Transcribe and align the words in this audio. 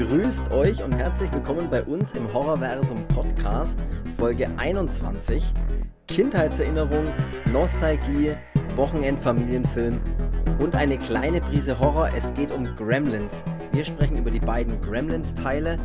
Grüßt 0.00 0.50
euch 0.50 0.82
und 0.82 0.92
herzlich 0.92 1.30
willkommen 1.30 1.68
bei 1.68 1.82
uns 1.82 2.12
im 2.12 2.32
Horrorversum 2.32 3.06
Podcast, 3.08 3.78
Folge 4.16 4.48
21. 4.56 5.52
Kindheitserinnerung, 6.08 7.12
Nostalgie, 7.52 8.34
Wochenendfamilienfilm 8.76 10.00
und 10.58 10.74
eine 10.74 10.98
kleine 10.98 11.42
Prise 11.42 11.78
Horror. 11.78 12.12
Es 12.16 12.32
geht 12.32 12.50
um 12.50 12.64
Gremlins. 12.76 13.44
Wir 13.72 13.84
sprechen 13.84 14.16
über 14.16 14.30
die 14.30 14.40
beiden 14.40 14.80
Gremlins-Teile, 14.80 15.78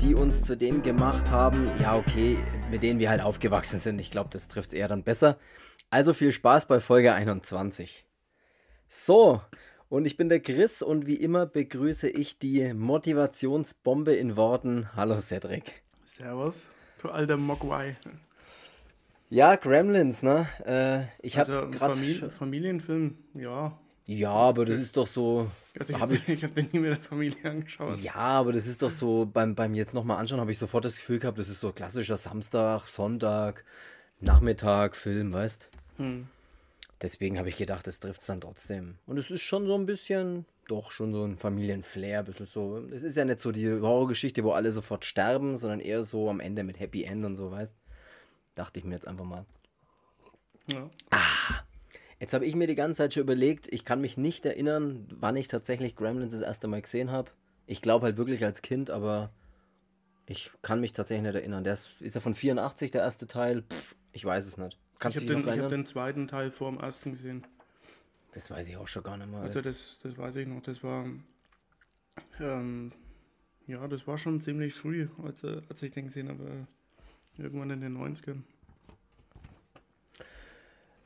die 0.00 0.16
uns 0.16 0.42
zu 0.42 0.56
dem 0.56 0.82
gemacht 0.82 1.30
haben, 1.30 1.70
ja, 1.80 1.96
okay, 1.96 2.40
mit 2.72 2.82
denen 2.82 2.98
wir 2.98 3.08
halt 3.08 3.22
aufgewachsen 3.22 3.78
sind. 3.78 4.00
Ich 4.00 4.10
glaube, 4.10 4.30
das 4.32 4.48
trifft 4.48 4.70
es 4.70 4.74
eher 4.80 4.88
dann 4.88 5.04
besser. 5.04 5.38
Also 5.90 6.12
viel 6.12 6.32
Spaß 6.32 6.66
bei 6.66 6.80
Folge 6.80 7.14
21. 7.14 8.04
So, 8.88 9.40
und 9.90 10.06
ich 10.06 10.16
bin 10.16 10.28
der 10.28 10.40
Chris 10.40 10.82
und 10.82 11.06
wie 11.06 11.16
immer 11.16 11.46
begrüße 11.46 12.08
ich 12.08 12.38
die 12.38 12.72
Motivationsbombe 12.72 14.14
in 14.14 14.36
Worten. 14.36 14.88
Hallo 14.94 15.16
Cedric. 15.16 15.82
Servus, 16.06 16.68
du 17.02 17.10
alter 17.10 17.36
Mogwai. 17.36 17.96
Ja, 19.28 19.56
Gremlins, 19.56 20.22
ne? 20.22 20.48
Äh, 20.64 21.26
ich 21.26 21.38
also 21.38 21.52
habe 21.54 21.70
gerade 21.70 21.94
Famili 21.94 22.30
Familienfilm, 22.30 23.18
ja. 23.34 23.78
Ja, 24.06 24.32
aber 24.32 24.64
das 24.64 24.78
ist 24.78 24.96
doch 24.96 25.06
so. 25.06 25.50
Also 25.78 25.92
ich 25.92 26.00
habe 26.00 26.14
ich... 26.14 26.44
hab 26.44 26.54
den 26.54 26.68
nie 26.72 26.78
mit 26.78 26.90
der 26.92 27.00
Familie 27.00 27.50
angeschaut. 27.50 27.98
Ja, 28.00 28.14
aber 28.14 28.52
das 28.52 28.66
ist 28.66 28.82
doch 28.82 28.90
so, 28.90 29.26
beim, 29.26 29.54
beim 29.54 29.74
jetzt 29.74 29.94
nochmal 29.94 30.18
anschauen, 30.18 30.40
habe 30.40 30.52
ich 30.52 30.58
sofort 30.58 30.84
das 30.84 30.96
Gefühl 30.96 31.18
gehabt, 31.18 31.38
das 31.38 31.48
ist 31.48 31.60
so 31.60 31.72
klassischer 31.72 32.16
Samstag, 32.16 32.86
Sonntag, 32.86 33.64
Nachmittag, 34.20 34.94
Film, 34.96 35.32
weißt? 35.32 35.68
Hm. 35.96 36.28
Deswegen 37.02 37.38
habe 37.38 37.48
ich 37.48 37.56
gedacht, 37.56 37.86
das 37.86 38.00
trifft 38.00 38.20
es 38.20 38.26
dann 38.26 38.42
trotzdem. 38.42 38.98
Und 39.06 39.18
es 39.18 39.30
ist 39.30 39.40
schon 39.40 39.66
so 39.66 39.74
ein 39.74 39.86
bisschen, 39.86 40.44
doch 40.68 40.90
schon 40.90 41.12
so 41.12 41.24
ein 41.24 41.38
Familienflair, 41.38 42.18
ein 42.18 42.24
bisschen 42.26 42.46
so. 42.46 42.78
Es 42.92 43.02
ist 43.02 43.16
ja 43.16 43.24
nicht 43.24 43.40
so 43.40 43.52
die 43.52 43.70
Horrorgeschichte, 43.70 44.44
wo 44.44 44.52
alle 44.52 44.70
sofort 44.70 45.04
sterben, 45.06 45.56
sondern 45.56 45.80
eher 45.80 46.02
so 46.02 46.28
am 46.28 46.40
Ende 46.40 46.62
mit 46.62 46.78
Happy 46.78 47.04
End 47.04 47.24
und 47.24 47.36
so, 47.36 47.50
weißt? 47.50 47.74
Dachte 48.54 48.80
ich 48.80 48.84
mir 48.84 48.94
jetzt 48.94 49.08
einfach 49.08 49.24
mal. 49.24 49.46
Ja. 50.66 50.90
Ah, 51.10 51.62
jetzt 52.18 52.34
habe 52.34 52.44
ich 52.44 52.54
mir 52.54 52.66
die 52.66 52.74
ganze 52.74 52.98
Zeit 52.98 53.14
schon 53.14 53.22
überlegt, 53.22 53.66
ich 53.72 53.86
kann 53.86 54.02
mich 54.02 54.18
nicht 54.18 54.44
erinnern, 54.44 55.08
wann 55.18 55.36
ich 55.36 55.48
tatsächlich 55.48 55.96
Gremlins 55.96 56.34
das 56.34 56.42
erste 56.42 56.68
Mal 56.68 56.82
gesehen 56.82 57.10
habe. 57.10 57.30
Ich 57.66 57.80
glaube 57.80 58.04
halt 58.04 58.18
wirklich 58.18 58.44
als 58.44 58.60
Kind, 58.60 58.90
aber 58.90 59.32
ich 60.26 60.50
kann 60.60 60.80
mich 60.80 60.92
tatsächlich 60.92 61.22
nicht 61.22 61.34
erinnern. 61.34 61.64
Der 61.64 61.72
ist, 61.72 62.00
ist 62.00 62.14
ja 62.14 62.20
von 62.20 62.34
84 62.34 62.90
der 62.90 63.00
erste 63.00 63.26
Teil. 63.26 63.62
Pff, 63.62 63.96
ich 64.12 64.24
weiß 64.24 64.46
es 64.46 64.58
nicht. 64.58 64.78
Kannst 65.00 65.20
ich 65.20 65.28
habe 65.28 65.42
den, 65.42 65.60
hab 65.60 65.70
den 65.70 65.86
zweiten 65.86 66.28
Teil 66.28 66.52
vor 66.52 66.70
dem 66.70 66.78
ersten 66.78 67.12
gesehen. 67.12 67.44
Das 68.32 68.48
weiß 68.48 68.68
ich 68.68 68.76
auch 68.76 68.86
schon 68.86 69.02
gar 69.02 69.16
nicht 69.16 69.28
mehr. 69.28 69.40
Also 69.40 69.60
das, 69.60 69.98
das 70.02 70.16
weiß 70.16 70.36
ich 70.36 70.46
noch. 70.46 70.62
Das 70.62 70.84
war 70.84 71.04
ähm, 72.38 72.92
ja, 73.66 73.86
das 73.86 74.06
war 74.06 74.18
schon 74.18 74.40
ziemlich 74.40 74.74
früh, 74.74 75.08
als, 75.22 75.44
als 75.44 75.82
ich 75.82 75.92
den 75.92 76.06
gesehen 76.06 76.28
habe. 76.28 76.66
Irgendwann 77.38 77.70
in 77.70 77.80
den 77.80 77.96
90ern. 77.96 78.42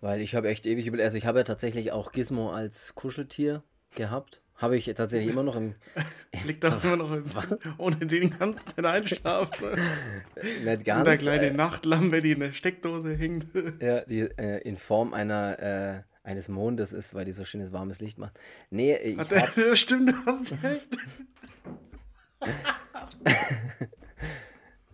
Weil 0.01 0.21
ich 0.21 0.35
habe 0.35 0.49
echt 0.49 0.67
ewig 0.67 0.87
überlegt. 0.87 1.05
Also 1.05 1.19
ich 1.19 1.27
habe 1.27 1.39
ja 1.39 1.45
tatsächlich 1.45 1.93
auch 1.93 2.13
Gizmo 2.13 2.53
als 2.53 2.95
Kuscheltier 2.95 3.63
gehabt. 3.95 4.41
Habe 4.57 4.77
ich 4.77 4.87
tatsächlich 4.95 5.33
immer 5.33 5.43
noch 5.43 5.57
im. 5.57 5.75
Liegt 6.47 6.63
da 6.63 6.79
immer 6.83 6.97
noch 6.97 7.13
im, 7.13 7.25
ohne 7.79 7.97
den 7.97 8.31
ganzen 8.39 8.65
Zeit 8.67 8.87
einschlafen. 8.87 9.67
Nicht 10.65 10.85
ganz. 10.85 11.01
Und 11.01 11.07
der 11.07 11.17
kleine 11.19 11.47
äh, 11.47 11.53
Nachtlampe, 11.53 12.21
die 12.21 12.33
in 12.33 12.41
der 12.41 12.53
Steckdose 12.53 13.17
hängt. 13.17 13.47
Ja, 13.81 14.03
die 14.03 14.21
äh, 14.21 14.59
in 14.59 14.77
Form 14.77 15.13
einer, 15.13 15.59
äh, 15.59 16.03
eines 16.23 16.49
Mondes 16.49 16.93
ist, 16.93 17.15
weil 17.15 17.25
die 17.25 17.33
so 17.33 17.45
schönes 17.45 17.73
warmes 17.73 18.01
Licht 18.01 18.19
macht. 18.19 18.39
Nee, 18.71 18.97
ich. 18.97 19.19
Ach, 19.19 19.29
hab... 19.29 19.55
Das 19.57 19.79
stimmt, 19.79 20.11
du 20.11 20.15
hast 20.25 20.53
recht. 20.63 20.89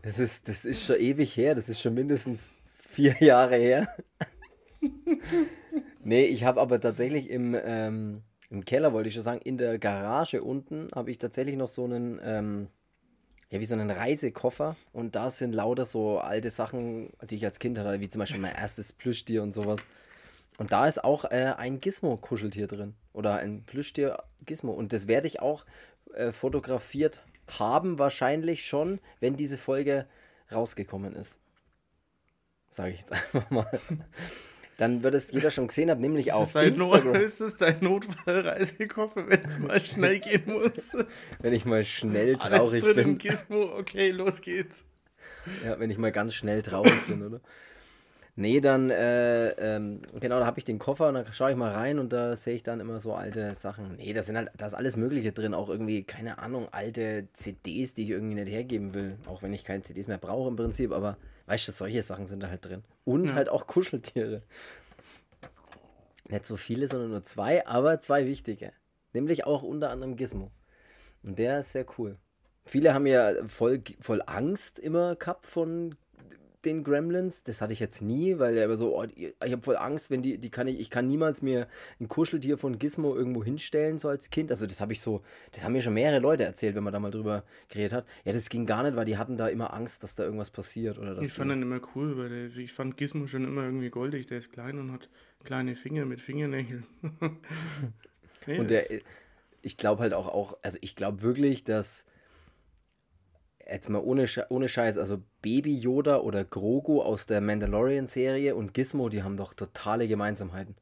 das, 0.03 0.19
ist, 0.19 0.49
das 0.49 0.65
ist 0.65 0.87
schon 0.87 0.97
ewig 0.97 1.37
her, 1.37 1.55
das 1.55 1.69
ist 1.69 1.83
schon 1.83 1.93
mindestens 1.93 2.55
vier 2.75 3.15
Jahre 3.21 3.57
her. 3.57 3.95
nee, 6.03 6.25
ich 6.25 6.45
habe 6.45 6.63
aber 6.63 6.81
tatsächlich 6.81 7.29
im. 7.29 7.55
Ähm, 7.63 8.23
im 8.51 8.65
Keller 8.65 8.93
wollte 8.93 9.09
ich 9.09 9.15
schon 9.15 9.23
sagen, 9.23 9.41
in 9.43 9.57
der 9.57 9.79
Garage 9.79 10.43
unten 10.43 10.89
habe 10.95 11.11
ich 11.11 11.19
tatsächlich 11.19 11.57
noch 11.57 11.69
so 11.69 11.85
einen, 11.85 12.21
ähm, 12.23 12.69
ja, 13.49 13.61
wie 13.61 13.65
so 13.65 13.75
einen 13.75 13.91
Reisekoffer 13.91 14.77
und 14.93 15.15
da 15.15 15.31
sind 15.31 15.55
lauter 15.55 15.85
so 15.85 16.19
alte 16.19 16.51
Sachen, 16.51 17.11
die 17.23 17.37
ich 17.37 17.45
als 17.45 17.59
Kind 17.61 17.79
hatte, 17.79 18.01
wie 18.01 18.09
zum 18.09 18.19
Beispiel 18.19 18.41
mein 18.41 18.55
erstes 18.57 18.93
Plüschtier 18.93 19.43
und 19.43 19.53
sowas. 19.53 19.81
Und 20.59 20.73
da 20.73 20.87
ist 20.87 21.03
auch 21.03 21.25
äh, 21.25 21.55
ein 21.57 21.81
Gizmo-Kuscheltier 21.81 22.67
drin. 22.67 22.95
Oder 23.15 23.37
ein 23.37 23.65
Plüschtier-Gizmo. 23.65 24.71
Und 24.71 24.93
das 24.93 25.09
werde 25.09 25.27
ich 25.27 25.41
auch 25.41 25.65
äh, 26.13 26.33
fotografiert 26.33 27.23
haben, 27.49 27.99
wahrscheinlich 27.99 28.67
schon, 28.67 29.01
wenn 29.21 29.37
diese 29.37 29.57
Folge 29.57 30.07
rausgekommen 30.53 31.15
ist. 31.15 31.41
Sage 32.69 32.91
ich 32.91 33.01
jetzt 33.01 33.13
einfach 33.35 33.51
mal 33.51 33.81
dann 34.81 35.03
wird 35.03 35.15
es 35.15 35.31
jeder 35.31 35.51
schon 35.51 35.69
gesehen 35.69 35.91
haben, 35.91 36.01
nämlich 36.01 36.29
ist 36.29 36.33
auf 36.33 36.55
Instagram. 36.55 37.13
Not, 37.13 37.17
ist 37.23 37.41
das 37.41 37.57
dein 37.57 37.81
Notfallreisekoffer, 37.81 39.29
wenn 39.29 39.45
es 39.45 39.59
mal 39.59 39.79
schnell 39.79 40.19
gehen 40.21 40.45
muss? 40.47 41.05
wenn 41.41 41.53
ich 41.53 41.67
mal 41.67 41.85
schnell 41.85 42.37
traurig 42.37 42.83
Alles 42.83 42.95
drin 42.95 42.95
bin. 42.95 43.09
Im 43.13 43.19
Gizmo, 43.19 43.63
okay, 43.79 44.11
los 44.11 44.41
geht's. 44.41 44.85
Ja, 45.65 45.79
wenn 45.79 45.91
ich 45.91 45.99
mal 45.99 46.13
ganz 46.13 46.35
schnell 46.35 46.63
traurig 46.63 47.07
bin, 47.07 47.23
oder? 47.23 47.41
Nee, 48.37 48.61
dann, 48.61 48.89
äh, 48.89 49.51
ähm, 49.51 50.01
genau, 50.19 50.39
da 50.39 50.47
habe 50.47 50.59
ich 50.59 50.65
den 50.65 50.79
Koffer 50.79 51.09
und 51.09 51.15
dann 51.15 51.27
schaue 51.31 51.51
ich 51.51 51.57
mal 51.59 51.73
rein 51.73 51.99
und 51.99 52.11
da 52.11 52.35
sehe 52.35 52.55
ich 52.55 52.63
dann 52.63 52.81
immer 52.81 52.99
so 53.01 53.13
alte 53.13 53.55
Sachen. 53.55 53.97
Nee, 53.97 54.15
da 54.15 54.23
sind 54.23 54.37
halt, 54.39 54.51
da 54.57 54.65
ist 54.65 54.73
alles 54.73 54.97
Mögliche 54.97 55.33
drin, 55.33 55.53
auch 55.53 55.69
irgendwie, 55.69 56.05
keine 56.05 56.39
Ahnung, 56.39 56.69
alte 56.71 57.29
CDs, 57.35 57.93
die 57.93 58.05
ich 58.05 58.11
irgendwie 58.11 58.37
nicht 58.37 58.51
hergeben 58.51 58.95
will. 58.95 59.19
Auch 59.27 59.43
wenn 59.43 59.53
ich 59.53 59.63
keine 59.63 59.83
CDs 59.83 60.09
mehr 60.09 60.17
brauche 60.17 60.49
im 60.49 60.57
Prinzip, 60.57 60.93
aber 60.93 61.19
weißt 61.51 61.67
du, 61.67 61.73
solche 61.73 62.01
Sachen 62.03 62.29
sind 62.29 62.45
da 62.45 62.49
halt 62.49 62.65
drin. 62.65 62.85
Und 63.05 63.31
ja. 63.31 63.35
halt 63.35 63.49
auch 63.49 63.67
Kuscheltiere. 63.67 64.43
Nicht 66.29 66.47
so 66.47 66.57
viele, 66.57 66.87
sondern 66.87 67.11
nur 67.11 67.25
zwei, 67.25 67.67
aber 67.67 68.01
zwei 68.01 68.25
wichtige. 68.25 68.73
Nämlich 69.13 69.47
auch 69.47 69.65
unter 69.65 69.91
anderem 69.91 70.15
Gizmo. 70.15 70.53
Und 71.25 71.41
der 71.41 71.59
ist 71.59 71.73
sehr 71.73 71.85
cool. 71.99 72.19
Viele 72.65 72.95
haben 72.95 73.07
ja 73.07 73.45
voll, 73.47 73.83
voll 74.01 74.23
Angst 74.27 74.79
immer 74.79 75.17
gehabt 75.17 75.45
von 75.45 75.97
den 76.65 76.85
Gremlins. 76.85 77.43
Das 77.43 77.61
hatte 77.61 77.73
ich 77.73 77.81
jetzt 77.81 78.03
nie, 78.03 78.39
weil 78.39 78.57
er 78.57 78.65
immer 78.65 78.77
so, 78.77 78.99
oh, 78.99 79.05
ich 79.17 79.35
habe 79.41 79.63
voll 79.63 79.77
Angst, 79.77 80.11
wenn 80.11 80.23
die, 80.23 80.39
die 80.39 80.51
kann 80.51 80.67
ich, 80.67 80.81
ich 80.81 80.91
kann 80.91 81.07
niemals 81.07 81.43
mir 81.43 81.69
ein 82.01 82.09
Kuscheltier 82.09 82.59
von 82.59 82.79
Gizmo 82.79 83.15
irgendwo 83.15 83.45
hinstellen, 83.45 83.99
so 83.99 84.09
als 84.09 84.31
Kind. 84.31 84.51
Also 84.51 84.67
das 84.67 84.81
habe 84.81 84.93
ich 84.93 85.01
so, 85.01 85.23
das 85.53 85.65
haben 85.65 85.73
mir 85.73 85.83
schon 85.83 85.95
mehrere 85.95 86.21
Leute 86.21 86.45
erzählt, 86.45 86.75
wenn 86.75 86.85
man 86.85 86.93
da 86.93 87.01
mal 87.01 87.11
drüber 87.11 87.45
geredet 87.69 87.93
hat. 87.93 88.07
Ja, 88.25 88.33
das 88.33 88.49
ging 88.49 88.67
gar 88.67 88.83
nicht, 88.83 88.97
weil 88.97 89.05
die 89.05 89.17
hatten 89.17 89.37
da 89.37 89.49
immer 89.49 89.73
Angst, 89.75 90.03
dass 90.03 90.15
da 90.15 90.25
irgendwas 90.25 90.51
passiert. 90.51 90.99
Oder 90.99 91.21
ich 91.21 91.33
fand 91.33 91.51
den 91.51 91.63
immer 91.63 91.81
cool, 91.95 92.17
weil 92.17 92.29
der, 92.29 92.57
ich 92.57 92.73
fand 92.73 92.97
Gizmo 92.97 93.27
schon 93.27 93.45
immer 93.45 93.65
irgendwie 93.65 93.91
goldig. 93.91 94.27
Der 94.27 94.39
ist 94.39 94.53
klein 94.53 94.79
und 94.79 94.93
hat 94.93 95.09
kleine 95.45 95.75
Finger 95.75 96.05
mit 96.05 96.21
Fingernägeln. 96.21 96.87
nee, 98.47 98.59
und 98.59 98.71
der, 98.71 98.85
ich 99.63 99.77
glaube 99.77 100.03
halt 100.03 100.15
auch, 100.15 100.29
auch, 100.29 100.57
also 100.63 100.79
ich 100.81 100.97
glaube 100.97 101.23
wirklich, 101.23 101.65
dass 101.65 102.07
jetzt 103.71 103.89
mal 103.89 104.01
ohne, 104.01 104.27
ohne 104.49 104.69
Scheiß, 104.69 104.99
also 104.99 105.23
Baby 105.43 105.77
Yoda 105.79 106.19
oder 106.19 106.45
Grogu 106.45 107.03
aus 107.03 107.27
der 107.27 107.41
Mandalorian-Serie 107.41 108.55
und 108.55 108.75
Gizmo, 108.75 109.09
die 109.09 109.23
haben 109.23 109.37
doch 109.37 109.55
totale 109.55 110.09
Gemeinsamheiten. 110.09 110.75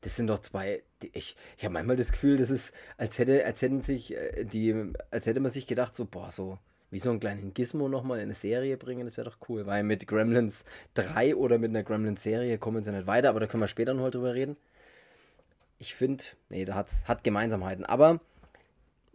Das 0.00 0.16
sind 0.16 0.28
doch 0.28 0.38
zwei. 0.38 0.82
Die, 1.02 1.10
ich 1.12 1.36
ich 1.56 1.64
habe 1.64 1.74
manchmal 1.74 1.96
das 1.96 2.12
Gefühl, 2.12 2.36
das 2.36 2.50
ist, 2.50 2.72
als 2.96 3.18
hätte, 3.18 3.44
als 3.44 3.62
hätten 3.62 3.82
sich 3.82 4.14
äh, 4.14 4.44
die, 4.44 4.92
als 5.10 5.26
hätte 5.26 5.40
man 5.40 5.50
sich 5.50 5.66
gedacht, 5.66 5.96
so, 5.96 6.04
boah, 6.04 6.30
so 6.30 6.58
wie 6.90 6.98
so 6.98 7.10
einen 7.10 7.20
kleinen 7.20 7.52
Gizmo 7.52 7.88
nochmal 7.88 8.18
in 8.18 8.24
eine 8.24 8.34
Serie 8.34 8.76
bringen, 8.76 9.04
das 9.04 9.16
wäre 9.16 9.28
doch 9.28 9.38
cool. 9.48 9.66
Weil 9.66 9.82
mit 9.82 10.06
Gremlins 10.06 10.64
3 10.94 11.36
oder 11.36 11.58
mit 11.58 11.70
einer 11.70 11.82
Gremlins-Serie 11.82 12.58
kommen 12.58 12.82
sie 12.82 12.92
nicht 12.92 13.06
weiter, 13.06 13.28
aber 13.28 13.40
da 13.40 13.46
können 13.46 13.62
wir 13.62 13.68
später 13.68 13.94
noch 13.94 14.10
drüber 14.10 14.34
reden. 14.34 14.56
Ich 15.78 15.94
finde, 15.94 16.24
nee, 16.48 16.64
da 16.64 16.74
hat's, 16.74 17.04
hat 17.06 17.24
Gemeinsamheiten. 17.24 17.84
Aber 17.84 18.20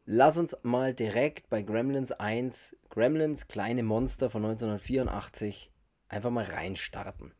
lass 0.05 0.37
uns 0.37 0.55
mal 0.63 0.93
direkt 0.93 1.49
bei 1.49 1.61
Gremlins 1.61 2.11
1, 2.11 2.75
Gremlins 2.89 3.47
kleine 3.47 3.83
Monster 3.83 4.29
von 4.29 4.43
1984, 4.45 5.71
einfach 6.09 6.29
mal 6.29 6.45
reinstarten. 6.45 7.33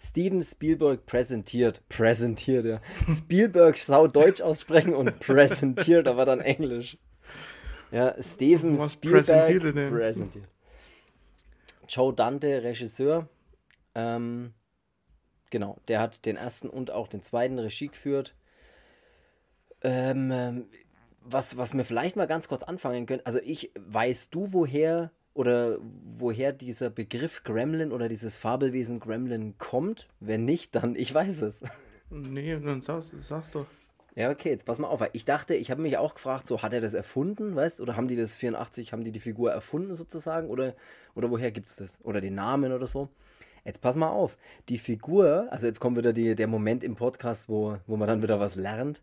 Steven 0.00 0.42
Spielberg 0.44 1.06
präsentiert, 1.06 1.82
präsentiert, 1.88 2.64
ja. 2.64 2.80
Spielberg 3.08 3.76
sau 3.76 4.06
Deutsch 4.06 4.40
aussprechen 4.40 4.94
und 4.94 5.18
präsentiert, 5.18 6.06
aber 6.06 6.24
dann 6.24 6.40
Englisch. 6.40 6.98
Ja, 7.90 8.14
Steven 8.22 8.78
Was 8.78 8.92
Spielberg 8.92 9.26
präsentiert, 9.26 9.90
präsentiert. 9.90 10.48
Joe 11.88 12.14
Dante, 12.14 12.62
Regisseur. 12.62 13.28
Ähm, 13.94 14.52
genau, 15.50 15.80
der 15.88 16.00
hat 16.00 16.26
den 16.26 16.36
ersten 16.36 16.68
und 16.68 16.92
auch 16.92 17.08
den 17.08 17.22
zweiten 17.22 17.58
Regie 17.58 17.88
geführt. 17.88 18.36
Ähm, 19.82 20.30
ähm 20.32 20.66
was, 21.30 21.58
was 21.58 21.76
wir 21.76 21.84
vielleicht 21.84 22.16
mal 22.16 22.26
ganz 22.26 22.48
kurz 22.48 22.62
anfangen 22.62 23.06
können, 23.06 23.22
also 23.24 23.38
ich, 23.42 23.72
weißt 23.78 24.34
du, 24.34 24.52
woher 24.52 25.10
oder 25.34 25.78
woher 26.18 26.52
dieser 26.52 26.90
Begriff 26.90 27.44
Gremlin 27.44 27.92
oder 27.92 28.08
dieses 28.08 28.36
Fabelwesen 28.36 28.98
Gremlin 29.00 29.54
kommt? 29.58 30.08
Wenn 30.20 30.44
nicht, 30.44 30.74
dann 30.74 30.96
ich 30.96 31.12
weiß 31.14 31.42
es. 31.42 31.62
Nee, 32.10 32.58
dann 32.58 32.80
sag's, 32.80 33.12
sag's 33.20 33.52
doch. 33.52 33.66
Ja, 34.18 34.30
okay, 34.30 34.48
jetzt 34.48 34.64
pass 34.64 34.80
mal 34.80 34.88
auf. 34.88 35.00
Ich 35.12 35.24
dachte, 35.24 35.54
ich 35.54 35.70
habe 35.70 35.80
mich 35.80 35.96
auch 35.96 36.14
gefragt, 36.14 36.48
so 36.48 36.60
hat 36.62 36.72
er 36.72 36.80
das 36.80 36.94
erfunden, 36.94 37.54
weißt 37.54 37.80
Oder 37.80 37.94
haben 37.94 38.08
die 38.08 38.16
das 38.16 38.36
84, 38.36 38.92
haben 38.92 39.04
die 39.04 39.12
die 39.12 39.20
Figur 39.20 39.52
erfunden 39.52 39.94
sozusagen? 39.94 40.48
Oder, 40.48 40.74
oder 41.14 41.30
woher 41.30 41.52
gibt 41.52 41.68
es 41.68 41.76
das? 41.76 42.04
Oder 42.04 42.20
den 42.20 42.34
Namen 42.34 42.72
oder 42.72 42.88
so? 42.88 43.10
Jetzt 43.64 43.80
pass 43.80 43.94
mal 43.94 44.08
auf. 44.08 44.36
Die 44.68 44.78
Figur, 44.78 45.46
also 45.50 45.68
jetzt 45.68 45.78
kommt 45.78 45.98
wieder 45.98 46.12
die, 46.12 46.34
der 46.34 46.48
Moment 46.48 46.82
im 46.82 46.96
Podcast, 46.96 47.48
wo, 47.48 47.76
wo 47.86 47.96
man 47.96 48.08
dann 48.08 48.22
wieder 48.22 48.40
was 48.40 48.56
lernt. 48.56 49.02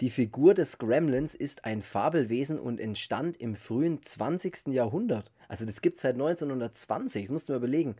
Die 0.00 0.10
Figur 0.10 0.54
des 0.54 0.78
Gremlins 0.78 1.34
ist 1.34 1.64
ein 1.64 1.82
Fabelwesen 1.82 2.60
und 2.60 2.78
entstand 2.78 3.36
im 3.36 3.56
frühen 3.56 4.00
20. 4.00 4.68
Jahrhundert. 4.68 5.32
Also 5.48 5.64
das 5.64 5.80
gibt 5.80 5.96
es 5.96 6.02
seit 6.02 6.14
1920, 6.14 7.24
das 7.24 7.32
musst 7.32 7.48
du 7.48 7.52
mir 7.52 7.58
überlegen. 7.58 7.96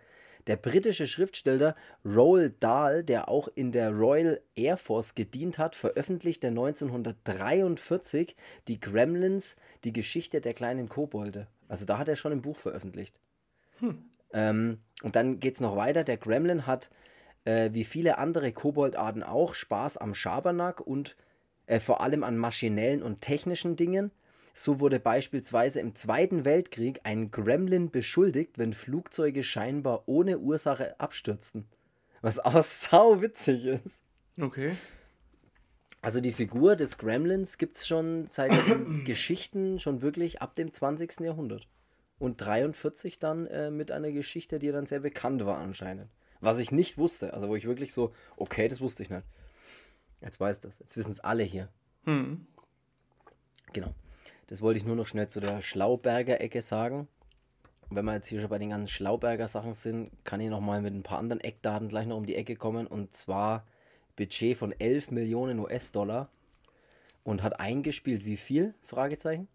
Der 0.47 0.57
britische 0.57 1.09
Schriftsteller 1.09 1.75
Roald 2.05 2.63
Dahl, 2.63 3.03
der 3.03 3.29
auch 3.29 3.49
in 3.53 3.73
der 3.73 3.91
Royal 3.91 4.41
Air 4.55 4.77
Force 4.77 5.17
gedient 5.17 5.59
hat, 5.59 5.75
veröffentlichte 5.75 6.47
1943 6.47 8.37
die 8.69 8.79
Gremlins, 8.79 9.57
die 9.83 9.93
Geschichte 9.93 10.41
der 10.41 10.55
kleinen 10.55 10.89
Kobolde. 10.89 11.49
Also 11.67 11.85
da 11.85 11.99
hat 11.99 12.09
er 12.09 12.17
schon 12.17 12.33
ein 12.33 12.43
Buch 12.43 12.59
veröffentlicht. 12.59 13.19
Hm. 13.81 14.05
Ähm, 14.33 14.79
und 15.03 15.17
dann 15.17 15.41
geht 15.41 15.55
es 15.55 15.61
noch 15.61 15.75
weiter. 15.75 16.05
Der 16.05 16.17
Gremlin 16.17 16.67
hat, 16.67 16.91
äh, 17.45 17.71
wie 17.73 17.85
viele 17.85 18.19
andere 18.19 18.53
Koboldarten 18.53 19.25
auch, 19.25 19.55
Spaß 19.55 19.97
am 19.97 20.15
Schabernack 20.15 20.81
und 20.81 21.17
äh, 21.69 21.81
vor 21.81 22.01
allem 22.01 22.25
an 22.25 22.37
maschinellen 22.37 23.03
und 23.03 23.21
technischen 23.21 23.77
Dingen. 23.77 24.11
So 24.55 24.81
wurde 24.81 24.99
beispielsweise 24.99 25.81
im 25.81 25.95
Zweiten 25.95 26.45
Weltkrieg 26.45 27.01
ein 27.05 27.31
Gremlin 27.31 27.91
beschuldigt, 27.91 28.59
wenn 28.59 28.73
Flugzeuge 28.73 29.43
scheinbar 29.43 30.05
ohne 30.07 30.39
Ursache 30.39 30.99
abstürzten. 30.99 31.67
Was 32.23 32.39
auch 32.41 32.63
sau 32.65 33.21
witzig 33.21 33.67
ist. 33.67 34.03
Okay. 34.41 34.73
Also 36.01 36.21
die 36.21 36.33
Figur 36.33 36.75
des 36.75 36.97
Gremlins 36.97 37.59
gibt 37.59 37.77
es 37.77 37.87
schon 37.87 38.27
seit 38.29 38.53
Geschichten 39.05 39.79
schon 39.79 40.01
wirklich 40.01 40.41
ab 40.41 40.55
dem 40.55 40.73
20. 40.73 41.21
Jahrhundert. 41.21 41.69
Und 42.19 42.41
43 42.41 43.19
dann 43.19 43.47
äh, 43.47 43.71
mit 43.71 43.93
einer 43.93 44.11
Geschichte, 44.11 44.59
die 44.59 44.73
dann 44.73 44.87
sehr 44.87 45.01
bekannt 45.01 45.45
war 45.45 45.59
anscheinend. 45.59 46.09
Was 46.41 46.59
ich 46.59 46.73
nicht 46.73 46.99
wusste. 46.99 47.35
Also 47.35 47.49
wo 47.49 47.57
ich 47.57 47.67
wirklich 47.67 47.93
so, 47.93 48.13
okay, 48.37 48.69
das 48.69 48.81
wusste 48.81 49.03
ich 49.03 49.11
nicht. 49.11 49.25
Jetzt 50.21 50.41
weiß 50.41 50.61
das. 50.61 50.79
Jetzt 50.79 50.97
wissen 50.97 51.11
es 51.11 51.21
alle 51.21 51.43
hier. 51.43 51.69
Hm. 52.05 52.47
Genau. 53.73 53.95
Das 54.49 54.63
wollte 54.63 54.79
ich 54.79 54.85
nur 54.85 54.97
noch 54.97 55.07
schnell 55.07 55.29
zu 55.29 55.41
der 55.41 55.61
Schlauberger 55.61 56.41
Ecke 56.41 56.63
sagen. 56.63 57.09
Wenn 57.91 58.05
wir 58.05 58.15
jetzt 58.15 58.29
hier 58.29 58.41
schon 58.41 58.51
bei 58.51 58.59
den 58.59 58.71
ganzen 58.71 58.89
Schlauberger 58.89 59.49
Sachen 59.49 59.75
sind, 59.75 60.11
kann 60.25 60.41
ich 60.41 60.51
noch 60.51 60.61
mal 60.61 60.83
mit 60.83 60.95
ein 60.95 61.03
paar 61.03 61.19
anderen 61.19 61.41
Eckdaten 61.41 61.89
gleich 61.89 62.07
noch 62.07 62.17
um 62.17 62.27
die 62.27 62.35
Ecke 62.35 62.57
kommen. 62.57 62.87
Und 62.87 63.15
zwar 63.15 63.67
Budget 64.17 64.57
von 64.57 64.73
11 64.73 65.11
Millionen 65.11 65.59
US-Dollar 65.59 66.29
und 67.25 67.43
hat 67.43 67.61
eingespielt 67.61 68.25
wie 68.25 68.37
viel? 68.37 68.75
Fragezeichen. 68.83 69.49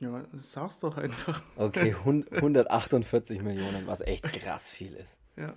Ja, 0.00 0.24
sag's 0.38 0.80
doch 0.80 0.96
einfach. 0.96 1.42
Okay, 1.56 1.94
148 2.04 3.42
Millionen, 3.42 3.86
was 3.86 4.00
echt 4.00 4.24
krass 4.24 4.72
viel 4.72 4.94
ist. 4.94 5.18
Ja. 5.36 5.54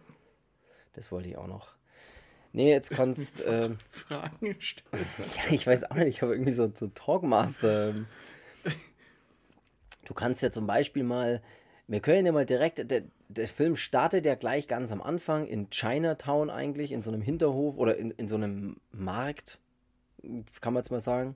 Das 0.94 1.12
wollte 1.12 1.30
ich 1.30 1.38
auch 1.38 1.48
noch 1.48 1.75
Nee, 2.56 2.72
jetzt 2.72 2.90
kannst. 2.90 3.44
Ähm, 3.46 3.78
Fragen 3.92 4.56
stellen. 4.60 5.06
Ja, 5.36 5.54
ich 5.54 5.68
weiß 5.68 5.92
auch 5.92 5.96
nicht, 5.96 6.08
ich 6.08 6.22
habe 6.22 6.34
irgendwie 6.34 6.54
so, 6.54 6.72
so 6.74 6.88
Talkmaster. 6.88 7.90
Ähm. 7.90 8.08
Du 10.06 10.14
kannst 10.14 10.42
ja 10.42 10.52
zum 10.52 10.66
Beispiel 10.66 11.04
mal. 11.04 11.42
Wir 11.88 12.00
können 12.00 12.26
ja 12.26 12.32
mal 12.32 12.46
direkt. 12.46 12.90
Der, 12.90 13.04
der 13.28 13.48
Film 13.48 13.76
startet 13.76 14.26
ja 14.26 14.36
gleich 14.36 14.70
ganz 14.70 14.92
am 14.94 15.02
Anfang 15.02 15.48
in 15.48 15.70
Chinatown 15.70 16.50
eigentlich, 16.50 16.94
in 16.94 17.04
so 17.04 17.12
einem 17.12 17.22
Hinterhof 17.22 17.78
oder 17.78 17.98
in, 17.98 18.12
in 18.12 18.30
so 18.30 18.36
einem 18.36 18.78
Markt, 18.92 19.60
kann 20.62 20.74
man 20.74 20.82
jetzt 20.82 20.92
mal 20.92 21.02
sagen. 21.02 21.36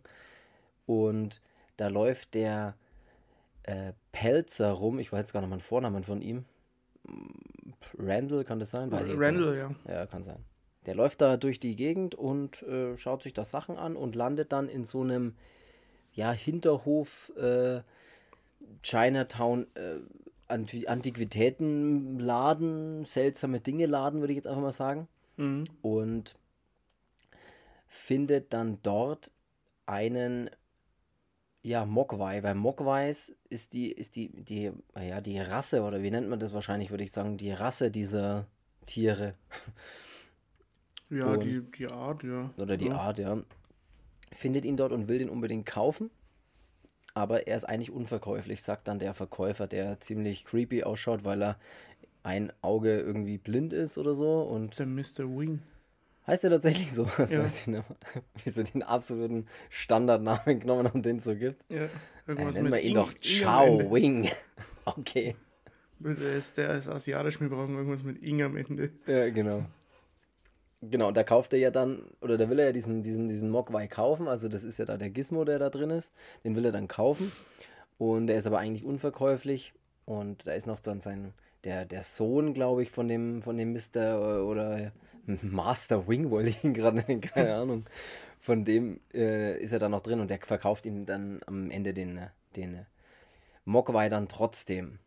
Und 0.85 1.41
da 1.75 1.89
läuft 1.89 2.33
der 2.33 2.75
äh, 3.63 3.91
Pelzer 4.13 4.71
rum. 4.71 4.99
Ich 4.99 5.11
weiß 5.11 5.19
jetzt 5.19 5.33
gar 5.33 5.41
nicht 5.41 5.49
mal 5.49 5.57
den 5.57 5.61
Vornamen 5.61 6.03
von 6.03 6.21
ihm. 6.21 6.45
Randall, 7.97 8.45
kann 8.45 8.59
das 8.59 8.71
sein? 8.71 8.89
Randall, 8.91 9.57
ja. 9.57 9.71
Ja, 9.91 10.05
kann 10.05 10.23
sein. 10.23 10.45
Der 10.85 10.95
läuft 10.95 11.21
da 11.21 11.37
durch 11.37 11.59
die 11.59 11.75
Gegend 11.75 12.15
und 12.15 12.63
äh, 12.63 12.97
schaut 12.97 13.23
sich 13.23 13.33
da 13.33 13.43
Sachen 13.43 13.77
an 13.77 13.95
und 13.95 14.15
landet 14.15 14.51
dann 14.51 14.69
in 14.69 14.85
so 14.85 15.01
einem 15.01 15.35
ja, 16.13 16.31
Hinterhof 16.31 17.31
äh, 17.37 17.81
Chinatown 18.83 19.67
äh, 19.75 19.97
Antiquitätenladen, 20.47 23.05
seltsame 23.05 23.59
Dinge 23.59 23.85
Laden, 23.85 24.21
würde 24.21 24.33
ich 24.33 24.37
jetzt 24.37 24.47
einfach 24.47 24.63
mal 24.63 24.71
sagen. 24.71 25.07
Mhm. 25.37 25.65
Und 25.83 26.35
findet 27.87 28.51
dann 28.53 28.79
dort 28.81 29.31
einen 29.85 30.49
ja, 31.61 31.85
Mogwai, 31.85 32.41
weil 32.41 32.55
Mogwais 32.55 33.35
ist 33.49 33.73
die, 33.73 33.91
ist 33.91 34.15
die, 34.15 34.29
die, 34.29 34.71
ja, 34.95 35.21
die 35.21 35.39
Rasse, 35.39 35.83
oder 35.83 36.01
wie 36.01 36.11
nennt 36.11 36.29
man 36.29 36.39
das 36.39 36.53
wahrscheinlich, 36.53 36.89
würde 36.89 37.03
ich 37.03 37.11
sagen, 37.11 37.37
die 37.37 37.51
Rasse 37.51 37.91
dieser 37.91 38.47
Tiere. 38.87 39.35
Ja, 41.09 41.25
und, 41.33 41.43
die, 41.43 41.61
die 41.77 41.87
Art, 41.87 42.23
ja. 42.23 42.51
Oder 42.57 42.77
die 42.77 42.87
ja. 42.87 42.95
Art, 42.95 43.19
ja. 43.19 43.41
Findet 44.31 44.65
ihn 44.65 44.77
dort 44.77 44.91
und 44.91 45.07
will 45.07 45.17
den 45.17 45.29
unbedingt 45.29 45.65
kaufen. 45.65 46.11
Aber 47.13 47.47
er 47.47 47.55
ist 47.55 47.65
eigentlich 47.65 47.91
unverkäuflich, 47.91 48.61
sagt 48.61 48.87
dann 48.87 48.99
der 48.99 49.13
Verkäufer, 49.13 49.67
der 49.67 49.99
ziemlich 49.99 50.45
creepy 50.45 50.83
ausschaut, 50.83 51.23
weil 51.23 51.41
er 51.41 51.59
ein 52.21 52.53
Auge 52.61 52.99
irgendwie 52.99 53.37
blind 53.37 53.73
ist 53.73 53.97
oder 53.97 54.13
so. 54.13 54.41
Und 54.41 54.77
der 54.77 54.85
Mr. 54.85 55.25
Wing. 55.25 55.61
Heißt 56.27 56.43
er 56.43 56.51
tatsächlich 56.51 56.91
so? 56.91 57.05
Das 57.17 57.31
ja. 57.31 57.41
weiß 57.41 57.61
ich 57.61 57.67
nicht. 57.67 57.89
Wie 58.43 58.49
sie 58.49 58.63
den 58.63 58.83
absoluten 58.83 59.47
Standardnamen 59.69 60.59
genommen 60.59 60.87
haben, 60.87 61.01
den 61.01 61.17
es 61.17 61.23
so 61.23 61.35
gibt. 61.35 61.63
Ja, 61.69 61.89
irgendwas 62.27 62.55
äh, 62.55 62.61
nennen 62.61 62.71
wir 62.71 62.81
ihn 62.81 62.93
doch 62.93 63.13
Chao 63.19 63.91
Wing. 63.91 64.29
okay. 64.85 65.35
Der 65.99 66.35
ist, 66.35 66.55
der 66.57 66.75
ist 66.75 66.87
asiatisch, 66.87 67.41
wir 67.41 67.49
brauchen 67.49 67.75
irgendwas 67.75 68.03
mit 68.03 68.21
Ing 68.21 68.43
am 68.43 68.55
Ende. 68.55 68.91
Ja, 69.05 69.29
genau. 69.29 69.65
Genau, 70.81 71.11
da 71.11 71.23
kauft 71.23 71.51
er 71.51 71.59
ja 71.59 71.71
dann, 71.71 72.03
oder 72.21 72.37
da 72.37 72.49
will 72.49 72.59
er 72.59 72.67
ja 72.67 72.71
diesen, 72.71 73.03
diesen, 73.03 73.27
diesen 73.27 73.49
Mogwai 73.49 73.87
kaufen, 73.87 74.29
also 74.29 74.47
das 74.47 74.63
ist 74.63 74.79
ja 74.79 74.85
da 74.85 74.95
der 74.95 75.09
Gizmo, 75.09 75.43
der 75.43 75.59
da 75.59 75.69
drin 75.69 75.89
ist, 75.89 76.09
den 76.45 76.55
will 76.55 76.63
er 76.63 76.71
dann 76.71 76.87
kaufen 76.87 77.33
und 77.97 78.27
der 78.27 78.37
ist 78.37 78.47
aber 78.47 78.59
eigentlich 78.59 78.85
unverkäuflich 78.85 79.73
und 80.05 80.47
da 80.47 80.53
ist 80.53 80.67
noch 80.67 80.79
dann 80.79 81.01
sein, 81.01 81.33
der, 81.65 81.83
der 81.83 82.03
Sohn, 82.03 82.53
glaube 82.53 82.81
ich, 82.81 82.91
von 82.91 83.09
dem, 83.09 83.41
von 83.41 83.57
dem 83.57 83.73
Mr. 83.73 84.45
oder 84.45 84.93
Master 85.41 86.07
Wing, 86.07 86.29
wollte 86.29 86.49
ich 86.49 86.63
ihn 86.63 86.73
gerade 86.73 86.97
nennen, 86.97 87.19
keine 87.19 87.55
Ahnung, 87.55 87.85
von 88.39 88.63
dem 88.63 89.01
äh, 89.13 89.61
ist 89.61 89.73
er 89.73 89.79
dann 89.79 89.91
noch 89.91 90.01
drin 90.01 90.21
und 90.21 90.29
der 90.29 90.39
verkauft 90.39 90.85
ihm 90.85 91.05
dann 91.05 91.41
am 91.45 91.71
Ende 91.71 91.93
den, 91.93 92.21
den 92.55 92.85
Mogwai 93.65 94.07
dann 94.07 94.29
trotzdem. 94.29 94.99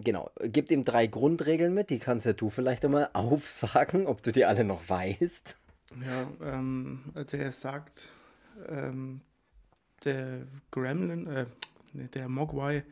Genau, 0.00 0.30
gibt 0.40 0.70
ihm 0.70 0.84
drei 0.84 1.08
Grundregeln 1.08 1.74
mit, 1.74 1.90
die 1.90 1.98
kannst 1.98 2.24
ja 2.24 2.32
du 2.32 2.50
vielleicht 2.50 2.84
einmal 2.84 3.10
aufsagen, 3.14 4.06
ob 4.06 4.22
du 4.22 4.32
die 4.32 4.44
alle 4.44 4.64
noch 4.64 4.88
weißt. 4.88 5.60
Ja, 6.04 6.30
ähm, 6.54 7.04
als 7.14 7.32
er 7.32 7.50
sagt, 7.50 8.12
ähm, 8.68 9.22
der 10.04 10.46
Gremlin, 10.70 11.26
äh, 11.26 11.46
der 11.92 12.28
Mogwai 12.28 12.84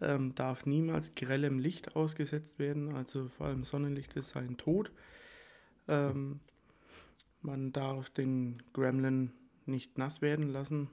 ähm, 0.00 0.34
darf 0.34 0.66
niemals 0.66 1.14
grellem 1.14 1.58
Licht 1.58 1.94
ausgesetzt 1.94 2.58
werden, 2.58 2.94
also 2.96 3.28
vor 3.28 3.46
allem 3.46 3.64
Sonnenlicht 3.64 4.14
ist 4.14 4.30
sein 4.30 4.56
Tod. 4.56 4.90
Ähm, 5.86 6.40
man 7.42 7.72
darf 7.72 8.10
den 8.10 8.62
Gremlin 8.72 9.32
nicht 9.66 9.98
nass 9.98 10.22
werden 10.22 10.48
lassen. 10.48 10.88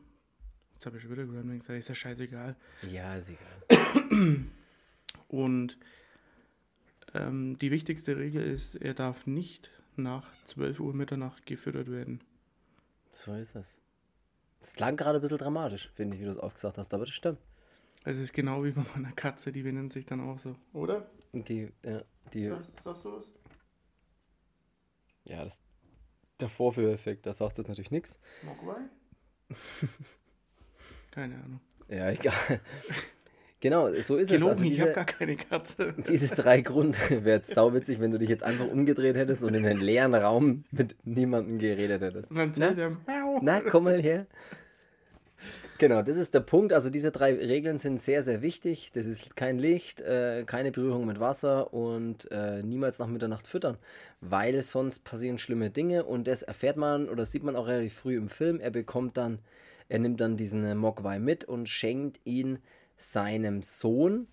Jetzt 0.76 0.86
habe 0.86 0.98
ich 0.98 1.04
schon 1.04 1.12
wieder 1.12 1.26
Gremlin 1.26 1.60
gesagt, 1.60 1.80
ist 1.80 1.90
ja 1.90 1.96
scheißegal. 1.96 2.56
Ja, 2.84 3.16
ist 3.16 3.30
egal. 3.30 4.46
Und 5.28 5.78
ähm, 7.14 7.58
die 7.60 7.72
wichtigste 7.72 8.18
Regel 8.18 8.44
ist, 8.44 8.76
er 8.76 8.94
darf 8.94 9.28
nicht 9.28 9.72
nach 9.96 10.32
12 10.46 10.80
Uhr 10.80 10.94
Mitternacht 10.94 11.46
gefüttert 11.46 11.90
werden. 11.90 12.22
So 13.12 13.34
ist 13.34 13.56
es. 13.56 13.82
Das 14.60 14.74
klang 14.74 14.98
gerade 14.98 15.20
ein 15.20 15.22
bisschen 15.22 15.38
dramatisch, 15.38 15.90
finde 15.96 16.16
ich, 16.16 16.22
wie 16.22 16.26
du 16.26 16.32
es 16.32 16.38
aufgesagt 16.38 16.78
hast, 16.78 16.94
aber 16.94 17.06
das 17.06 17.14
stimmt. 17.14 17.40
Es 18.04 18.18
ist 18.18 18.34
genau 18.34 18.64
wie 18.64 18.72
bei 18.72 18.84
meiner 18.96 19.12
Katze, 19.12 19.52
die 19.52 19.64
benennt 19.64 19.94
sich 19.94 20.06
dann 20.06 20.22
auch 20.22 20.40
so, 20.40 20.56
oder? 20.74 21.10
Die, 21.34 21.72
ja, 21.84 22.02
die. 22.34 22.50
Sagst, 22.50 22.72
sagst 22.84 23.06
du 23.06 23.18
was? 23.18 23.26
Ja, 25.28 25.44
das, 25.44 25.62
der 26.40 26.50
Vorführeffekt, 26.50 27.26
da 27.26 27.34
sagt 27.34 27.58
jetzt 27.58 27.68
natürlich 27.68 27.92
nichts. 27.92 28.20
Mogwai? 28.44 28.82
Keine 31.12 31.36
Ahnung. 31.36 31.60
Ja, 31.90 32.10
egal. 32.10 32.62
Genau, 33.60 33.90
so 33.90 34.18
ist 34.18 34.30
Gelogen, 34.30 34.52
es. 34.52 34.60
Also 34.60 34.64
diese, 34.64 34.74
ich 34.74 34.82
habe 34.82 34.94
gar 34.94 35.06
keine 35.06 35.36
Katze. 35.36 35.96
Diese 36.08 36.36
drei 36.36 36.62
Grund 36.62 37.10
wäre 37.10 37.38
jetzt 37.38 37.56
sauwitzig, 37.56 38.00
wenn 38.00 38.12
du 38.12 38.20
dich 38.20 38.30
jetzt 38.30 38.44
einfach 38.44 38.68
umgedreht 38.68 39.18
hättest 39.18 39.44
und 39.44 39.56
in 39.56 39.66
einen 39.66 39.82
leeren 39.82 40.14
Raum 40.14 40.64
mit 40.70 40.96
niemandem 41.06 41.58
geredet 41.58 42.02
hättest. 42.02 42.30
Und 42.30 42.38
dann 42.38 42.54
Na? 42.58 42.72
Der, 42.72 42.98
Na, 43.42 43.62
komm 43.62 43.86
mal 43.86 44.00
her. 44.00 44.28
Genau, 45.80 46.02
das 46.02 46.18
ist 46.18 46.34
der 46.34 46.40
Punkt. 46.40 46.74
Also 46.74 46.90
diese 46.90 47.12
drei 47.12 47.34
Regeln 47.34 47.78
sind 47.78 48.02
sehr, 48.02 48.24
sehr 48.24 48.42
wichtig. 48.42 48.92
Das 48.94 49.06
ist 49.06 49.36
kein 49.36 49.60
Licht, 49.60 50.02
äh, 50.02 50.44
keine 50.46 50.72
Berührung 50.72 51.06
mit 51.06 51.20
Wasser 51.20 51.74
und 51.74 52.30
äh, 52.32 52.64
niemals 52.64 52.98
nach 52.98 53.08
Mitternacht 53.08 53.48
füttern, 53.48 53.78
weil 54.22 54.62
sonst 54.64 55.04
passieren 55.04 55.38
schlimme 55.38 55.70
Dinge 55.70 56.04
und 56.04 56.28
das 56.28 56.42
erfährt 56.42 56.78
man 56.78 57.10
oder 57.10 57.26
sieht 57.26 57.44
man 57.44 57.56
auch 57.56 57.68
relativ 57.68 57.94
früh 57.94 58.18
im 58.18 58.30
Film. 58.30 58.60
Er 58.60 58.72
bekommt 58.72 59.18
dann, 59.18 59.40
er 59.88 60.00
nimmt 60.00 60.20
dann 60.20 60.36
diesen 60.36 60.78
Mogwai 60.78 61.20
mit 61.20 61.46
und 61.46 61.70
schenkt 61.70 62.20
ihn 62.24 62.60
seinem 62.98 63.62
Sohn. 63.62 64.28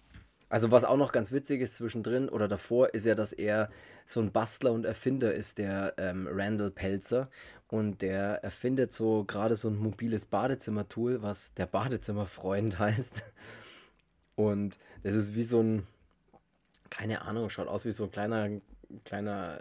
Also 0.49 0.71
was 0.71 0.85
auch 0.85 0.97
noch 0.97 1.13
ganz 1.13 1.33
witzig 1.33 1.61
ist 1.61 1.77
zwischendrin 1.77 2.29
oder 2.29 2.49
davor, 2.49 2.95
ist 2.95 3.07
ja, 3.07 3.15
dass 3.15 3.33
er 3.33 3.71
so 4.07 4.21
ein 4.21 4.31
Bastler 4.31 4.73
und 4.73 4.85
Erfinder 4.85 5.35
ist, 5.35 5.59
der 5.59 5.95
ähm, 5.97 6.29
Randall 6.31 6.71
Pelzer. 6.71 7.29
Und 7.69 8.03
der 8.03 8.45
erfindet 8.45 8.93
so 8.93 9.25
gerade 9.25 9.57
so 9.57 9.69
ein 9.69 9.77
mobiles 9.77 10.27
Badezimmertool, 10.27 11.23
was 11.23 11.55
der 11.55 11.67
Badezimmerfreund 11.67 12.79
heißt. 12.79 13.25
Und 14.37 14.79
das 15.03 15.15
ist 15.15 15.35
wie 15.35 15.43
so 15.43 15.63
ein, 15.63 15.87
keine 16.91 17.23
Ahnung, 17.23 17.51
schaut 17.51 17.69
aus 17.69 17.85
wie 17.85 17.93
so 17.93 18.05
ein 18.05 18.11
kleiner, 18.11 18.49
kleiner 19.05 19.61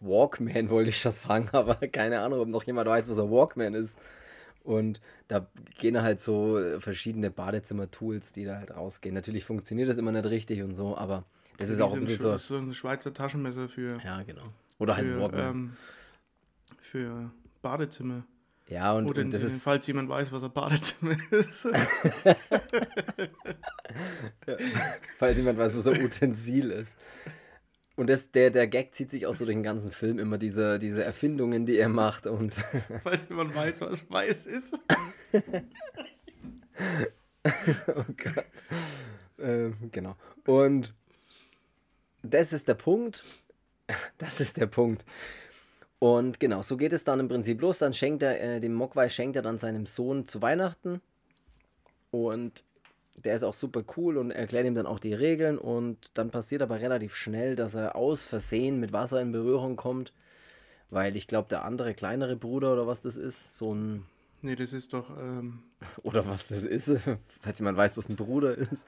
Walkman, 0.00 0.70
wollte 0.70 0.90
ich 0.90 0.98
schon 0.98 1.12
sagen, 1.12 1.48
aber 1.52 1.74
keine 1.88 2.20
Ahnung, 2.20 2.40
ob 2.40 2.48
noch 2.48 2.64
jemand 2.64 2.88
weiß, 2.88 3.10
was 3.10 3.18
ein 3.18 3.30
Walkman 3.30 3.74
ist. 3.74 3.98
Und 4.64 5.00
da 5.28 5.46
gehen 5.78 6.00
halt 6.02 6.20
so 6.20 6.58
verschiedene 6.78 7.30
Badezimmer-Tools, 7.30 8.32
die 8.32 8.44
da 8.44 8.58
halt 8.58 8.76
rausgehen. 8.76 9.14
Natürlich 9.14 9.44
funktioniert 9.44 9.88
das 9.88 9.98
immer 9.98 10.12
nicht 10.12 10.26
richtig 10.26 10.62
und 10.62 10.74
so, 10.74 10.96
aber 10.96 11.24
das 11.58 11.68
ist 11.68 11.80
auch 11.80 11.92
ein 11.94 12.00
bisschen 12.00 12.18
so. 12.18 12.36
so 12.36 12.56
ein 12.56 12.72
Schweizer 12.74 13.12
Taschenmesser 13.12 13.68
für. 13.68 14.00
Ja, 14.04 14.22
genau. 14.22 14.44
Oder 14.78 14.96
halt 14.96 15.06
für, 15.06 15.20
Walkman. 15.20 15.50
Ähm, 15.50 15.76
für 16.80 17.30
Badezimmer. 17.60 18.20
Ja, 18.68 18.92
und, 18.92 19.06
Oder 19.06 19.22
und 19.22 19.34
das 19.34 19.42
ist. 19.42 19.64
falls 19.64 19.86
jemand 19.86 20.08
weiß, 20.08 20.32
was 20.32 20.42
ein 20.42 20.52
Badezimmer 20.52 21.16
ist. 21.30 21.64
ja, 24.46 24.56
falls 25.18 25.36
jemand 25.36 25.58
weiß, 25.58 25.76
was 25.76 25.86
ein 25.86 26.02
Utensil 26.02 26.70
ist. 26.70 26.94
Und 28.02 28.10
das, 28.10 28.32
der, 28.32 28.50
der 28.50 28.66
Gag 28.66 28.92
zieht 28.92 29.12
sich 29.12 29.28
auch 29.28 29.32
so 29.32 29.44
durch 29.44 29.54
den 29.54 29.62
ganzen 29.62 29.92
Film 29.92 30.18
immer, 30.18 30.36
diese, 30.36 30.80
diese 30.80 31.04
Erfindungen, 31.04 31.66
die 31.66 31.78
er 31.78 31.88
macht. 31.88 32.26
Und 32.26 32.54
falls 33.04 33.28
jemand 33.28 33.54
weiß, 33.54 33.80
was 33.82 34.10
weiß 34.10 34.46
ist. 34.46 34.74
oh 37.86 38.04
Gott. 38.24 38.44
Ähm, 39.38 39.76
genau. 39.92 40.16
Und 40.48 40.92
das 42.24 42.52
ist 42.52 42.66
der 42.66 42.74
Punkt. 42.74 43.22
Das 44.18 44.40
ist 44.40 44.56
der 44.56 44.66
Punkt. 44.66 45.04
Und 46.00 46.40
genau, 46.40 46.62
so 46.62 46.76
geht 46.76 46.92
es 46.92 47.04
dann 47.04 47.20
im 47.20 47.28
Prinzip 47.28 47.60
los. 47.60 47.78
Dann 47.78 47.92
schenkt 47.92 48.24
er, 48.24 48.42
äh, 48.42 48.58
dem 48.58 48.74
Mogwai 48.74 49.10
schenkt 49.10 49.36
er 49.36 49.42
dann 49.42 49.58
seinem 49.58 49.86
Sohn 49.86 50.26
zu 50.26 50.42
Weihnachten. 50.42 51.00
Und 52.10 52.64
der 53.18 53.34
ist 53.34 53.42
auch 53.42 53.52
super 53.52 53.84
cool 53.96 54.16
und 54.16 54.30
erklärt 54.30 54.66
ihm 54.66 54.74
dann 54.74 54.86
auch 54.86 54.98
die 54.98 55.14
Regeln. 55.14 55.58
Und 55.58 56.16
dann 56.18 56.30
passiert 56.30 56.62
aber 56.62 56.80
relativ 56.80 57.14
schnell, 57.14 57.56
dass 57.56 57.74
er 57.74 57.96
aus 57.96 58.24
Versehen 58.24 58.80
mit 58.80 58.92
Wasser 58.92 59.20
in 59.20 59.32
Berührung 59.32 59.76
kommt. 59.76 60.12
Weil 60.90 61.16
ich 61.16 61.26
glaube, 61.26 61.48
der 61.48 61.64
andere 61.64 61.94
kleinere 61.94 62.36
Bruder 62.36 62.72
oder 62.72 62.86
was 62.86 63.00
das 63.00 63.16
ist, 63.16 63.56
so 63.56 63.74
ein. 63.74 64.04
Nee, 64.42 64.56
das 64.56 64.72
ist 64.72 64.92
doch. 64.92 65.10
Ähm... 65.18 65.62
Oder 66.02 66.26
was 66.26 66.46
das 66.46 66.64
ist, 66.64 66.96
falls 67.40 67.58
jemand 67.58 67.78
weiß, 67.78 67.96
was 67.96 68.08
ein 68.08 68.16
Bruder 68.16 68.56
ist. 68.56 68.86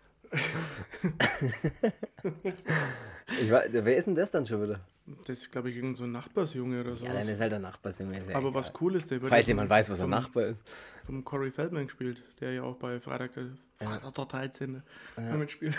Ich 3.41 3.51
weiß, 3.51 3.69
wer 3.73 3.97
ist 3.97 4.07
denn 4.07 4.15
das 4.15 4.31
dann 4.31 4.47
schon 4.47 4.63
wieder? 4.63 4.81
Das 5.27 5.39
ist, 5.39 5.53
glaube 5.53 5.71
ich, 5.71 5.77
irgendein 5.77 5.97
so 5.97 6.05
ein 6.05 6.13
Nachbarsjunge 6.13 6.81
oder 6.81 6.93
so. 6.95 7.05
Ja, 7.05 7.13
dann 7.13 7.29
ist 7.29 7.41
halt 7.41 7.53
der 7.53 7.59
Nachbarsjunge. 7.59 8.17
Ja 8.17 8.23
Aber 8.37 8.49
egal. 8.49 8.55
was 8.55 8.73
cool 8.81 8.97
ist, 8.97 9.11
der 9.11 9.21
wird. 9.21 9.29
Falls 9.29 9.47
jemand 9.47 9.69
weiß, 9.69 9.91
was 9.91 10.01
ein 10.01 10.09
Nachbar 10.09 10.45
ist. 10.45 10.63
Vom 11.05 11.23
Corey 11.25 11.51
Feldman 11.51 11.87
gespielt, 11.87 12.23
der 12.41 12.53
ja 12.53 12.63
auch 12.63 12.77
bei 12.77 12.99
Freitag 13.01 13.35
der, 13.35 13.51
Freitag 13.77 14.15
der 14.15 14.25
13. 14.25 14.83
Ja. 15.17 15.37
mitspielt. 15.37 15.77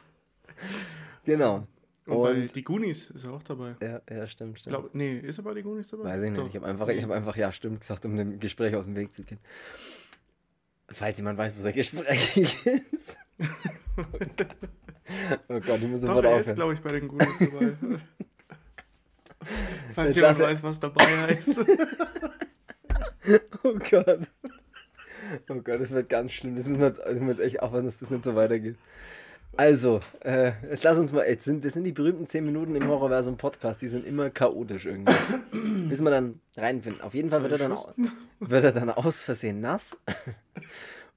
genau. 1.24 1.66
Und, 2.06 2.16
und 2.16 2.22
bei 2.22 2.46
Die 2.46 2.62
Goonies 2.62 3.10
ist 3.10 3.24
er 3.24 3.32
auch 3.32 3.42
dabei. 3.42 3.76
Ja, 3.80 4.00
ja 4.10 4.26
stimmt, 4.26 4.58
stimmt. 4.58 4.76
Glaub, 4.76 4.94
nee, 4.94 5.18
ist 5.18 5.38
er 5.38 5.44
bei 5.44 5.54
Die 5.54 5.62
Goonies 5.62 5.88
dabei? 5.88 6.04
Weiß 6.04 6.22
ich 6.22 6.30
nicht. 6.30 6.40
Doch. 6.40 6.48
Ich 6.48 6.56
habe 6.56 6.66
einfach, 6.66 6.86
hab 6.88 7.10
einfach 7.10 7.36
ja, 7.36 7.50
stimmt 7.50 7.80
gesagt, 7.80 8.04
um 8.04 8.16
dem 8.16 8.38
Gespräch 8.38 8.76
aus 8.76 8.84
dem 8.84 8.94
Weg 8.94 9.12
zu 9.12 9.22
gehen. 9.22 9.38
Falls 10.91 11.19
jemand 11.19 11.38
weiß, 11.38 11.55
was 11.57 11.64
ein 11.64 11.75
Gespräch 11.75 12.37
ist. 12.37 13.17
oh 15.49 15.61
Gott, 15.61 15.81
ich 15.81 15.88
muss 15.88 16.03
sofort 16.03 16.25
Doch, 16.25 16.31
er 16.31 16.37
aufhören. 16.37 16.50
ist, 16.50 16.55
glaube 16.55 16.75
ich, 16.75 16.81
bei 16.81 16.93
den 16.93 17.09
Goonies 17.09 17.38
dabei. 17.38 17.76
Falls 19.95 20.14
jemand 20.14 20.38
weiß, 20.38 20.62
was 20.62 20.81
dabei 20.81 21.05
heißt. 21.05 21.59
oh 23.64 23.75
Gott. 23.91 24.21
Oh 25.49 25.55
Gott, 25.55 25.81
das 25.81 25.91
wird 25.91 26.09
ganz 26.09 26.33
schlimm. 26.33 26.57
Das 26.57 26.69
müssen 26.69 26.81
wir 26.81 26.88
jetzt, 26.88 27.00
das 27.00 27.14
müssen 27.14 27.26
wir 27.26 27.35
jetzt 27.35 27.43
echt 27.43 27.62
aufpassen, 27.62 27.87
dass 27.87 27.99
das 27.99 28.11
nicht 28.11 28.25
so 28.25 28.35
weitergeht. 28.35 28.76
Also, 29.57 30.00
äh, 30.21 30.53
jetzt 30.71 30.83
lass 30.83 30.99
uns 30.99 31.12
mal, 31.12 31.26
jetzt 31.29 31.45
sind, 31.45 31.64
das 31.64 31.75
sind 31.75 31.85
die 31.85 31.93
berühmten 31.93 32.26
10 32.26 32.45
Minuten 32.45 32.75
im 32.75 32.88
Horrorversum 32.88 33.37
Podcast, 33.37 33.81
die 33.83 33.88
sind 33.88 34.05
immer 34.05 34.31
chaotisch 34.31 34.87
irgendwie. 34.87 35.14
bis 35.88 36.00
wir 36.00 36.11
dann 36.11 36.41
reinfinden. 36.57 37.00
Auf 37.03 37.14
jeden 37.14 37.31
Fall 37.31 37.43
wird 37.43 37.53
er, 37.53 37.59
dann, 37.59 37.79
wird 38.41 38.64
er 38.64 38.73
dann 38.73 38.91
aus 38.91 39.23
Versehen 39.23 39.61
nass. 39.61 39.97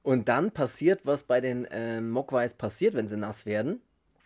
Und 0.08 0.30
dann 0.30 0.52
passiert, 0.52 1.02
was 1.04 1.26
bei 1.26 1.42
den 1.42 1.66
äh, 1.66 2.00
Mogwais 2.00 2.54
passiert, 2.54 2.94
wenn 2.94 3.10
sie 3.10 3.18
nass 3.18 3.46
werden. 3.46 3.82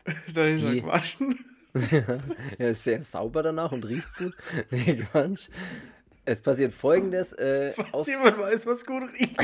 Dann 0.35 0.53
ist 0.53 0.61
er 0.61 0.75
gewaschen. 0.75 1.43
er 2.59 2.69
ist 2.69 2.83
sehr 2.83 3.01
sauber 3.01 3.41
danach 3.41 3.71
und 3.71 3.87
riecht 3.87 4.15
gut. 4.15 4.35
Nee, 4.69 4.97
Quatsch. 4.97 5.49
Es 6.23 6.43
passiert 6.43 6.71
folgendes. 6.71 7.33
Äh, 7.33 7.73
Falls 7.73 7.93
aus 7.95 8.07
jemand 8.07 8.37
weiß, 8.37 8.67
was 8.67 8.85
gut 8.85 9.11
riecht. 9.11 9.35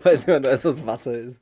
Falls 0.00 0.26
jemand 0.26 0.46
weiß, 0.46 0.64
was 0.64 0.84
Wasser 0.84 1.16
ist. 1.16 1.40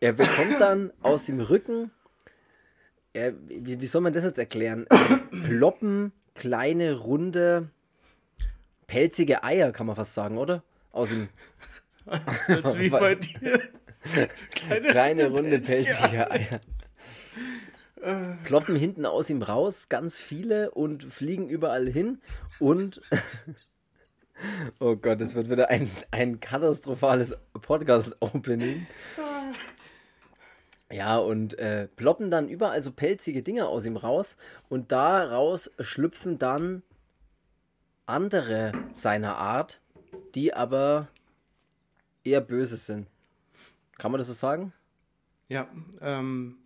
er 0.00 0.12
bekommt 0.14 0.60
dann 0.60 0.92
aus 1.00 1.26
dem 1.26 1.38
Rücken, 1.38 1.92
er, 3.12 3.34
wie, 3.46 3.80
wie, 3.80 3.86
soll 3.86 4.00
man 4.00 4.12
das 4.12 4.24
jetzt 4.24 4.38
erklären? 4.38 4.84
Ploppen 5.44 6.10
kleine, 6.34 6.98
runde, 6.98 7.70
pelzige 8.86 9.42
Eier, 9.44 9.72
kann 9.72 9.86
man 9.86 9.96
fast 9.96 10.14
sagen, 10.14 10.38
oder? 10.38 10.62
Aus 10.92 11.10
dem. 11.10 11.28
Als 12.46 12.78
wie 12.78 12.90
bei 12.90 13.16
dir. 13.16 13.60
Kleine, 14.54 14.88
kleine 14.88 15.26
runde, 15.28 15.60
pelzige 15.60 16.30
Eier. 16.30 16.60
Ploppen 18.44 18.76
hinten 18.76 19.04
aus 19.04 19.30
ihm 19.30 19.42
raus, 19.42 19.88
ganz 19.88 20.20
viele 20.20 20.70
und 20.70 21.02
fliegen 21.02 21.48
überall 21.48 21.88
hin 21.88 22.20
und 22.60 23.00
oh 24.80 24.96
Gott, 24.96 25.20
es 25.20 25.34
wird 25.34 25.50
wieder 25.50 25.70
ein, 25.70 25.90
ein 26.10 26.38
katastrophales 26.38 27.36
Podcast-Opening. 27.52 28.86
Ja, 30.92 31.18
und 31.18 31.58
äh, 31.58 31.88
ploppen 31.88 32.30
dann 32.30 32.48
überall 32.48 32.80
so 32.80 32.92
pelzige 32.92 33.42
Dinge 33.42 33.66
aus 33.66 33.86
ihm 33.86 33.96
raus 33.96 34.36
und 34.68 34.92
daraus 34.92 35.70
schlüpfen 35.80 36.38
dann 36.38 36.82
andere 38.06 38.72
seiner 38.92 39.36
Art, 39.36 39.80
die 40.34 40.54
aber 40.54 41.08
eher 42.24 42.40
böse 42.40 42.76
sind. 42.76 43.06
Kann 43.98 44.12
man 44.12 44.18
das 44.18 44.28
so 44.28 44.32
sagen? 44.32 44.72
Ja, 45.48 45.68
ähm. 46.00 46.56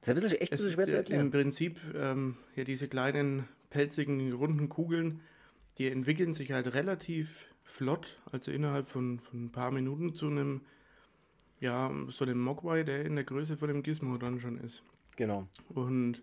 Das 0.00 0.08
ist 0.08 0.10
ein 0.10 0.14
bisschen, 0.14 0.40
echt 0.40 0.52
ein 0.52 0.56
bisschen 0.56 0.72
schwer 0.72 0.88
zu 0.88 0.96
erklären. 0.96 1.26
Im 1.26 1.30
Prinzip, 1.30 1.78
ähm, 1.94 2.36
ja, 2.56 2.64
diese 2.64 2.88
kleinen, 2.88 3.48
pelzigen, 3.70 4.32
runden 4.32 4.68
Kugeln, 4.68 5.20
die 5.78 5.88
entwickeln 5.88 6.34
sich 6.34 6.52
halt 6.52 6.74
relativ 6.74 7.46
flott, 7.64 8.20
also 8.30 8.50
innerhalb 8.50 8.88
von, 8.88 9.20
von 9.20 9.44
ein 9.44 9.52
paar 9.52 9.70
Minuten 9.70 10.14
zu 10.14 10.26
einem, 10.26 10.62
ja, 11.60 11.90
so 12.08 12.24
einem 12.24 12.40
Mogwai, 12.40 12.82
der 12.82 13.04
in 13.04 13.14
der 13.14 13.24
Größe 13.24 13.56
von 13.56 13.68
dem 13.68 13.82
Gizmo 13.82 14.18
dann 14.18 14.40
schon 14.40 14.58
ist. 14.58 14.82
Genau. 15.16 15.46
Und 15.68 16.22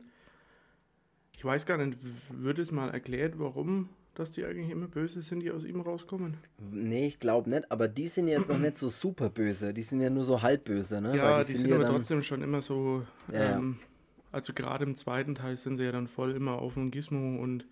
ich 1.39 1.45
weiß 1.45 1.65
gar 1.65 1.77
nicht, 1.77 1.97
wird 2.31 2.59
es 2.59 2.69
mal 2.73 2.89
erklärt, 2.89 3.39
warum 3.39 3.87
dass 4.13 4.31
die 4.31 4.43
eigentlich 4.43 4.71
immer 4.71 4.89
böse 4.89 5.21
sind, 5.21 5.39
die 5.39 5.51
aus 5.51 5.63
ihm 5.63 5.79
rauskommen? 5.79 6.35
Nee, 6.57 7.07
ich 7.07 7.19
glaube 7.19 7.49
nicht, 7.49 7.71
aber 7.71 7.87
die 7.87 8.07
sind 8.07 8.27
jetzt 8.27 8.49
noch 8.49 8.59
nicht 8.59 8.75
so 8.75 8.89
super 8.89 9.29
böse. 9.29 9.73
Die 9.73 9.81
sind 9.81 10.01
ja 10.01 10.09
nur 10.09 10.25
so 10.25 10.41
halb 10.41 10.65
böse, 10.65 10.99
ne? 10.99 11.15
Ja, 11.15 11.39
die, 11.39 11.45
die, 11.45 11.51
sind, 11.53 11.61
sind 11.61 11.73
aber 11.73 11.83
dann... 11.83 11.93
trotzdem 11.93 12.23
schon 12.23 12.41
immer 12.41 12.61
so. 12.61 13.05
Ja, 13.31 13.55
ähm, 13.55 13.77
ja. 13.79 13.87
Also 14.33 14.51
gerade 14.51 14.83
im 14.83 14.97
zweiten 14.97 15.33
Teil 15.33 15.55
sind 15.55 15.77
sie 15.77 15.85
ja 15.85 15.93
dann 15.93 16.09
voll 16.09 16.35
immer 16.35 16.59
auf 16.59 16.73
dem 16.73 16.91
Gizmo 16.91 17.41
und 17.41 17.65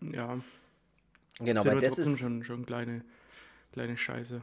ja. 0.00 0.38
Genau, 1.40 1.66
weil 1.66 1.80
das 1.80 1.94
trotzdem 1.94 2.14
ist 2.14 2.20
schon, 2.20 2.44
schon 2.44 2.66
kleine, 2.66 3.04
kleine 3.72 3.96
Scheiße. 3.96 4.42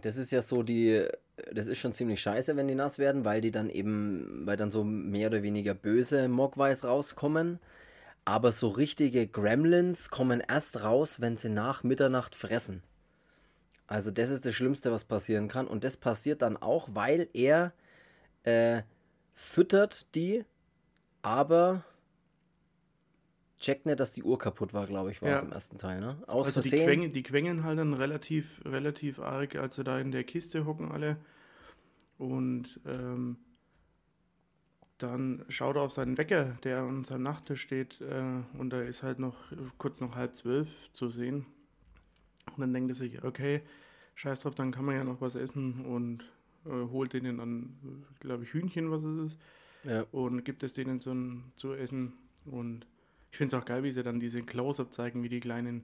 Das 0.00 0.16
ist 0.16 0.32
ja 0.32 0.40
so 0.40 0.62
die, 0.62 1.06
das 1.52 1.66
ist 1.66 1.78
schon 1.78 1.92
ziemlich 1.92 2.20
scheiße, 2.20 2.56
wenn 2.56 2.68
die 2.68 2.74
nass 2.74 2.98
werden, 2.98 3.24
weil 3.24 3.40
die 3.40 3.50
dann 3.50 3.70
eben, 3.70 4.42
weil 4.44 4.56
dann 4.56 4.70
so 4.70 4.84
mehr 4.84 5.28
oder 5.28 5.42
weniger 5.42 5.74
böse 5.74 6.28
Mogwais 6.28 6.84
rauskommen. 6.84 7.58
Aber 8.24 8.52
so 8.52 8.68
richtige 8.68 9.26
Gremlins 9.26 10.10
kommen 10.10 10.40
erst 10.40 10.82
raus, 10.82 11.20
wenn 11.20 11.36
sie 11.36 11.50
nach 11.50 11.82
Mitternacht 11.82 12.34
fressen. 12.34 12.82
Also 13.86 14.10
das 14.10 14.30
ist 14.30 14.46
das 14.46 14.54
Schlimmste, 14.54 14.92
was 14.92 15.04
passieren 15.04 15.48
kann. 15.48 15.66
Und 15.66 15.84
das 15.84 15.96
passiert 15.96 16.40
dann 16.40 16.56
auch, 16.56 16.88
weil 16.92 17.28
er 17.34 17.72
äh, 18.44 18.82
füttert 19.34 20.14
die, 20.14 20.44
aber 21.22 21.84
checkt 23.64 23.86
nicht, 23.86 23.98
dass 24.00 24.12
die 24.12 24.22
Uhr 24.22 24.38
kaputt 24.38 24.72
war, 24.74 24.86
glaube 24.86 25.10
ich, 25.10 25.22
war 25.22 25.30
Ja. 25.30 25.36
es 25.36 25.42
im 25.42 25.52
ersten 25.52 25.78
Teil, 25.78 26.00
ne? 26.00 26.22
Aus 26.26 26.46
also 26.48 26.60
die 26.60 26.68
Versehen. 26.68 26.86
quengen, 26.86 27.12
die 27.12 27.22
quengen 27.22 27.64
halt 27.64 27.78
dann 27.78 27.94
relativ, 27.94 28.60
relativ 28.64 29.18
arg, 29.20 29.56
als 29.56 29.76
sie 29.76 29.84
da 29.84 29.98
in 29.98 30.10
der 30.12 30.24
Kiste 30.24 30.64
hocken 30.66 30.90
alle. 30.92 31.16
Und 32.18 32.80
ähm, 32.86 33.36
dann 34.98 35.44
schaut 35.48 35.76
er 35.76 35.82
auf 35.82 35.90
seinen 35.92 36.16
Wecker, 36.18 36.56
der 36.62 36.82
an 36.82 37.04
seinem 37.04 37.22
Nachttisch 37.24 37.60
steht, 37.62 38.00
äh, 38.00 38.42
und 38.58 38.70
da 38.70 38.80
ist 38.82 39.02
halt 39.02 39.18
noch 39.18 39.36
kurz 39.78 40.00
noch 40.00 40.14
halb 40.14 40.34
zwölf 40.34 40.68
zu 40.92 41.10
sehen. 41.10 41.46
Und 42.52 42.60
dann 42.60 42.72
denkt 42.72 42.90
er 42.90 42.94
sich, 42.94 43.24
okay, 43.24 43.62
scheiß 44.14 44.42
drauf, 44.42 44.54
dann 44.54 44.70
kann 44.70 44.84
man 44.84 44.94
ja 44.94 45.04
noch 45.04 45.20
was 45.20 45.34
essen 45.34 45.84
und 45.86 46.22
äh, 46.66 46.70
holt 46.70 47.12
denen 47.12 47.38
dann, 47.38 48.04
glaube 48.20 48.44
ich, 48.44 48.52
Hühnchen, 48.52 48.90
was 48.90 49.02
es 49.02 49.32
ist 49.32 49.40
Ja. 49.82 50.04
und 50.12 50.44
gibt 50.44 50.62
es 50.62 50.74
denen 50.74 51.00
so 51.00 51.12
ein, 51.12 51.52
zu 51.56 51.72
essen. 51.72 52.12
Und 52.44 52.86
ich 53.34 53.38
finde 53.38 53.56
es 53.56 53.60
auch 53.60 53.66
geil, 53.66 53.82
wie 53.82 53.90
sie 53.90 54.04
dann 54.04 54.20
diese 54.20 54.42
Close-Up 54.42 54.92
zeigen, 54.92 55.24
wie 55.24 55.28
die 55.28 55.40
kleinen, 55.40 55.82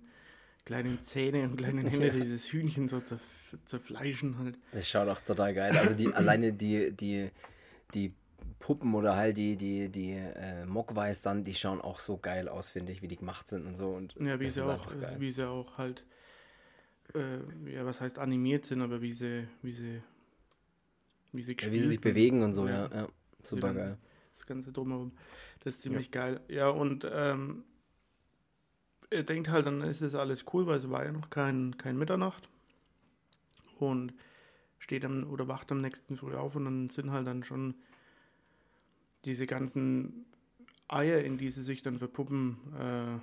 kleinen 0.64 1.02
Zähne 1.02 1.42
und 1.42 1.56
kleinen 1.56 1.84
Hände 1.84 2.06
Ja. 2.06 2.12
dieses 2.12 2.52
Hühnchen 2.52 2.86
so 2.86 3.00
zerf 3.00 3.20
zerfleischen 3.66 4.38
halt. 4.38 4.56
Das 4.70 4.88
schaut 4.88 5.08
auch 5.08 5.18
total 5.18 5.52
geil. 5.52 5.76
Also 5.76 5.94
die 5.94 6.14
alleine 6.14 6.52
die, 6.52 6.92
die, 6.92 7.28
die 7.92 8.14
Puppen 8.60 8.94
oder 8.94 9.16
halt 9.16 9.36
die, 9.36 9.56
die, 9.56 9.90
die 9.90 10.12
äh, 10.12 10.64
Mogwais 10.64 11.22
dann, 11.22 11.42
die 11.42 11.54
schauen 11.54 11.80
auch 11.80 11.98
so 11.98 12.18
geil 12.18 12.48
aus, 12.48 12.70
finde 12.70 12.92
ich, 12.92 13.02
wie 13.02 13.08
die 13.08 13.16
gemacht 13.16 13.48
sind 13.48 13.66
und 13.66 13.76
so. 13.76 13.88
Und 13.88 14.14
Ja, 14.20 14.38
wie 14.38 14.48
sie 14.48 14.64
auch, 14.64 14.86
wie 15.18 15.32
sie 15.32 15.48
auch 15.48 15.76
halt, 15.76 16.04
äh, 17.16 17.72
ja, 17.74 17.84
was 17.84 18.00
heißt 18.00 18.20
animiert 18.20 18.64
sind, 18.64 18.80
aber 18.80 19.02
wie 19.02 19.12
sie, 19.12 19.48
wie 19.62 19.72
sie, 19.72 20.00
wie 21.32 21.42
sie 21.42 21.56
Ja, 21.60 21.72
wie 21.72 21.78
sie 21.80 21.88
sich 21.88 22.00
bewegen 22.00 22.44
und 22.44 22.54
so, 22.54 22.68
Ja. 22.68 22.86
ja. 22.86 22.94
ja. 22.94 23.08
Super 23.42 23.74
geil. 23.74 23.98
das 24.36 24.46
Ganze 24.46 24.70
drumherum. 24.70 25.10
Das 25.60 25.76
ist 25.76 25.82
ziemlich 25.82 26.10
geil. 26.10 26.40
Ja, 26.48 26.68
und 26.68 27.06
ähm, 27.10 27.64
er 29.10 29.22
denkt 29.24 29.48
halt, 29.48 29.66
dann 29.66 29.82
ist 29.82 30.00
es 30.00 30.14
alles 30.14 30.44
cool, 30.52 30.66
weil 30.66 30.78
es 30.78 30.88
war 30.90 31.04
ja 31.04 31.12
noch 31.12 31.30
kein, 31.30 31.76
kein 31.76 31.98
Mitternacht. 31.98 32.48
Und 33.78 34.14
steht 34.78 35.04
am 35.04 35.30
oder 35.30 35.48
wacht 35.48 35.70
am 35.72 35.80
nächsten 35.80 36.16
Früh 36.16 36.34
auf 36.34 36.56
und 36.56 36.64
dann 36.64 36.88
sind 36.90 37.10
halt 37.10 37.26
dann 37.26 37.42
schon 37.44 37.74
diese 39.24 39.46
ganzen 39.46 40.24
Eier, 40.88 41.22
in 41.22 41.36
die 41.38 41.50
sie 41.50 41.62
sich 41.62 41.82
dann 41.82 41.98
verpuppen, 41.98 42.56
äh, 42.74 43.18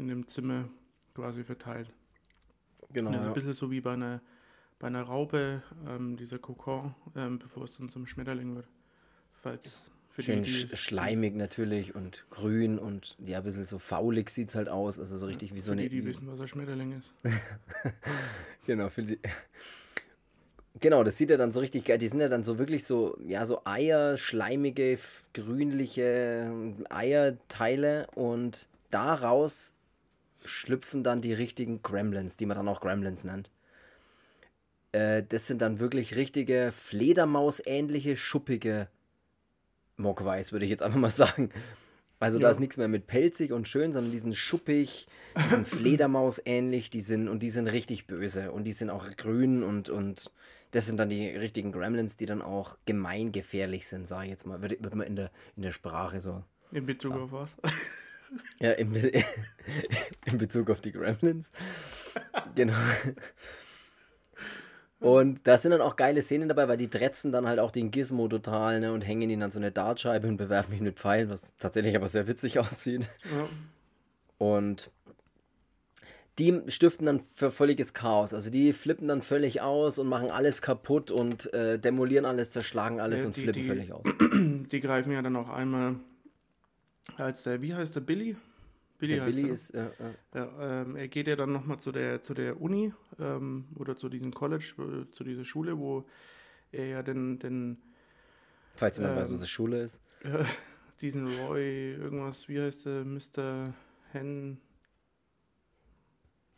in 0.00 0.08
dem 0.08 0.26
Zimmer 0.26 0.68
quasi 1.14 1.44
verteilt. 1.44 1.92
Genau. 2.92 3.10
das 3.12 3.20
ist 3.20 3.24
Ja. 3.24 3.30
ein 3.30 3.34
bisschen 3.34 3.54
so 3.54 3.70
wie 3.70 3.80
bei 3.80 3.94
einer, 3.94 4.20
bei 4.78 4.88
einer 4.88 5.02
Raupe, 5.02 5.62
ähm, 5.86 6.16
dieser 6.16 6.38
Kokon, 6.38 6.94
ähm, 7.14 7.38
bevor 7.38 7.64
es 7.64 7.76
dann 7.76 7.88
zum 7.88 8.06
Schmetterling 8.06 8.54
wird. 8.56 8.68
Falls 9.32 9.90
für 10.16 10.22
Schön 10.22 10.44
die, 10.44 10.66
die, 10.68 10.76
schleimig 10.76 11.34
natürlich 11.36 11.94
und 11.94 12.24
grün 12.30 12.78
und 12.78 13.18
ja, 13.26 13.36
ein 13.36 13.44
bisschen 13.44 13.66
so 13.66 13.78
faulig 13.78 14.30
sieht 14.30 14.48
es 14.48 14.54
halt 14.54 14.70
aus. 14.70 14.98
Also 14.98 15.18
so 15.18 15.26
richtig 15.26 15.54
wie 15.54 15.60
so 15.60 15.72
eine. 15.72 15.82
die, 15.82 15.90
die 15.90 16.02
wie- 16.02 16.06
wissen, 16.08 16.26
was 16.26 16.40
ein 16.40 16.48
Schmetterling 16.48 16.98
ist. 16.98 17.12
Genau, 18.66 18.88
für 18.88 19.02
die. 19.02 19.18
Genau, 20.80 21.04
das 21.04 21.16
sieht 21.18 21.28
ja 21.30 21.36
dann 21.36 21.52
so 21.52 21.60
richtig 21.60 21.84
geil. 21.84 21.98
Die 21.98 22.08
sind 22.08 22.20
ja 22.20 22.28
dann 22.28 22.44
so 22.44 22.58
wirklich 22.58 22.84
so, 22.84 23.16
ja, 23.26 23.44
so 23.46 23.60
Eier, 23.64 24.16
schleimige, 24.16 24.98
grünliche 25.34 26.50
Eierteile 26.90 28.06
und 28.14 28.68
daraus 28.90 29.72
schlüpfen 30.44 31.02
dann 31.02 31.20
die 31.22 31.32
richtigen 31.34 31.82
Gremlins, 31.82 32.36
die 32.38 32.44
man 32.46 32.56
dann 32.56 32.68
auch 32.68 32.80
Gremlins 32.80 33.24
nennt. 33.24 33.50
Äh, 34.92 35.22
das 35.28 35.46
sind 35.46 35.60
dann 35.62 35.78
wirklich 35.80 36.14
richtige 36.16 36.70
Fledermaus-ähnliche, 36.72 38.16
schuppige 38.16 38.88
Mogwais, 39.96 40.52
würde 40.52 40.64
ich 40.66 40.70
jetzt 40.70 40.82
einfach 40.82 40.98
mal 40.98 41.10
sagen. 41.10 41.50
Also 42.18 42.38
da 42.38 42.44
Ja. 42.44 42.50
ist 42.50 42.60
nichts 42.60 42.78
mehr 42.78 42.88
mit 42.88 43.06
pelzig 43.06 43.52
und 43.52 43.68
schön, 43.68 43.92
sondern 43.92 44.10
die 44.10 44.18
sind 44.18 44.34
schuppig, 44.34 45.06
die 45.36 45.48
sind 45.48 45.66
Fledermaus 45.68 46.40
ähnlich, 46.44 46.88
die 46.88 47.02
sind 47.02 47.28
und 47.28 47.42
die 47.42 47.50
sind 47.50 47.66
richtig 47.66 48.06
böse 48.06 48.52
und 48.52 48.64
die 48.64 48.72
sind 48.72 48.88
auch 48.90 49.04
grün 49.16 49.62
und 49.62 49.90
und 49.90 50.30
das 50.70 50.86
sind 50.86 50.98
dann 50.98 51.08
die 51.10 51.28
richtigen 51.28 51.72
Gremlins, 51.72 52.16
die 52.16 52.26
dann 52.26 52.40
auch 52.42 52.76
gemeingefährlich 52.86 53.86
sind, 53.86 54.06
sage 54.08 54.24
ich 54.26 54.30
jetzt 54.30 54.46
mal, 54.46 54.62
wird, 54.62 54.82
wird 54.82 54.94
man 54.94 55.06
in 55.06 55.16
der 55.16 55.30
in 55.56 55.62
der 55.62 55.72
Sprache 55.72 56.20
so. 56.22 56.42
In 56.72 56.86
Bezug 56.86 57.14
auf 57.14 57.32
was? 57.32 57.56
Ja, 58.60 58.72
in, 58.72 58.92
Be 58.92 59.12
in 60.24 60.38
Bezug 60.38 60.70
auf 60.70 60.80
die 60.80 60.92
Gremlins. 60.92 61.50
genau. 62.56 62.74
Und 64.98 65.46
da 65.46 65.58
sind 65.58 65.72
dann 65.72 65.82
auch 65.82 65.96
geile 65.96 66.22
Szenen 66.22 66.48
dabei, 66.48 66.68
weil 66.68 66.78
die 66.78 66.88
dretzen 66.88 67.30
dann 67.30 67.46
halt 67.46 67.58
auch 67.58 67.70
den 67.70 67.90
Gizmo 67.90 68.28
total 68.28 68.80
ne, 68.80 68.92
und 68.92 69.02
hängen 69.02 69.28
ihn 69.28 69.42
an 69.42 69.50
so 69.50 69.58
eine 69.58 69.70
Dartscheibe 69.70 70.26
und 70.26 70.38
bewerfen 70.38 70.74
ihn 70.74 70.84
mit 70.84 70.98
Pfeilen, 70.98 71.28
was 71.28 71.54
tatsächlich 71.56 71.94
aber 71.96 72.08
sehr 72.08 72.26
witzig 72.26 72.58
aussieht. 72.60 73.08
ja. 73.30 73.46
Und 74.38 74.90
die 76.38 76.60
stiften 76.68 77.06
dann 77.06 77.20
für 77.20 77.50
völliges 77.50 77.94
Chaos. 77.94 78.34
Also 78.34 78.50
die 78.50 78.72
flippen 78.74 79.08
dann 79.08 79.22
völlig 79.22 79.62
aus 79.62 79.98
und 79.98 80.06
machen 80.06 80.30
alles 80.30 80.60
kaputt 80.60 81.10
und 81.10 81.52
äh, 81.54 81.78
demolieren 81.78 82.26
alles, 82.26 82.52
zerschlagen 82.52 83.00
alles 83.00 83.20
Ja, 83.20 83.26
und 83.26 83.36
die- 83.36 83.40
flippen 83.42 83.62
die- 83.62 83.68
völlig 83.68 83.92
aus. 83.92 84.04
Die 84.70 84.80
greifen 84.80 85.12
ja 85.12 85.22
dann 85.22 85.36
auch 85.36 85.48
einmal 85.48 85.94
als 87.16 87.44
der, 87.44 87.62
wie 87.62 87.72
heißt 87.74 87.94
der, 87.94 88.00
Billy? 88.00 88.36
Billy 88.98 89.16
Der 89.16 89.24
heißt 89.24 89.36
Billy 89.36 89.48
er. 89.48 89.52
ist, 89.52 89.70
äh, 89.70 89.90
Ja, 90.34 90.82
ähm, 90.82 90.96
er 90.96 91.08
geht 91.08 91.26
ja 91.28 91.36
dann 91.36 91.52
nochmal 91.52 91.78
zu 91.78 91.92
der, 91.92 92.22
zu 92.22 92.34
der 92.34 92.60
Uni 92.60 92.92
ähm, 93.18 93.66
oder 93.76 93.96
zu 93.96 94.08
diesem 94.08 94.32
College, 94.32 94.74
äh, 94.78 95.10
zu 95.12 95.24
dieser 95.24 95.44
Schule, 95.44 95.78
wo 95.78 96.06
er 96.72 96.86
ja 96.86 97.02
den, 97.02 97.38
den 97.38 97.78
falls 98.74 98.96
jemand 98.98 99.16
weiß, 99.16 99.28
Ähm, 99.28 99.34
was 99.34 99.40
eine 99.40 99.48
Schule 99.48 99.82
ist. 99.82 100.00
äh, 100.24 100.44
diesen 101.00 101.26
Roy, 101.26 101.92
irgendwas, 101.94 102.48
wie 102.48 102.60
heißt 102.60 102.86
der, 102.86 103.04
Mr. 103.04 103.74
Hen. 104.12 104.60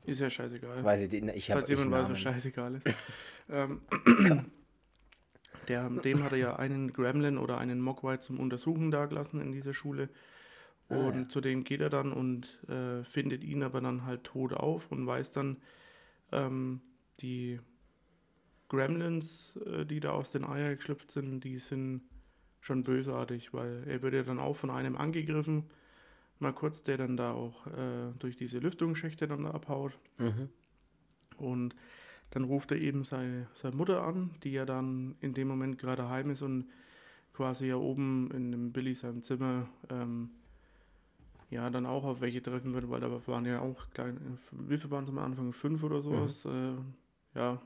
Ist 0.05 0.21
ja 0.21 0.31
scheißegal. 0.31 0.83
Weiß 0.85 1.03
ich, 1.03 1.13
ich 1.13 1.47
Falls 1.49 1.69
jemand 1.69 1.91
weiß, 1.91 2.09
was 2.09 2.21
scheißegal 2.21 2.77
ist. 2.77 2.87
ähm, 3.51 3.83
der, 5.69 5.91
dem 5.91 6.23
hat 6.23 6.33
er 6.33 6.39
ja 6.39 6.57
einen 6.57 6.93
Gremlin 6.93 7.37
oder 7.37 7.59
einen 7.59 7.81
Mogwai 7.81 8.17
zum 8.19 8.41
Untersuchen 8.41 8.91
dagelassen 8.91 9.41
in 9.41 9.53
dieser 9.53 9.75
Schule. 9.75 10.09
Ah, 10.89 10.97
Und 10.97 11.15
ja. 11.17 11.29
zu 11.29 11.41
dem 11.41 11.65
geht 11.65 11.81
er 11.81 11.91
dann 11.91 12.13
und 12.13 12.63
äh, 12.69 13.05
findet 13.05 13.45
ihn 13.45 13.63
aber 13.63 13.81
dann 13.81 14.05
halt 14.05 14.25
tot 14.25 14.53
auf 14.53 14.91
und 14.91 15.07
weiß 15.07 15.33
dann, 15.33 15.59
ähm, 16.33 16.81
die 17.21 17.61
Gremlins, 18.69 19.57
äh, 19.67 19.85
die 19.85 20.01
da 20.01 20.11
aus 20.11 20.31
den 20.31 20.45
Eiern 20.45 20.77
geschlüpft 20.77 21.11
sind, 21.11 21.45
die 21.45 21.59
sind 21.59 22.03
schon 22.61 22.83
bösartig, 22.83 23.53
weil 23.53 23.85
er 23.87 24.03
wird 24.03 24.15
ja 24.15 24.23
dann 24.23 24.39
auch 24.39 24.57
von 24.57 24.71
einem 24.71 24.97
angegriffen, 24.97 25.65
mal 26.39 26.53
kurz, 26.53 26.83
der 26.83 26.97
dann 26.97 27.17
da 27.17 27.33
auch 27.33 27.67
äh, 27.67 28.13
durch 28.19 28.37
diese 28.37 28.59
Lüftungsschächte 28.59 29.27
dann 29.27 29.45
da 29.45 29.51
abhaut. 29.53 29.99
Mhm. 30.19 30.49
Und 31.37 31.75
dann 32.31 32.45
ruft 32.45 32.73
er 32.73 32.79
eben 32.79 33.05
seine, 33.05 33.47
seine 33.55 33.77
Mutter 33.77 34.03
an, 34.03 34.31
die 34.43 34.53
ja 34.53 34.67
dann 34.67 35.17
in 35.21 35.35
dem 35.35 35.49
Moment 35.49 35.79
gerade 35.79 36.09
heim 36.09 36.31
ist 36.31 36.43
und 36.43 36.67
quasi 37.33 37.69
ja 37.69 37.77
oben 37.77 38.31
in 38.33 38.51
dem 38.51 38.73
Billy 38.73 38.95
seinem 38.95 39.23
Zimmer 39.23 39.69
ähm, 39.89 40.31
ja 41.51 41.71
dann 41.71 41.87
auch 41.87 42.05
auf 42.05 42.21
welche 42.21 42.43
treffen 42.43 42.75
wird, 42.75 42.91
weil 42.91 43.01
da 43.01 43.11
waren 43.27 43.47
ja 43.47 43.61
auch 43.61 43.89
kleine, 43.91 44.19
wie 44.53 44.79
viel 44.79 44.91
waren 44.91 45.05
es 45.05 45.11
am 45.11 45.19
Anfang? 45.19 45.53
Fünf 45.53 45.83
oder 45.83 46.01
sowas. 46.03 46.45
Äh, 46.45 46.75
ja, 47.39 47.61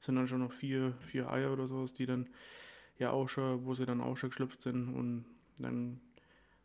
sind 0.00 0.16
dann 0.16 0.28
schon 0.28 0.40
noch 0.40 0.52
vier, 0.52 0.94
vier 1.00 1.30
Eier 1.30 1.52
oder 1.52 1.66
sowas, 1.66 1.92
die 1.92 2.06
dann 2.06 2.28
ja 2.98 3.10
auch 3.10 3.28
schon, 3.28 3.64
wo 3.64 3.74
sie 3.74 3.86
dann 3.86 4.00
auch 4.00 4.16
schon 4.16 4.30
geschlüpft 4.30 4.62
sind 4.62 4.94
und 4.94 5.24
dann 5.58 6.00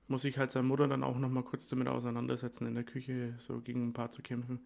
muss 0.07 0.21
sich 0.21 0.37
halt 0.37 0.51
seine 0.51 0.67
Mutter 0.67 0.87
dann 0.87 1.03
auch 1.03 1.17
noch 1.17 1.29
mal 1.29 1.43
kurz 1.43 1.67
damit 1.67 1.87
auseinandersetzen, 1.87 2.67
in 2.67 2.75
der 2.75 2.83
Küche 2.83 3.33
so 3.39 3.59
gegen 3.61 3.87
ein 3.87 3.93
paar 3.93 4.11
zu 4.11 4.21
kämpfen. 4.21 4.59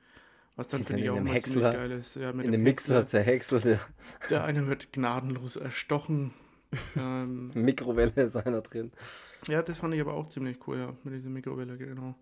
Was 0.55 0.67
dann 0.67 0.81
Die 0.81 0.87
finde 0.87 1.03
ich 1.03 1.09
auch 1.11 1.21
mal 1.21 1.33
Häcksler- 1.33 1.53
ziemlich 1.53 1.71
geil 1.73 1.91
ist. 1.91 2.15
Ja, 2.15 2.33
mit 2.33 2.45
In 2.45 2.51
dem 2.51 2.59
dem 2.59 2.63
Mixer 2.63 3.05
zerhäckselt, 3.05 3.79
Der 4.29 4.43
eine 4.43 4.67
wird 4.67 4.91
gnadenlos 4.91 5.55
erstochen. 5.55 6.33
Ähm, 6.95 7.51
Mikrowelle 7.53 8.23
ist 8.23 8.35
einer 8.35 8.61
drin. 8.61 8.91
ja, 9.47 9.61
das 9.61 9.77
fand 9.79 9.93
ich 9.93 10.01
aber 10.01 10.13
auch 10.13 10.27
ziemlich 10.27 10.57
cool, 10.67 10.77
ja, 10.77 10.95
mit 11.03 11.13
dieser 11.15 11.29
Mikrowelle, 11.29 11.77
genau. 11.77 12.15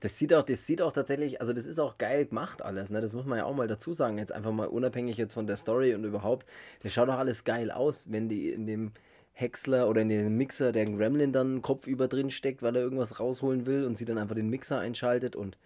Das 0.00 0.18
sieht 0.18 0.34
auch, 0.34 0.42
das 0.42 0.66
sieht 0.66 0.82
auch 0.82 0.92
tatsächlich, 0.92 1.40
also 1.40 1.54
das 1.54 1.64
ist 1.64 1.78
auch 1.78 1.96
geil 1.96 2.26
gemacht 2.26 2.60
alles, 2.60 2.90
ne? 2.90 3.00
Das 3.00 3.14
muss 3.14 3.24
man 3.24 3.38
ja 3.38 3.44
auch 3.46 3.54
mal 3.56 3.66
dazu 3.66 3.94
sagen, 3.94 4.18
jetzt 4.18 4.30
einfach 4.32 4.52
mal 4.52 4.66
unabhängig 4.68 5.16
jetzt 5.16 5.32
von 5.34 5.46
der 5.46 5.56
Story 5.56 5.94
und 5.94 6.04
überhaupt. 6.04 6.46
Das 6.82 6.92
schaut 6.92 7.08
auch 7.08 7.18
alles 7.18 7.44
geil 7.44 7.70
aus, 7.70 8.12
wenn 8.12 8.28
die 8.28 8.50
in 8.50 8.66
dem 8.66 8.92
Häcksler 9.32 9.88
oder 9.88 10.02
in 10.02 10.08
dem 10.10 10.36
Mixer 10.36 10.72
der 10.72 10.84
Gremlin 10.84 11.32
dann 11.32 11.62
kopfüber 11.62 12.08
drin 12.08 12.30
steckt, 12.30 12.62
weil 12.62 12.76
er 12.76 12.82
irgendwas 12.82 13.20
rausholen 13.20 13.64
will 13.66 13.84
und 13.84 13.96
sie 13.96 14.04
dann 14.04 14.18
einfach 14.18 14.34
den 14.34 14.50
Mixer 14.50 14.78
einschaltet 14.80 15.34
und 15.34 15.56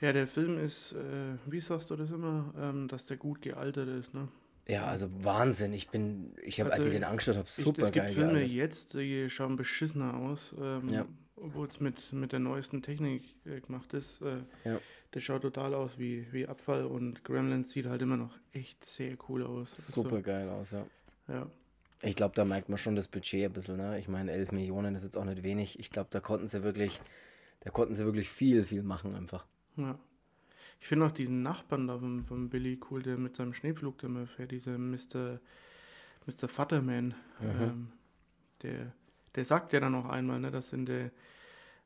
Ja, 0.00 0.12
der 0.12 0.26
Film 0.26 0.58
ist, 0.58 0.92
äh, 0.92 1.36
wie 1.46 1.60
sagst 1.60 1.90
du 1.90 1.96
das 1.96 2.10
immer, 2.10 2.52
ähm, 2.58 2.88
dass 2.88 3.06
der 3.06 3.16
gut 3.16 3.40
gealtert 3.42 3.88
ist, 3.88 4.14
ne? 4.14 4.28
Ja, 4.70 4.84
also 4.86 5.08
Wahnsinn. 5.24 5.72
Ich 5.72 5.88
bin, 5.88 6.34
ich 6.42 6.60
habe, 6.60 6.70
als 6.70 6.80
Also, 6.80 6.90
ich 6.90 6.94
den 6.96 7.04
angeschaut 7.04 7.36
habe, 7.36 7.48
Ich, 7.48 7.54
super 7.54 7.82
es 7.82 7.92
gibt 7.92 8.06
geil. 8.06 8.14
Filme 8.14 8.32
gealtert. 8.34 8.50
jetzt, 8.52 8.94
die 8.94 9.28
schauen 9.30 9.56
beschissener 9.56 10.14
aus, 10.14 10.54
ähm, 10.60 10.88
Ja. 10.88 11.06
obwohl 11.36 11.66
es 11.66 11.80
mit, 11.80 12.12
mit 12.12 12.32
der 12.32 12.38
neuesten 12.40 12.82
Technik 12.82 13.24
äh, 13.46 13.60
gemacht 13.60 13.92
ist. 13.94 14.20
Äh, 14.22 14.38
Ja. 14.64 14.78
Der 15.12 15.20
schaut 15.20 15.42
total 15.42 15.74
aus 15.74 15.98
wie, 15.98 16.26
wie 16.32 16.46
Abfall 16.46 16.84
und 16.84 17.24
Gremlins 17.24 17.70
sieht 17.72 17.86
halt 17.86 18.00
immer 18.02 18.16
noch 18.16 18.38
echt 18.52 18.84
sehr 18.84 19.16
cool 19.28 19.42
aus. 19.44 19.70
Also, 19.72 20.02
Super 20.02 20.22
geil 20.22 20.48
aus, 20.48 20.70
ja. 20.70 20.86
ja. 21.28 21.46
Ich 22.02 22.14
glaube, 22.16 22.34
da 22.34 22.44
merkt 22.44 22.68
man 22.68 22.78
schon 22.78 22.94
das 22.96 23.08
Budget 23.08 23.44
ein 23.46 23.52
bisschen, 23.52 23.76
ne? 23.76 23.98
Ich 23.98 24.08
meine, 24.08 24.30
11 24.32 24.52
Millionen 24.52 24.94
ist 24.94 25.02
jetzt 25.02 25.18
auch 25.18 25.24
nicht 25.24 25.42
wenig. 25.42 25.78
Ich 25.80 25.90
glaube, 25.90 26.08
da 26.10 26.20
konnten 26.20 26.48
sie 26.48 26.62
wirklich 26.62 27.00
Da 27.62 27.68
konnten 27.70 27.92
sie 27.92 28.04
wirklich 28.06 28.28
viel, 28.30 28.62
viel 28.64 28.82
machen 28.82 29.14
einfach. 29.14 29.44
Ja. 29.76 29.98
Ich 30.80 30.88
finde 30.88 31.06
auch 31.06 31.12
diesen 31.12 31.42
Nachbarn 31.42 31.86
da 31.86 31.98
von, 31.98 32.24
von 32.24 32.48
Billy 32.48 32.80
cool, 32.90 33.02
der 33.02 33.18
mit 33.18 33.36
seinem 33.36 33.52
Schneepflug 33.52 33.98
der 33.98 34.08
immer 34.08 34.26
fährt, 34.26 34.50
dieser 34.50 34.78
Mr. 34.78 35.40
Mr. 36.26 36.48
Futterman. 36.48 37.14
Mhm. 37.40 37.60
Ähm, 37.60 37.88
der, 38.62 38.92
der 39.34 39.44
sagt 39.44 39.72
ja 39.72 39.80
dann 39.80 39.94
auch 39.94 40.06
einmal, 40.06 40.40
ne, 40.40 40.50
dass 40.50 40.72
in 40.72 40.86
der, 40.86 41.10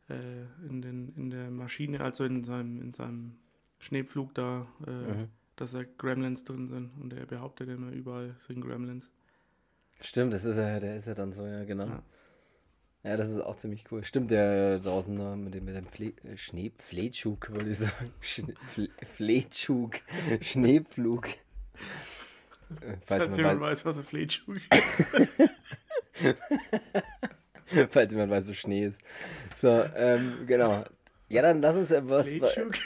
äh, 0.09 0.43
in, 0.69 0.81
den, 0.81 1.13
in 1.17 1.31
der 1.31 1.51
Maschine, 1.51 2.01
also 2.01 2.25
in 2.25 2.45
seinem, 2.45 2.81
in 2.81 2.93
seinem 2.93 3.37
Schneepflug 3.79 4.33
da, 4.35 4.67
äh, 4.87 4.91
mhm. 4.91 5.29
dass 5.57 5.73
da 5.73 5.83
Gremlins 5.99 6.45
drin 6.45 6.69
sind. 6.69 6.91
Und 7.01 7.13
er 7.13 7.27
behauptet 7.27 7.69
immer, 7.69 7.91
überall 7.91 8.37
sind 8.47 8.61
Gremlins. 8.61 9.11
Stimmt, 10.01 10.35
das 10.35 10.45
ist 10.45 10.57
ja, 10.57 10.79
der 10.79 10.97
ist 10.97 11.07
ja 11.07 11.15
dann 11.15 11.33
so, 11.33 11.47
ja, 11.47 11.65
genau. 11.65 11.87
Ja. 11.87 12.03
Ja, 13.05 13.19
das 13.19 13.29
ist 13.29 13.39
auch 13.39 13.57
ziemlich 13.57 13.85
cool. 13.93 14.03
Stimmt, 14.03 14.31
der 14.31 14.79
draußen 14.79 15.15
ne, 15.15 15.37
mit 15.37 15.55
dem, 15.55 15.67
mit 15.67 15.77
dem 15.77 15.87
Fle 15.87 16.15
äh, 16.25 16.39
Schnee, 16.39 16.73
Fleetschug, 16.79 17.55
wollte 17.55 17.69
ich 17.69 17.79
sagen. 17.79 18.15
Schne 18.21 18.55
Fle 18.67 18.89
Schneepflug. 20.41 21.27
Äh, 21.27 21.37
falls, 23.05 23.27
Falls 23.27 23.37
jemand 23.37 23.61
weiß, 23.61 23.85
weiß, 23.85 23.85
was 23.85 23.99
ein 23.99 24.05
Fleetschug 24.05 24.57
ist. 24.57 25.43
Falls 27.91 28.13
jemand 28.13 28.31
weiß, 28.31 28.49
was 28.49 28.57
Schnee 28.57 28.85
ist. 28.87 29.03
So, 29.57 29.85
ähm, 29.97 30.47
genau. 30.47 30.85
Ja, 31.29 31.43
dann 31.43 31.61
lass 31.61 31.77
uns 31.77 31.91
etwas. 31.91 32.29
Fleetschug. 32.29 32.79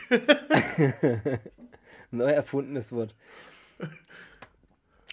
Neu 2.11 2.31
erfundenes 2.31 2.91
Wort. 2.91 3.15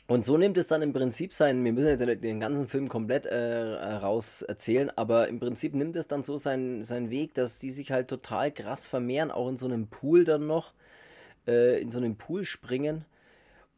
Und 0.08 0.24
so 0.24 0.38
nimmt 0.38 0.58
es 0.60 0.68
dann 0.68 0.84
im 0.84 0.94
Prinzip 0.94 1.34
sein, 1.34 1.64
wir 1.64 1.74
müssen 1.74 1.88
jetzt 1.88 2.24
den 2.24 2.40
ganzen 2.40 2.68
Film 2.68 2.90
komplett 2.90 3.26
äh, 3.26 3.74
raus 3.96 4.44
erzählen, 4.44 4.92
aber 4.96 5.28
im 5.28 5.40
Prinzip 5.40 5.74
nimmt 5.74 5.96
es 5.96 6.08
dann 6.08 6.24
so 6.24 6.38
seinen, 6.38 6.84
seinen 6.84 7.10
Weg, 7.10 7.34
dass 7.34 7.58
die 7.58 7.72
sich 7.72 7.92
halt 7.92 8.08
total 8.08 8.52
krass 8.52 8.86
vermehren, 8.86 9.32
auch 9.32 9.50
in 9.50 9.58
so 9.58 9.66
einem 9.66 9.88
Pool 9.88 10.24
dann 10.24 10.46
noch, 10.46 10.74
äh, 11.48 11.82
in 11.82 11.90
so 11.90 11.98
einem 11.98 12.18
Pool 12.18 12.46
springen 12.46 13.06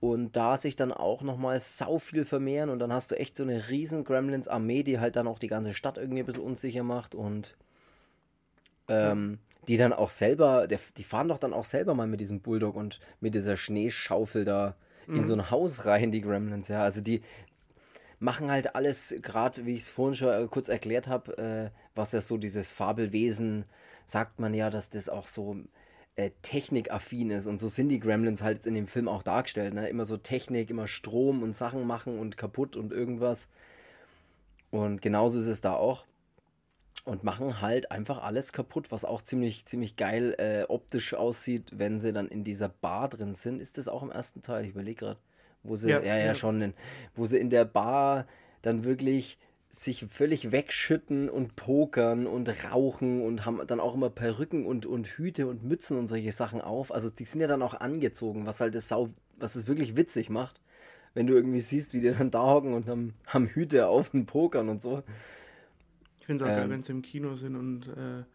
und 0.02 0.36
da 0.36 0.58
sich 0.58 0.76
dann 0.76 0.92
auch 0.92 1.22
nochmal 1.22 1.62
sau 1.62 1.98
viel 1.98 2.26
vermehren 2.26 2.70
und 2.70 2.80
dann 2.80 2.92
hast 2.92 3.12
du 3.12 3.16
echt 3.16 3.38
so 3.38 3.44
eine 3.44 3.70
riesen 3.70 4.04
Gremlins-Armee, 4.04 4.84
die 4.84 5.00
halt 5.00 5.16
dann 5.16 5.30
auch 5.30 5.40
die 5.40 5.48
ganze 5.48 5.74
Stadt 5.74 5.98
irgendwie 5.98 6.24
ein 6.24 6.26
bisschen 6.26 6.44
unsicher 6.44 6.84
macht 6.84 7.16
und 7.16 7.56
ähm, 8.90 9.40
die 9.70 9.78
dann 9.78 9.94
auch 9.94 10.10
selber, 10.10 10.68
der, 10.68 10.80
die 10.98 11.04
fahren 11.04 11.30
doch 11.30 11.38
dann 11.38 11.54
auch 11.54 11.66
selber 11.66 11.94
mal 11.94 12.08
mit 12.08 12.20
diesem 12.20 12.42
Bulldog 12.42 12.76
und 12.76 13.00
mit 13.22 13.34
dieser 13.34 13.56
Schneeschaufel 13.56 14.44
da 14.44 14.76
in 15.08 15.26
so 15.26 15.36
mhm. 15.36 15.42
ein 15.42 15.52
Haus 15.52 15.86
rein, 15.86 16.12
die 16.12 16.22
Gremlins, 16.22 16.68
ja. 16.68 16.82
Also 16.82 17.02
die 17.02 17.22
machen 18.20 18.52
halt 18.52 18.76
alles, 18.76 19.16
gerade 19.22 19.66
wie 19.66 19.76
ich 19.76 19.84
es 19.84 19.90
vorhin 19.90 20.16
schon 20.16 20.30
äh, 20.30 20.48
kurz 20.50 20.70
erklärt 20.70 21.08
habe, 21.08 21.38
äh, 21.38 21.70
was 21.96 22.12
ja 22.12 22.22
so 22.22 22.38
dieses 22.38 22.72
Fabelwesen, 22.72 23.66
sagt 24.06 24.40
man 24.40 24.54
ja, 24.54 24.70
dass 24.70 24.90
das 24.90 25.10
auch 25.10 25.28
so 25.28 25.58
äh, 26.16 26.32
technikaffin 26.42 27.30
ist. 27.30 27.48
Und 27.48 27.60
so 27.60 27.68
sind 27.68 27.90
die 27.90 28.00
Gremlins 28.00 28.42
halt 28.42 28.66
in 28.66 28.74
dem 28.74 28.88
Film 28.88 29.08
auch 29.08 29.24
dargestellt. 29.24 29.74
Ne? 29.74 29.88
Immer 29.90 30.06
so 30.06 30.18
Technik, 30.18 30.70
immer 30.70 30.88
Strom 30.88 31.44
und 31.44 31.54
Sachen 31.56 31.86
machen 31.86 32.20
und 32.20 32.38
kaputt 32.38 32.76
und 32.76 32.92
irgendwas. 32.92 33.50
Und 34.72 35.02
genauso 35.02 35.40
ist 35.40 35.48
es 35.48 35.62
da 35.62 35.74
auch 35.74 36.06
und 37.08 37.24
machen 37.24 37.62
halt 37.62 37.92
einfach 37.92 38.22
alles 38.22 38.52
kaputt, 38.52 38.92
was 38.92 39.06
auch 39.06 39.22
ziemlich, 39.22 39.66
ziemlich 39.66 39.96
geil 39.96 40.36
äh, 40.38 40.66
optisch 40.68 41.14
aussieht, 41.14 41.72
wenn 41.74 42.00
sie 42.00 42.12
dann 42.12 42.28
in 42.28 42.44
dieser 42.44 42.70
Bar 42.70 43.10
drin 43.10 43.34
sind. 43.34 43.62
Ist 43.62 43.78
das 43.78 43.88
auch 43.88 44.04
im 44.04 44.12
ersten 44.12 44.42
Teil? 44.42 44.66
Ich 44.66 44.72
überlege 44.72 45.06
gerade, 45.06 45.20
wo 45.64 45.76
sie, 45.76 45.90
ja, 45.90 46.02
ja, 46.02 46.18
ja, 46.18 46.36
schon, 46.36 46.62
in, 46.62 46.74
wo 47.16 47.26
sie 47.26 47.38
in 47.38 47.50
der 47.50 47.66
Bar 47.66 48.28
dann 48.62 48.84
wirklich 48.84 49.40
sich 49.72 50.06
völlig 50.10 50.52
wegschütten 50.52 51.30
und 51.30 51.56
pokern 51.56 52.28
und 52.28 52.50
rauchen 52.72 53.22
und 53.22 53.46
haben 53.46 53.62
dann 53.68 53.80
auch 53.80 53.94
immer 53.94 54.10
Perücken 54.10 54.66
und, 54.66 54.86
und 54.86 55.08
Hüte 55.08 55.48
und 55.48 55.64
Mützen 55.64 55.98
und 55.98 56.08
solche 56.08 56.32
Sachen 56.32 56.62
auf. 56.62 56.92
Also 56.92 57.10
die 57.10 57.26
sind 57.26 57.42
ja 57.42 57.48
dann 57.48 57.62
auch 57.62 57.76
angezogen, 57.76 58.46
was 58.46 58.60
halt 58.60 58.76
das 58.76 58.90
Sau, 58.90 59.10
was 59.38 59.56
es 59.56 59.68
wirklich 59.68 59.96
witzig 59.96 60.30
macht, 60.30 60.60
wenn 61.14 61.28
du 61.28 61.36
irgendwie 61.36 61.60
siehst, 61.60 61.94
wie 61.94 62.02
die 62.02 62.12
dann 62.12 62.32
da 62.32 62.42
hocken 62.42 62.74
und 62.74 62.90
haben, 62.90 63.14
haben 63.28 63.48
Hüte 63.48 63.88
auf 63.88 64.14
und 64.14 64.26
pokern 64.26 64.68
und 64.68 64.82
so. 64.82 65.04
Ich 66.28 66.30
finde 66.30 66.44
es 66.44 66.50
auch 66.50 66.54
ähm, 66.54 66.60
geil, 66.60 66.70
wenn 66.72 66.84
sie 66.84 66.92
im 66.92 67.02
Kino 67.04 67.36
sind 67.36 67.56
und 67.56 67.88
äh, 67.88 68.26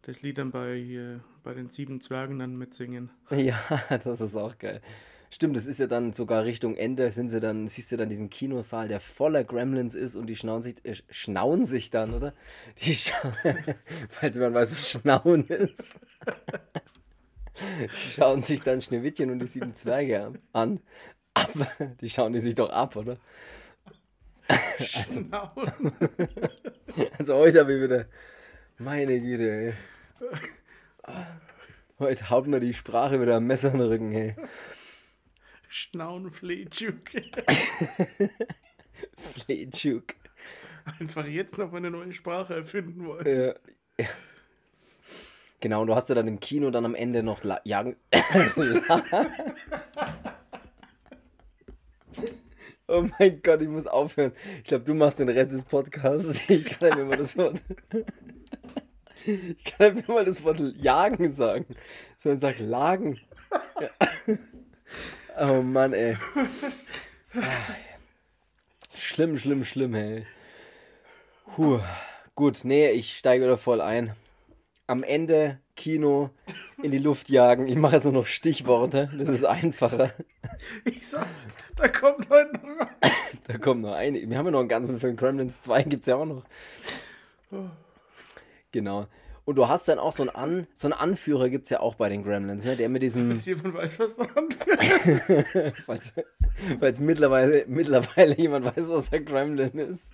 das 0.00 0.22
Lied 0.22 0.38
dann 0.38 0.52
bei, 0.52 0.78
äh, 0.78 1.18
bei 1.42 1.52
den 1.52 1.68
sieben 1.68 2.00
Zwergen 2.00 2.38
dann 2.38 2.56
mitsingen. 2.56 3.10
Ja, 3.30 3.60
das 4.02 4.22
ist 4.22 4.36
auch 4.36 4.56
geil. 4.56 4.80
Stimmt, 5.28 5.54
das 5.54 5.66
ist 5.66 5.78
ja 5.78 5.86
dann 5.86 6.14
sogar 6.14 6.46
Richtung 6.46 6.76
Ende, 6.76 7.12
sind 7.12 7.28
sie 7.28 7.38
dann, 7.38 7.68
siehst 7.68 7.92
du 7.92 7.98
dann 7.98 8.08
diesen 8.08 8.30
Kinosaal, 8.30 8.88
der 8.88 9.00
voller 9.00 9.44
Gremlins 9.44 9.94
ist 9.94 10.16
und 10.16 10.28
die 10.28 10.36
schnauen 10.36 10.62
sich, 10.62 10.82
äh, 10.86 10.94
schnauen 11.10 11.66
sich 11.66 11.90
dann, 11.90 12.14
oder? 12.14 12.32
Die 12.78 12.94
scha 12.94 13.14
falls 14.08 14.38
man 14.38 14.54
weiß, 14.54 14.72
was 14.72 14.90
Schnauen 14.92 15.46
ist. 15.46 15.94
die 17.82 17.88
schauen 17.90 18.40
sich 18.40 18.62
dann 18.62 18.80
Schneewittchen 18.80 19.30
und 19.30 19.40
die 19.40 19.46
sieben 19.46 19.74
Zwerge 19.74 20.32
an. 20.54 20.80
Aber 21.34 21.66
die 22.00 22.08
schauen 22.08 22.32
die 22.32 22.38
sich 22.38 22.54
doch 22.54 22.70
ab, 22.70 22.96
oder? 22.96 23.18
Also, 24.48 25.24
also 27.18 27.34
heute 27.34 27.60
habe 27.60 27.74
ich 27.74 27.82
wieder. 27.82 28.06
Meine 28.78 29.20
Güte, 29.20 29.50
ey. 29.50 29.74
Heute 31.98 32.30
haut 32.30 32.46
mir 32.46 32.60
die 32.60 32.74
Sprache 32.74 33.20
wieder 33.20 33.36
am 33.36 33.46
Messer 33.46 33.72
in 33.72 33.78
den 33.78 33.88
Rücken, 33.88 34.12
ey. 34.12 34.36
Schnauen 35.68 36.30
Fleetschuk. 36.30 37.00
Einfach 41.00 41.26
jetzt 41.26 41.58
noch 41.58 41.72
eine 41.72 41.90
neue 41.90 42.12
Sprache 42.12 42.54
erfinden 42.54 43.06
wollen. 43.06 43.26
Ja. 43.26 43.54
ja. 43.98 44.08
Genau, 45.60 45.80
und 45.80 45.88
du 45.88 45.94
hast 45.94 46.08
ja 46.08 46.14
dann 46.14 46.28
im 46.28 46.38
Kino 46.38 46.70
dann 46.70 46.84
am 46.84 46.94
Ende 46.94 47.22
noch 47.22 47.42
La 47.42 47.60
Jagen. 47.64 47.96
Oh 52.88 53.04
mein 53.18 53.42
Gott, 53.42 53.62
ich 53.62 53.68
muss 53.68 53.86
aufhören. 53.86 54.32
Ich 54.58 54.64
glaube, 54.64 54.84
du 54.84 54.94
machst 54.94 55.18
den 55.18 55.28
Rest 55.28 55.52
des 55.52 55.64
Podcasts. 55.64 56.48
Ich 56.48 56.64
kann 56.64 56.96
mir 56.96 57.04
mal 57.04 57.16
das 57.16 57.36
Wort. 57.36 57.60
Ich 59.24 59.64
kann 59.64 59.94
mir 59.94 60.04
mal 60.06 60.24
das 60.24 60.44
Wort 60.44 60.60
jagen 60.76 61.30
sagen. 61.30 61.66
Sondern 62.16 62.40
sag 62.40 62.58
lagen. 62.60 63.20
Ja. 63.80 64.36
Oh 65.38 65.62
Mann, 65.62 65.92
ey. 65.92 66.16
Schlimm, 68.94 69.36
schlimm, 69.36 69.64
schlimm, 69.64 69.94
ey. 69.94 70.26
Puh. 71.54 71.80
Gut, 72.36 72.64
nee, 72.64 72.90
ich 72.90 73.16
steige 73.16 73.44
wieder 73.44 73.56
voll 73.56 73.80
ein. 73.80 74.14
Am 74.86 75.02
Ende 75.02 75.58
Kino 75.76 76.30
in 76.82 76.90
die 76.90 76.98
Luft 76.98 77.28
jagen. 77.28 77.68
Ich 77.68 77.76
mache 77.76 77.96
jetzt 77.96 78.04
nur 78.04 78.12
noch 78.12 78.26
Stichworte. 78.26 79.10
Das 79.16 79.28
ist 79.28 79.44
einfacher. 79.44 80.12
Ich 80.84 81.06
sag, 81.06 81.26
da 81.76 81.88
kommt 81.88 82.28
heute 82.30 82.52
noch 82.54 82.86
ein. 83.00 83.10
Da 83.46 83.58
kommt 83.58 83.82
noch 83.82 83.92
eine. 83.92 84.28
Wir 84.28 84.38
haben 84.38 84.46
ja 84.46 84.52
noch 84.52 84.60
einen 84.60 84.68
ganzen 84.68 84.98
Film. 84.98 85.16
Gremlins 85.16 85.62
2 85.62 85.82
gibt 85.84 86.02
es 86.02 86.06
ja 86.06 86.16
auch 86.16 86.24
noch. 86.24 86.44
Genau. 88.72 89.06
Und 89.46 89.54
du 89.54 89.68
hast 89.68 89.86
dann 89.86 90.00
auch 90.00 90.10
so 90.10 90.24
einen, 90.24 90.30
An 90.30 90.66
so 90.74 90.88
einen 90.88 90.92
Anführer, 90.92 91.48
gibt 91.48 91.64
es 91.64 91.70
ja 91.70 91.78
auch 91.78 91.94
bei 91.94 92.08
den 92.08 92.24
Gremlins, 92.24 92.64
ne? 92.64 92.74
der 92.74 92.88
mit 92.88 93.02
diesem. 93.02 93.30
Falls 93.30 93.46
jemand 93.46 93.74
weiß, 93.74 93.98
was 94.00 94.16
der 94.16 94.36
Anführer 94.36 95.72
falls, 95.86 96.12
falls 96.80 96.98
mittlerweile, 96.98 97.64
mittlerweile 97.68 98.36
jemand 98.36 98.64
weiß, 98.64 98.88
was 98.88 99.10
der 99.10 99.20
Gremlin 99.20 99.78
ist. 99.78 100.10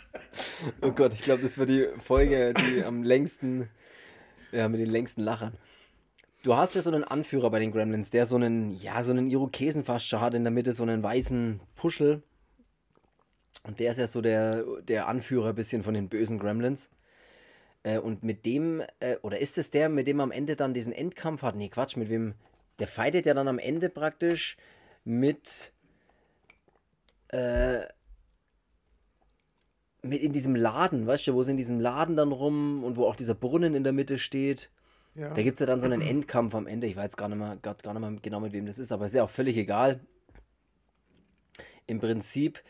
Oh 0.82 0.90
Gott, 0.90 1.14
ich 1.14 1.22
glaube, 1.22 1.40
das 1.40 1.56
wird 1.56 1.70
die 1.70 1.88
Folge, 1.98 2.52
die 2.52 2.84
am 2.84 3.02
längsten, 3.02 3.70
ja, 4.52 4.68
mit 4.68 4.80
den 4.80 4.90
längsten 4.90 5.22
Lachern. 5.22 5.56
Du 6.42 6.56
hast 6.56 6.74
ja 6.74 6.82
so 6.82 6.90
einen 6.90 7.04
Anführer 7.04 7.50
bei 7.50 7.60
den 7.60 7.70
Gremlins, 7.70 8.10
der 8.10 8.26
so 8.26 8.36
einen, 8.36 8.74
ja, 8.76 9.02
so 9.04 9.12
einen 9.12 9.30
Irokesen 9.30 9.84
fast 9.84 10.08
schon 10.08 10.20
hat, 10.20 10.34
in 10.34 10.44
der 10.44 10.50
Mitte 10.50 10.72
so 10.72 10.82
einen 10.82 11.02
weißen 11.02 11.60
Puschel. 11.76 12.22
Und 13.62 13.78
der 13.78 13.92
ist 13.92 13.98
ja 13.98 14.06
so 14.06 14.20
der, 14.20 14.64
der 14.82 15.06
Anführer 15.06 15.50
ein 15.50 15.54
bisschen 15.54 15.82
von 15.82 15.94
den 15.94 16.08
bösen 16.08 16.38
Gremlins. 16.38 16.90
Äh, 17.84 17.98
und 17.98 18.24
mit 18.24 18.44
dem, 18.44 18.82
äh, 19.00 19.16
oder 19.22 19.38
ist 19.38 19.56
es 19.56 19.70
der, 19.70 19.88
mit 19.88 20.06
dem 20.06 20.20
am 20.20 20.32
Ende 20.32 20.56
dann 20.56 20.74
diesen 20.74 20.92
Endkampf 20.92 21.42
hat? 21.42 21.54
Nee, 21.54 21.68
Quatsch, 21.68 21.96
mit 21.96 22.08
wem? 22.08 22.34
Der 22.78 22.88
fightet 22.88 23.26
ja 23.26 23.34
dann 23.34 23.48
am 23.48 23.58
Ende 23.58 23.88
praktisch 23.88 24.56
mit, 25.04 25.72
äh, 27.28 27.82
mit 30.02 30.20
in 30.20 30.32
diesem 30.32 30.56
Laden, 30.56 31.06
weißt 31.06 31.28
du, 31.28 31.34
wo 31.34 31.42
sie 31.42 31.52
in 31.52 31.56
diesem 31.56 31.80
Laden 31.80 32.16
dann 32.16 32.32
rum 32.32 32.82
und 32.84 32.96
wo 32.96 33.06
auch 33.06 33.16
dieser 33.16 33.34
Brunnen 33.34 33.74
in 33.74 33.84
der 33.84 33.92
Mitte 33.92 34.18
steht. 34.18 34.70
Ja. 35.14 35.32
Da 35.32 35.42
gibt 35.42 35.54
es 35.54 35.60
ja 35.60 35.66
dann 35.66 35.80
so 35.80 35.86
einen 35.86 36.00
Endkampf 36.00 36.54
am 36.54 36.66
Ende. 36.66 36.86
Ich 36.86 36.96
weiß 36.96 37.16
gar 37.16 37.28
nicht, 37.28 37.38
mehr, 37.38 37.56
gar, 37.60 37.74
gar 37.74 37.92
nicht 37.94 38.00
mehr 38.00 38.18
genau, 38.20 38.40
mit 38.40 38.52
wem 38.52 38.66
das 38.66 38.78
ist, 38.78 38.92
aber 38.92 39.06
ist 39.06 39.14
ja 39.14 39.22
auch 39.22 39.30
völlig 39.30 39.56
egal. 39.56 40.00
Im 41.86 42.00
Prinzip 42.00 42.62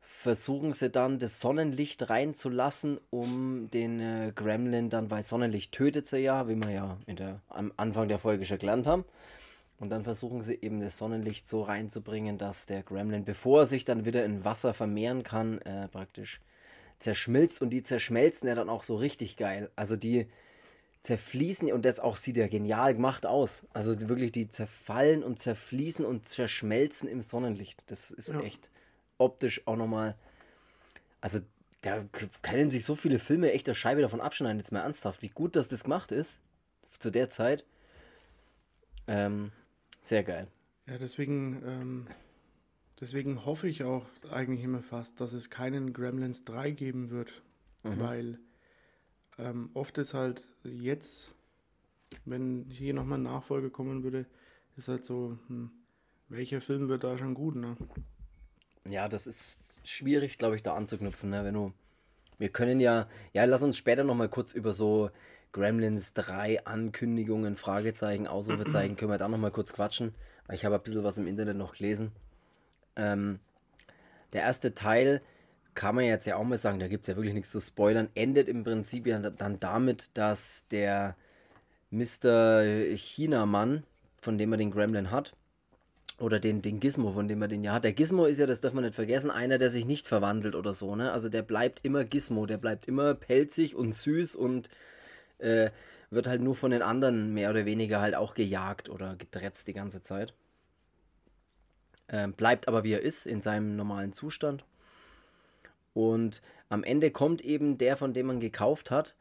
versuchen 0.00 0.72
sie 0.72 0.90
dann 0.90 1.18
das 1.18 1.40
Sonnenlicht 1.40 2.10
reinzulassen, 2.10 3.00
um 3.10 3.68
den 3.70 4.00
äh, 4.00 4.32
Gremlin 4.34 4.88
dann, 4.88 5.10
weil 5.10 5.22
Sonnenlicht 5.22 5.72
tötet 5.72 6.06
sie 6.06 6.18
ja, 6.18 6.48
wie 6.48 6.56
wir 6.56 6.70
ja 6.70 6.98
der, 7.06 7.40
am 7.48 7.72
Anfang 7.76 8.08
der 8.08 8.18
Folge 8.18 8.44
schon 8.44 8.58
gelernt 8.58 8.86
haben. 8.86 9.04
Und 9.78 9.90
dann 9.90 10.04
versuchen 10.04 10.42
sie 10.42 10.54
eben 10.60 10.80
das 10.80 10.96
Sonnenlicht 10.98 11.48
so 11.48 11.62
reinzubringen, 11.62 12.38
dass 12.38 12.66
der 12.66 12.82
Gremlin, 12.82 13.24
bevor 13.24 13.60
er 13.60 13.66
sich 13.66 13.84
dann 13.84 14.04
wieder 14.04 14.24
in 14.24 14.44
Wasser 14.44 14.74
vermehren 14.74 15.24
kann, 15.24 15.58
äh, 15.62 15.88
praktisch 15.88 16.40
zerschmilzt. 17.02 17.60
Und 17.62 17.70
die 17.70 17.82
zerschmelzen 17.82 18.48
ja 18.48 18.54
dann 18.54 18.68
auch 18.68 18.82
so 18.82 18.96
richtig 18.96 19.36
geil. 19.36 19.70
Also 19.76 19.96
die, 19.96 20.28
zerfließen 21.02 21.72
und 21.72 21.84
das 21.84 21.98
auch 22.00 22.16
sieht 22.16 22.36
ja 22.36 22.46
genial 22.46 22.94
gemacht 22.94 23.26
aus. 23.26 23.66
Also 23.72 24.08
wirklich, 24.08 24.32
die 24.32 24.48
zerfallen 24.48 25.22
und 25.22 25.38
zerfließen 25.38 26.04
und 26.04 26.28
zerschmelzen 26.28 27.08
im 27.08 27.22
Sonnenlicht. 27.22 27.90
Das 27.90 28.10
ist 28.10 28.28
ja. 28.28 28.40
echt 28.40 28.70
optisch 29.18 29.66
auch 29.66 29.76
nochmal. 29.76 30.16
Also 31.20 31.40
da 31.80 32.04
können 32.42 32.70
sich 32.70 32.84
so 32.84 32.94
viele 32.94 33.18
Filme 33.18 33.52
echt 33.52 33.66
der 33.66 33.74
Scheibe 33.74 34.02
davon 34.02 34.20
abschneiden, 34.20 34.58
jetzt 34.58 34.70
mal 34.70 34.82
ernsthaft, 34.82 35.22
wie 35.22 35.28
gut 35.28 35.56
dass 35.56 35.68
das 35.68 35.82
gemacht 35.82 36.12
ist 36.12 36.40
zu 36.98 37.10
der 37.10 37.28
Zeit. 37.28 37.64
Ähm, 39.08 39.50
sehr 40.00 40.22
geil. 40.22 40.46
Ja, 40.86 40.98
deswegen, 40.98 41.62
ähm, 41.66 42.06
deswegen 43.02 43.44
hoffe 43.44 43.68
ich 43.68 43.82
auch 43.82 44.06
eigentlich 44.30 44.62
immer 44.62 44.80
fast, 44.80 45.20
dass 45.20 45.32
es 45.32 45.50
keinen 45.50 45.92
Gremlins 45.92 46.44
3 46.44 46.70
geben 46.70 47.10
wird. 47.10 47.42
Mhm. 47.82 47.98
Weil 47.98 48.38
ähm, 49.38 49.70
oft 49.74 49.98
ist 49.98 50.14
halt 50.14 50.42
jetzt, 50.62 51.32
wenn 52.24 52.66
hier 52.70 52.94
nochmal 52.94 53.18
Nachfolge 53.18 53.70
kommen 53.70 54.04
würde, 54.04 54.24
ist 54.76 54.88
halt 54.88 55.04
so, 55.04 55.36
hm, 55.48 55.70
welcher 56.28 56.60
Film 56.60 56.88
wird 56.88 57.02
da 57.02 57.18
schon 57.18 57.34
gut, 57.34 57.56
ne? 57.56 57.76
Ja, 58.88 59.08
das 59.08 59.26
ist 59.26 59.60
schwierig, 59.84 60.38
glaube 60.38 60.54
ich, 60.54 60.62
da 60.62 60.74
anzuknüpfen, 60.74 61.28
ne? 61.28 61.44
Wenn 61.44 61.54
du. 61.54 61.72
Wir 62.38 62.48
können 62.48 62.80
ja, 62.80 63.08
ja, 63.32 63.44
lass 63.44 63.62
uns 63.62 63.76
später 63.76 64.04
nochmal 64.04 64.28
kurz 64.28 64.52
über 64.52 64.72
so 64.72 65.10
Gremlins 65.52 66.14
3 66.14 66.64
Ankündigungen, 66.66 67.56
Fragezeichen, 67.56 68.26
Ausrufezeichen, 68.26 68.96
können 68.96 69.10
wir 69.10 69.18
da 69.18 69.28
nochmal 69.28 69.50
kurz 69.50 69.72
quatschen. 69.72 70.14
Ich 70.50 70.64
habe 70.64 70.76
ein 70.76 70.82
bisschen 70.82 71.04
was 71.04 71.18
im 71.18 71.26
Internet 71.26 71.56
noch 71.56 71.76
gelesen. 71.76 72.12
Ähm, 72.96 73.38
der 74.32 74.42
erste 74.42 74.74
Teil 74.74 75.20
kann 75.74 75.94
man 75.94 76.04
jetzt 76.04 76.26
ja 76.26 76.36
auch 76.36 76.44
mal 76.44 76.58
sagen, 76.58 76.78
da 76.78 76.88
gibt 76.88 77.02
es 77.02 77.08
ja 77.08 77.16
wirklich 77.16 77.34
nichts 77.34 77.50
zu 77.50 77.60
spoilern, 77.60 78.08
endet 78.14 78.48
im 78.48 78.64
Prinzip 78.64 79.06
ja 79.06 79.18
dann 79.18 79.58
damit, 79.58 80.10
dass 80.14 80.66
der 80.68 81.16
Mr. 81.90 82.94
China-Mann, 82.94 83.84
von 84.20 84.38
dem 84.38 84.52
er 84.52 84.58
den 84.58 84.70
Gremlin 84.70 85.10
hat, 85.10 85.34
oder 86.18 86.38
den, 86.38 86.62
den 86.62 86.78
Gizmo, 86.78 87.12
von 87.12 87.26
dem 87.26 87.42
er 87.42 87.48
den 87.48 87.64
ja 87.64 87.72
hat. 87.72 87.84
Der 87.84 87.92
Gizmo 87.92 88.26
ist 88.26 88.38
ja, 88.38 88.46
das 88.46 88.60
darf 88.60 88.74
man 88.74 88.84
nicht 88.84 88.94
vergessen, 88.94 89.30
einer, 89.30 89.58
der 89.58 89.70
sich 89.70 89.84
nicht 89.86 90.06
verwandelt 90.06 90.54
oder 90.54 90.72
so, 90.72 90.94
ne? 90.94 91.10
Also 91.12 91.28
der 91.28 91.42
bleibt 91.42 91.80
immer 91.84 92.04
Gizmo, 92.04 92.46
der 92.46 92.58
bleibt 92.58 92.86
immer 92.86 93.14
pelzig 93.14 93.74
und 93.74 93.92
süß 93.92 94.36
und 94.36 94.68
äh, 95.38 95.70
wird 96.10 96.26
halt 96.26 96.40
nur 96.42 96.54
von 96.54 96.70
den 96.70 96.82
anderen 96.82 97.34
mehr 97.34 97.50
oder 97.50 97.64
weniger 97.64 98.00
halt 98.00 98.14
auch 98.14 98.34
gejagt 98.34 98.88
oder 98.88 99.16
gedretzt 99.16 99.66
die 99.68 99.72
ganze 99.72 100.02
Zeit. 100.02 100.34
Äh, 102.12 102.28
bleibt 102.28 102.68
aber 102.68 102.84
wie 102.84 102.92
er 102.92 103.00
ist, 103.00 103.26
in 103.26 103.40
seinem 103.40 103.74
normalen 103.74 104.12
Zustand. 104.12 104.64
Und 105.94 106.42
am 106.68 106.84
Ende 106.84 107.10
kommt 107.10 107.40
eben 107.40 107.78
der, 107.78 107.96
von 107.96 108.12
dem 108.12 108.26
man 108.26 108.38
gekauft 108.38 108.90
hat, 108.90 109.14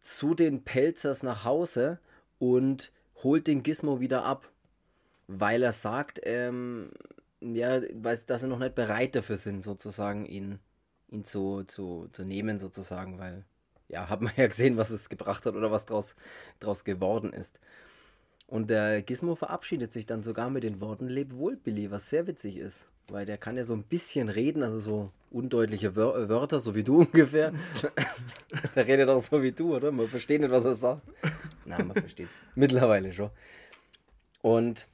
zu 0.00 0.34
den 0.34 0.62
Pelzers 0.62 1.22
nach 1.24 1.44
Hause 1.44 1.98
und 2.38 2.92
holt 3.22 3.48
den 3.48 3.62
Gizmo 3.64 4.00
wieder 4.00 4.24
ab, 4.24 4.48
weil 5.26 5.62
er 5.62 5.72
sagt, 5.72 6.20
ähm, 6.22 6.92
ja, 7.40 7.80
weiß, 7.94 8.26
dass 8.26 8.42
sie 8.42 8.48
noch 8.48 8.58
nicht 8.60 8.76
bereit 8.76 9.16
dafür 9.16 9.36
sind, 9.36 9.62
sozusagen 9.62 10.24
ihn, 10.24 10.60
ihn 11.08 11.24
zu, 11.24 11.64
zu, 11.64 12.08
zu 12.12 12.24
nehmen, 12.24 12.60
sozusagen, 12.60 13.18
weil, 13.18 13.44
ja, 13.88 14.08
hat 14.08 14.20
man 14.20 14.32
ja 14.36 14.46
gesehen, 14.46 14.76
was 14.76 14.90
es 14.90 15.08
gebracht 15.08 15.46
hat 15.46 15.56
oder 15.56 15.72
was 15.72 15.84
draus, 15.84 16.14
draus 16.60 16.84
geworden 16.84 17.32
ist. 17.32 17.58
Und 18.50 18.68
der 18.68 19.00
Gizmo 19.00 19.36
verabschiedet 19.36 19.92
sich 19.92 20.06
dann 20.06 20.24
sogar 20.24 20.50
mit 20.50 20.64
den 20.64 20.80
Worten 20.80 21.06
Leb 21.06 21.36
wohl, 21.36 21.54
Billy, 21.54 21.92
was 21.92 22.10
sehr 22.10 22.26
witzig 22.26 22.56
ist. 22.56 22.88
Weil 23.08 23.24
der 23.24 23.38
kann 23.38 23.56
ja 23.56 23.62
so 23.62 23.74
ein 23.74 23.84
bisschen 23.84 24.28
reden, 24.28 24.64
also 24.64 24.80
so 24.80 25.12
undeutliche 25.30 25.94
Wör 25.94 26.28
Wörter, 26.28 26.58
so 26.58 26.74
wie 26.74 26.82
du 26.82 26.98
ungefähr. 27.02 27.52
der 28.74 28.88
redet 28.88 29.08
auch 29.08 29.22
so 29.22 29.40
wie 29.40 29.52
du, 29.52 29.76
oder? 29.76 29.92
Man 29.92 30.08
versteht 30.08 30.40
nicht, 30.40 30.50
was 30.50 30.64
er 30.64 30.74
sagt. 30.74 31.02
Na, 31.64 31.78
man 31.78 31.94
versteht 31.94 32.28
es. 32.28 32.40
Mittlerweile 32.56 33.12
schon. 33.12 33.30
Und 34.42 34.88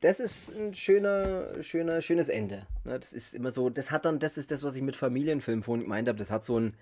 das 0.00 0.18
ist 0.18 0.52
ein 0.52 0.74
schöner, 0.74 1.62
schöner, 1.62 2.00
schönes 2.00 2.28
Ende. 2.28 2.66
Ne, 2.82 2.98
das 2.98 3.12
ist 3.12 3.36
immer 3.36 3.52
so, 3.52 3.70
das 3.70 3.92
hat 3.92 4.04
dann, 4.04 4.18
das 4.18 4.36
ist 4.36 4.50
das, 4.50 4.64
was 4.64 4.74
ich 4.74 4.82
mit 4.82 4.96
Familienfilmen 4.96 5.62
vorhin 5.62 5.84
gemeint 5.84 6.08
habe. 6.08 6.18
Das 6.18 6.32
hat 6.32 6.44
so 6.44 6.58
ein, 6.58 6.74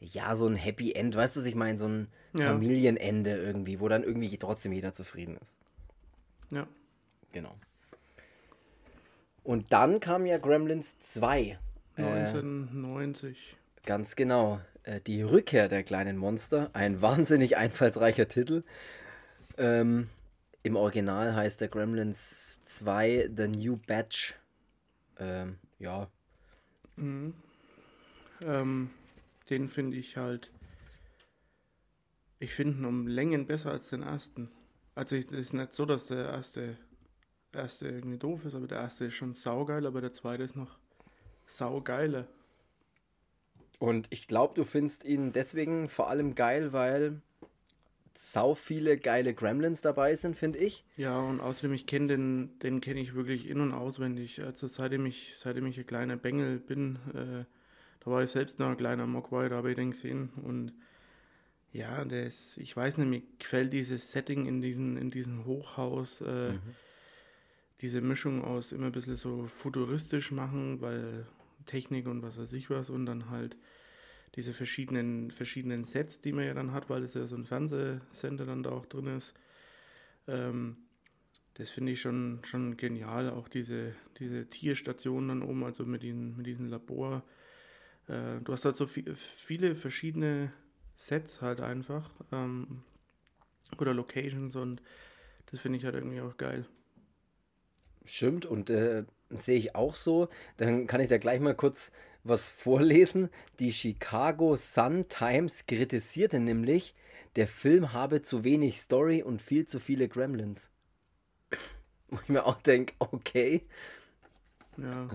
ja, 0.00 0.34
so 0.34 0.46
ein 0.46 0.56
Happy 0.56 0.92
End, 0.92 1.14
weißt 1.14 1.36
du, 1.36 1.40
was 1.40 1.46
ich 1.46 1.54
meine? 1.54 1.78
So 1.78 1.86
ein 1.86 2.08
ja. 2.32 2.46
Familienende 2.46 3.36
irgendwie, 3.36 3.80
wo 3.80 3.88
dann 3.88 4.02
irgendwie 4.02 4.36
trotzdem 4.38 4.72
jeder 4.72 4.92
zufrieden 4.92 5.36
ist. 5.40 5.58
Ja. 6.50 6.66
Genau. 7.32 7.54
Und 9.44 9.72
dann 9.72 10.00
kam 10.00 10.26
ja 10.26 10.38
Gremlins 10.38 10.98
2. 10.98 11.58
1990. 11.96 13.36
Äh, 13.36 13.86
ganz 13.86 14.16
genau. 14.16 14.60
Äh, 14.84 15.00
die 15.00 15.22
Rückkehr 15.22 15.68
der 15.68 15.82
kleinen 15.82 16.16
Monster. 16.16 16.70
Ein 16.72 17.02
wahnsinnig 17.02 17.56
einfallsreicher 17.56 18.28
Titel. 18.28 18.64
Ähm, 19.58 20.08
Im 20.62 20.76
Original 20.76 21.34
heißt 21.34 21.60
der 21.60 21.68
Gremlins 21.68 22.62
2 22.64 23.30
The 23.36 23.48
New 23.48 23.76
Batch. 23.76 24.34
Ähm, 25.18 25.58
ja. 25.78 26.08
Mhm. 26.96 27.34
Ähm, 28.46 28.90
den 29.50 29.68
finde 29.68 29.96
ich 29.96 30.16
halt. 30.16 30.50
Ich 32.38 32.54
finde 32.54 32.78
ihn 32.78 32.84
um 32.86 33.06
Längen 33.06 33.46
besser 33.46 33.70
als 33.70 33.90
den 33.90 34.02
ersten. 34.02 34.50
Also 34.94 35.16
es 35.16 35.30
ist 35.30 35.52
nicht 35.52 35.72
so, 35.72 35.84
dass 35.84 36.06
der 36.06 36.26
erste, 36.26 36.76
erste 37.52 37.88
irgendwie 37.88 38.18
doof 38.18 38.44
ist, 38.44 38.54
aber 38.54 38.66
der 38.66 38.78
erste 38.78 39.06
ist 39.06 39.14
schon 39.14 39.34
saugeil, 39.34 39.86
aber 39.86 40.00
der 40.00 40.12
zweite 40.12 40.42
ist 40.42 40.56
noch 40.56 40.78
saugeiler. 41.46 42.26
Und 43.78 44.08
ich 44.10 44.28
glaube, 44.28 44.54
du 44.54 44.64
findest 44.64 45.04
ihn 45.04 45.32
deswegen 45.32 45.88
vor 45.88 46.10
allem 46.10 46.34
geil, 46.34 46.72
weil 46.72 47.20
sau 48.14 48.54
viele 48.54 48.98
geile 48.98 49.34
Gremlins 49.34 49.80
dabei 49.80 50.14
sind, 50.14 50.36
finde 50.36 50.58
ich. 50.58 50.84
Ja, 50.96 51.18
und 51.18 51.40
außerdem, 51.40 51.72
ich 51.72 51.86
kenne 51.86 52.08
den, 52.08 52.58
den 52.60 52.80
kenne 52.80 53.00
ich 53.00 53.14
wirklich 53.14 53.48
in- 53.48 53.60
und 53.60 53.72
auswendig. 53.72 54.42
Also 54.42 54.66
seitdem 54.66 55.06
ich, 55.06 55.34
seitdem 55.36 55.66
ich 55.66 55.78
ein 55.78 55.86
kleiner 55.86 56.16
Bengel 56.16 56.58
bin, 56.58 56.98
äh, 57.14 57.44
da 58.00 58.10
war 58.10 58.22
ich 58.22 58.30
selbst 58.30 58.58
noch 58.58 58.68
ein 58.68 58.76
kleiner 58.76 59.06
Mogwai, 59.06 59.48
da 59.48 59.56
habe 59.56 59.70
ich 59.70 59.76
den 59.76 59.92
gesehen. 59.92 60.30
Und 60.42 60.72
ja, 61.72 62.02
ist, 62.02 62.58
ich 62.58 62.76
weiß 62.76 62.98
nicht, 62.98 63.08
mir 63.08 63.22
gefällt 63.38 63.72
dieses 63.72 64.10
Setting 64.12 64.46
in 64.46 64.60
diesem 64.60 64.96
in 64.96 65.10
diesen 65.10 65.44
Hochhaus, 65.44 66.20
äh, 66.20 66.52
mhm. 66.52 66.60
diese 67.80 68.00
Mischung 68.00 68.44
aus 68.44 68.72
immer 68.72 68.86
ein 68.86 68.92
bisschen 68.92 69.16
so 69.16 69.46
futuristisch 69.46 70.32
machen, 70.32 70.80
weil 70.80 71.26
Technik 71.66 72.06
und 72.06 72.22
was 72.22 72.38
weiß 72.38 72.52
ich 72.54 72.70
was 72.70 72.90
und 72.90 73.06
dann 73.06 73.30
halt 73.30 73.56
diese 74.36 74.54
verschiedenen, 74.54 75.30
verschiedenen 75.30 75.84
Sets, 75.84 76.20
die 76.20 76.32
man 76.32 76.44
ja 76.44 76.54
dann 76.54 76.72
hat, 76.72 76.88
weil 76.88 77.02
es 77.02 77.14
ja 77.14 77.26
so 77.26 77.36
ein 77.36 77.44
Fernsehsender 77.44 78.46
dann 78.46 78.62
da 78.62 78.70
auch 78.70 78.86
drin 78.86 79.08
ist. 79.08 79.34
Ähm, 80.28 80.76
das 81.54 81.70
finde 81.70 81.92
ich 81.92 82.00
schon, 82.00 82.40
schon 82.44 82.76
genial. 82.76 83.30
Auch 83.30 83.48
diese, 83.48 83.94
diese 84.18 84.46
Tierstation 84.48 85.28
dann 85.28 85.42
oben, 85.42 85.64
also 85.64 85.84
mit, 85.84 86.02
den, 86.02 86.36
mit 86.36 86.46
diesem 86.46 86.68
Labor, 86.68 87.24
äh, 88.10 88.40
du 88.42 88.52
hast 88.52 88.64
halt 88.64 88.76
so 88.76 88.86
viel, 88.86 89.14
viele 89.14 89.74
verschiedene 89.74 90.52
Sets 90.96 91.40
halt 91.40 91.60
einfach 91.60 92.10
ähm, 92.32 92.82
oder 93.78 93.94
Locations 93.94 94.56
und 94.56 94.82
das 95.50 95.60
finde 95.60 95.78
ich 95.78 95.84
halt 95.84 95.94
irgendwie 95.94 96.20
auch 96.20 96.36
geil. 96.36 96.66
Stimmt 98.04 98.46
und 98.46 98.70
äh, 98.70 99.04
sehe 99.30 99.58
ich 99.58 99.74
auch 99.74 99.94
so. 99.94 100.28
Dann 100.56 100.86
kann 100.86 101.00
ich 101.00 101.08
da 101.08 101.18
gleich 101.18 101.40
mal 101.40 101.54
kurz 101.54 101.92
was 102.24 102.50
vorlesen. 102.50 103.30
Die 103.60 103.72
Chicago 103.72 104.56
Sun 104.56 105.08
Times 105.08 105.66
kritisierte 105.66 106.40
nämlich, 106.40 106.94
der 107.36 107.46
Film 107.46 107.92
habe 107.92 108.22
zu 108.22 108.44
wenig 108.44 108.80
Story 108.80 109.22
und 109.22 109.40
viel 109.40 109.66
zu 109.66 109.78
viele 109.78 110.08
Gremlins. 110.08 110.70
Wo 112.08 112.18
ich 112.20 112.28
mir 112.28 112.44
auch 112.44 112.60
denke, 112.60 112.94
okay. 112.98 113.62
Ja. 114.76 115.08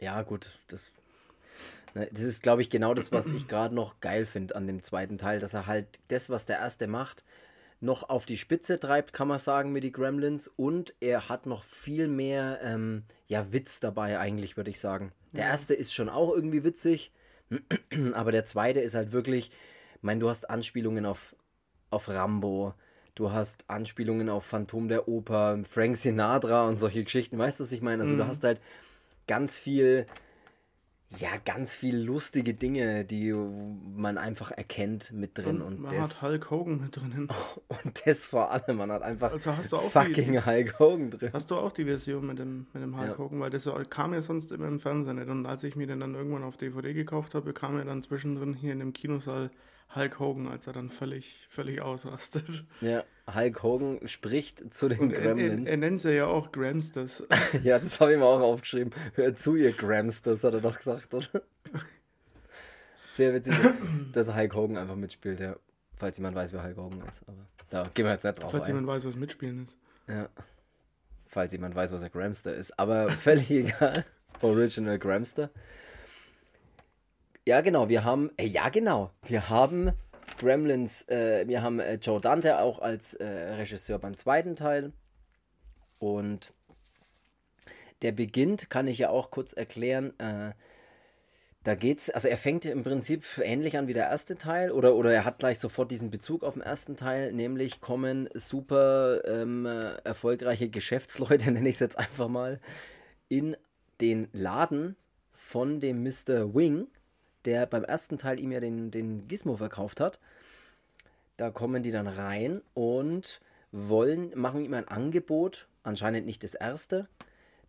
Ja, 0.00 0.22
gut, 0.22 0.58
das 0.66 0.90
das 1.94 2.22
ist, 2.22 2.42
glaube 2.42 2.62
ich, 2.62 2.70
genau 2.70 2.92
das, 2.92 3.12
was 3.12 3.30
ich 3.30 3.46
gerade 3.46 3.74
noch 3.74 4.00
geil 4.00 4.26
finde 4.26 4.56
an 4.56 4.66
dem 4.66 4.82
zweiten 4.82 5.16
Teil, 5.16 5.38
dass 5.38 5.54
er 5.54 5.66
halt 5.66 6.00
das, 6.08 6.28
was 6.28 6.44
der 6.44 6.58
erste 6.58 6.88
macht, 6.88 7.24
noch 7.80 8.08
auf 8.08 8.26
die 8.26 8.38
Spitze 8.38 8.80
treibt, 8.80 9.12
kann 9.12 9.28
man 9.28 9.38
sagen, 9.38 9.72
mit 9.72 9.84
die 9.84 9.92
Gremlins. 9.92 10.48
Und 10.48 10.94
er 11.00 11.28
hat 11.28 11.46
noch 11.46 11.62
viel 11.62 12.08
mehr 12.08 12.58
ähm, 12.62 13.04
ja, 13.28 13.52
Witz 13.52 13.78
dabei, 13.78 14.18
eigentlich, 14.18 14.56
würde 14.56 14.70
ich 14.70 14.80
sagen. 14.80 15.12
Der 15.32 15.44
erste 15.44 15.74
ist 15.74 15.94
schon 15.94 16.08
auch 16.08 16.34
irgendwie 16.34 16.64
witzig, 16.64 17.12
aber 18.14 18.32
der 18.32 18.44
zweite 18.44 18.80
ist 18.80 18.94
halt 18.94 19.12
wirklich, 19.12 19.50
ich 19.96 20.02
meine, 20.02 20.20
du 20.20 20.28
hast 20.28 20.50
Anspielungen 20.50 21.06
auf, 21.06 21.36
auf 21.90 22.08
Rambo, 22.08 22.74
du 23.14 23.32
hast 23.32 23.68
Anspielungen 23.68 24.28
auf 24.28 24.44
Phantom 24.44 24.88
der 24.88 25.06
Oper, 25.08 25.60
Frank 25.64 25.96
Sinatra 25.96 26.66
und 26.66 26.78
solche 26.78 27.04
Geschichten. 27.04 27.38
Weißt 27.38 27.60
du, 27.60 27.64
was 27.64 27.72
ich 27.72 27.82
meine? 27.82 28.02
Also, 28.02 28.14
mhm. 28.14 28.18
du 28.18 28.26
hast 28.26 28.42
halt 28.44 28.60
ganz 29.26 29.58
viel 29.58 30.06
ja, 31.18 31.28
ganz 31.44 31.76
viel 31.76 31.96
lustige 31.96 32.54
Dinge, 32.54 33.04
die 33.04 33.32
man 33.32 34.18
einfach 34.18 34.50
erkennt 34.50 35.12
mit 35.12 35.38
drin. 35.38 35.60
Und, 35.60 35.62
und 35.62 35.80
man 35.80 35.94
das, 35.94 36.22
hat 36.22 36.30
Hulk 36.30 36.50
Hogan 36.50 36.80
mit 36.80 36.96
drin. 36.96 37.28
Und 37.84 38.02
das 38.04 38.26
vor 38.26 38.50
allem, 38.50 38.76
man 38.76 38.90
hat 38.90 39.02
einfach 39.02 39.32
also 39.32 39.56
hast 39.56 39.72
du 39.72 39.76
auch 39.76 39.90
fucking 39.90 40.32
die, 40.32 40.44
Hulk 40.44 40.78
Hogan 40.78 41.10
drin. 41.10 41.30
Hast 41.32 41.50
du 41.50 41.56
auch 41.56 41.72
die 41.72 41.84
Version 41.84 42.26
mit 42.26 42.38
dem, 42.38 42.66
mit 42.72 42.82
dem 42.82 42.98
Hulk 42.98 43.10
ja. 43.10 43.18
Hogan? 43.18 43.40
Weil 43.40 43.50
das 43.50 43.68
kam 43.90 44.12
ja 44.12 44.22
sonst 44.22 44.50
immer 44.50 44.66
im 44.66 44.80
Fernsehen 44.80 45.16
nicht. 45.16 45.28
Und 45.28 45.46
als 45.46 45.62
ich 45.62 45.76
mir 45.76 45.86
den 45.86 46.00
dann 46.00 46.14
irgendwann 46.14 46.42
auf 46.42 46.56
DVD 46.56 46.92
gekauft 46.94 47.34
habe, 47.34 47.52
kam 47.52 47.78
ja 47.78 47.84
dann 47.84 48.02
zwischendrin 48.02 48.54
hier 48.54 48.72
in 48.72 48.80
dem 48.80 48.92
Kinosaal 48.92 49.50
Hulk 49.94 50.18
Hogan, 50.18 50.48
als 50.48 50.66
er 50.66 50.72
dann 50.72 50.90
völlig, 50.90 51.46
völlig 51.48 51.80
ausrastet. 51.80 52.64
Ja, 52.80 53.04
Hulk 53.32 53.62
Hogan 53.62 54.06
spricht 54.06 54.74
zu 54.74 54.88
den 54.88 55.10
Gremlins. 55.10 55.66
Er, 55.66 55.66
er, 55.66 55.70
er, 55.70 55.76
nennt 55.76 56.00
sie 56.00 56.14
ja 56.14 56.26
auch 56.26 56.52
Gramsters. 56.52 57.24
ja, 57.62 57.78
das 57.78 58.00
habe 58.00 58.12
ich 58.12 58.18
mir 58.18 58.24
auch 58.24 58.40
aufgeschrieben. 58.40 58.92
Hör 59.14 59.36
zu, 59.36 59.56
ihr 59.56 59.72
Gramsters, 59.72 60.42
hat 60.44 60.54
er 60.54 60.60
doch 60.60 60.76
gesagt, 60.76 61.14
oder? 61.14 61.42
Sehr 63.10 63.32
witzig, 63.32 63.54
dass 64.12 64.34
Hulk 64.34 64.54
Hogan 64.54 64.76
einfach 64.76 64.96
mitspielt, 64.96 65.38
ja. 65.38 65.56
Falls 65.96 66.16
jemand 66.16 66.36
weiß, 66.36 66.52
wer 66.52 66.64
Hulk 66.64 66.76
Hogan 66.76 67.02
ist. 67.08 67.22
Aber 67.28 67.46
da 67.70 67.88
gehen 67.94 68.04
wir 68.04 68.12
jetzt 68.12 68.24
nicht 68.24 68.40
drauf 68.40 68.50
Falls 68.50 68.64
ein. 68.64 68.70
jemand 68.70 68.86
weiß, 68.88 69.06
was 69.06 69.14
mitspielen 69.14 69.66
ist. 69.66 69.76
Ja. 70.08 70.28
Falls 71.26 71.52
jemand 71.52 71.74
weiß, 71.74 71.92
was 71.92 72.00
der 72.00 72.10
Gramster 72.10 72.54
ist. 72.54 72.78
Aber 72.78 73.08
völlig 73.10 73.50
egal. 73.52 74.04
Original 74.42 74.98
Gramster. 74.98 75.50
Ja, 77.46 77.60
genau, 77.60 77.90
wir 77.90 78.04
haben, 78.04 78.30
äh, 78.38 78.46
ja, 78.46 78.70
genau, 78.70 79.10
wir 79.26 79.50
haben 79.50 79.92
Gremlins, 80.38 81.06
äh, 81.08 81.46
wir 81.46 81.60
haben 81.60 81.78
äh, 81.78 81.96
Joe 81.96 82.18
Dante 82.18 82.58
auch 82.58 82.78
als 82.78 83.12
äh, 83.14 83.26
Regisseur 83.26 83.98
beim 83.98 84.16
zweiten 84.16 84.56
Teil. 84.56 84.92
Und 85.98 86.54
der 88.00 88.12
beginnt, 88.12 88.70
kann 88.70 88.88
ich 88.88 88.98
ja 88.98 89.10
auch 89.10 89.30
kurz 89.30 89.52
erklären, 89.52 90.18
äh, 90.18 90.52
da 91.64 91.74
geht's, 91.74 92.08
also 92.08 92.28
er 92.28 92.36
fängt 92.38 92.64
im 92.64 92.82
Prinzip 92.82 93.24
ähnlich 93.42 93.76
an 93.76 93.88
wie 93.88 93.94
der 93.94 94.08
erste 94.08 94.36
Teil 94.36 94.70
oder, 94.70 94.94
oder 94.94 95.12
er 95.12 95.24
hat 95.26 95.38
gleich 95.38 95.58
sofort 95.58 95.90
diesen 95.90 96.10
Bezug 96.10 96.44
auf 96.44 96.54
den 96.54 96.62
ersten 96.62 96.96
Teil, 96.96 97.32
nämlich 97.32 97.80
kommen 97.82 98.28
super 98.34 99.22
ähm, 99.26 99.66
erfolgreiche 99.66 100.70
Geschäftsleute, 100.70 101.50
nenne 101.52 101.68
ich 101.68 101.76
es 101.76 101.80
jetzt 101.80 101.98
einfach 101.98 102.28
mal, 102.28 102.58
in 103.28 103.54
den 104.00 104.28
Laden 104.32 104.96
von 105.32 105.80
dem 105.80 106.02
Mr. 106.02 106.54
Wing, 106.54 106.86
der 107.44 107.66
beim 107.66 107.84
ersten 107.84 108.18
Teil 108.18 108.40
ihm 108.40 108.52
ja 108.52 108.60
den, 108.60 108.90
den 108.90 109.28
Gizmo 109.28 109.56
verkauft 109.56 110.00
hat. 110.00 110.18
Da 111.36 111.50
kommen 111.50 111.82
die 111.82 111.90
dann 111.90 112.06
rein 112.06 112.62
und 112.74 113.40
wollen, 113.72 114.32
machen 114.38 114.64
ihm 114.64 114.74
ein 114.74 114.88
Angebot, 114.88 115.66
anscheinend 115.82 116.26
nicht 116.26 116.44
das 116.44 116.54
erste, 116.54 117.08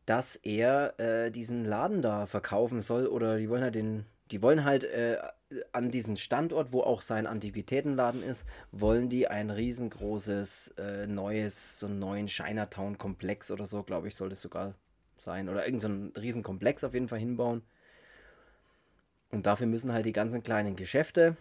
dass 0.05 0.35
er 0.35 0.99
äh, 0.99 1.31
diesen 1.31 1.65
Laden 1.65 2.01
da 2.01 2.27
verkaufen 2.27 2.81
soll 2.81 3.07
oder 3.07 3.37
die 3.37 3.49
wollen 3.49 3.63
halt 3.63 3.75
den, 3.75 4.05
die 4.31 4.41
wollen 4.41 4.63
halt 4.63 4.83
äh, 4.83 5.17
an 5.71 5.91
diesen 5.91 6.15
Standort, 6.15 6.71
wo 6.71 6.81
auch 6.81 7.01
sein 7.01 7.27
Antiquitätenladen 7.27 8.23
ist, 8.23 8.45
wollen 8.71 9.09
die 9.09 9.27
ein 9.27 9.49
riesengroßes 9.49 10.75
äh, 10.77 11.07
neues, 11.07 11.79
so 11.79 11.87
einen 11.87 11.99
neuen 11.99 12.27
Chinatown-Komplex 12.27 13.51
oder 13.51 13.65
so, 13.65 13.83
glaube 13.83 14.07
ich, 14.07 14.15
soll 14.15 14.29
das 14.29 14.41
sogar 14.41 14.75
sein. 15.17 15.49
Oder 15.49 15.65
irgendein 15.65 16.11
so 16.13 16.21
Riesenkomplex 16.21 16.83
auf 16.83 16.93
jeden 16.93 17.07
Fall 17.07 17.19
hinbauen. 17.19 17.63
Und 19.35 19.45
dafür 19.45 19.67
müssen 19.67 19.91
halt 19.91 20.05
die 20.05 20.13
ganzen 20.13 20.43
kleinen 20.43 20.77
Geschäfte 20.77 21.35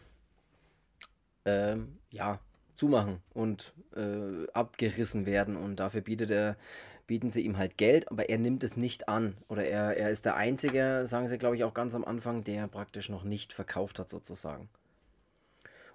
ähm, 1.45 1.97
ja, 2.11 2.41
zumachen 2.75 3.23
und 3.33 3.73
äh, 3.95 4.51
abgerissen 4.53 5.27
werden. 5.27 5.57
Und 5.57 5.77
dafür 5.77 6.01
bietet 6.01 6.31
er, 6.31 6.57
bieten 7.07 7.31
sie 7.31 7.43
ihm 7.43 7.57
halt 7.57 7.79
Geld, 7.79 8.11
aber 8.11 8.29
er 8.29 8.39
nimmt 8.39 8.65
es 8.65 8.77
nicht 8.77 9.09
an. 9.09 9.37
Oder 9.47 9.65
er, 9.67 9.97
er 9.97 10.11
ist 10.11 10.25
der 10.25 10.35
Einzige, 10.35 11.05
sagen 11.07 11.29
sie, 11.29 11.39
glaube 11.39 11.55
ich, 11.55 11.63
auch 11.63 11.73
ganz 11.73 11.95
am 11.95 12.05
Anfang, 12.05 12.43
der 12.43 12.67
praktisch 12.67 13.11
noch 13.11 13.23
nicht 13.23 13.53
verkauft 13.53 14.01
hat, 14.01 14.09
sozusagen. 14.09 14.69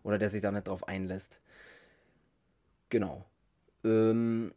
Oder 0.01 0.17
der 0.17 0.29
sich 0.29 0.41
da 0.41 0.53
nicht 0.53 0.69
drauf 0.69 0.87
einlässt. 0.87 1.41
Genau. 2.87 3.25
Ähm, 3.83 4.53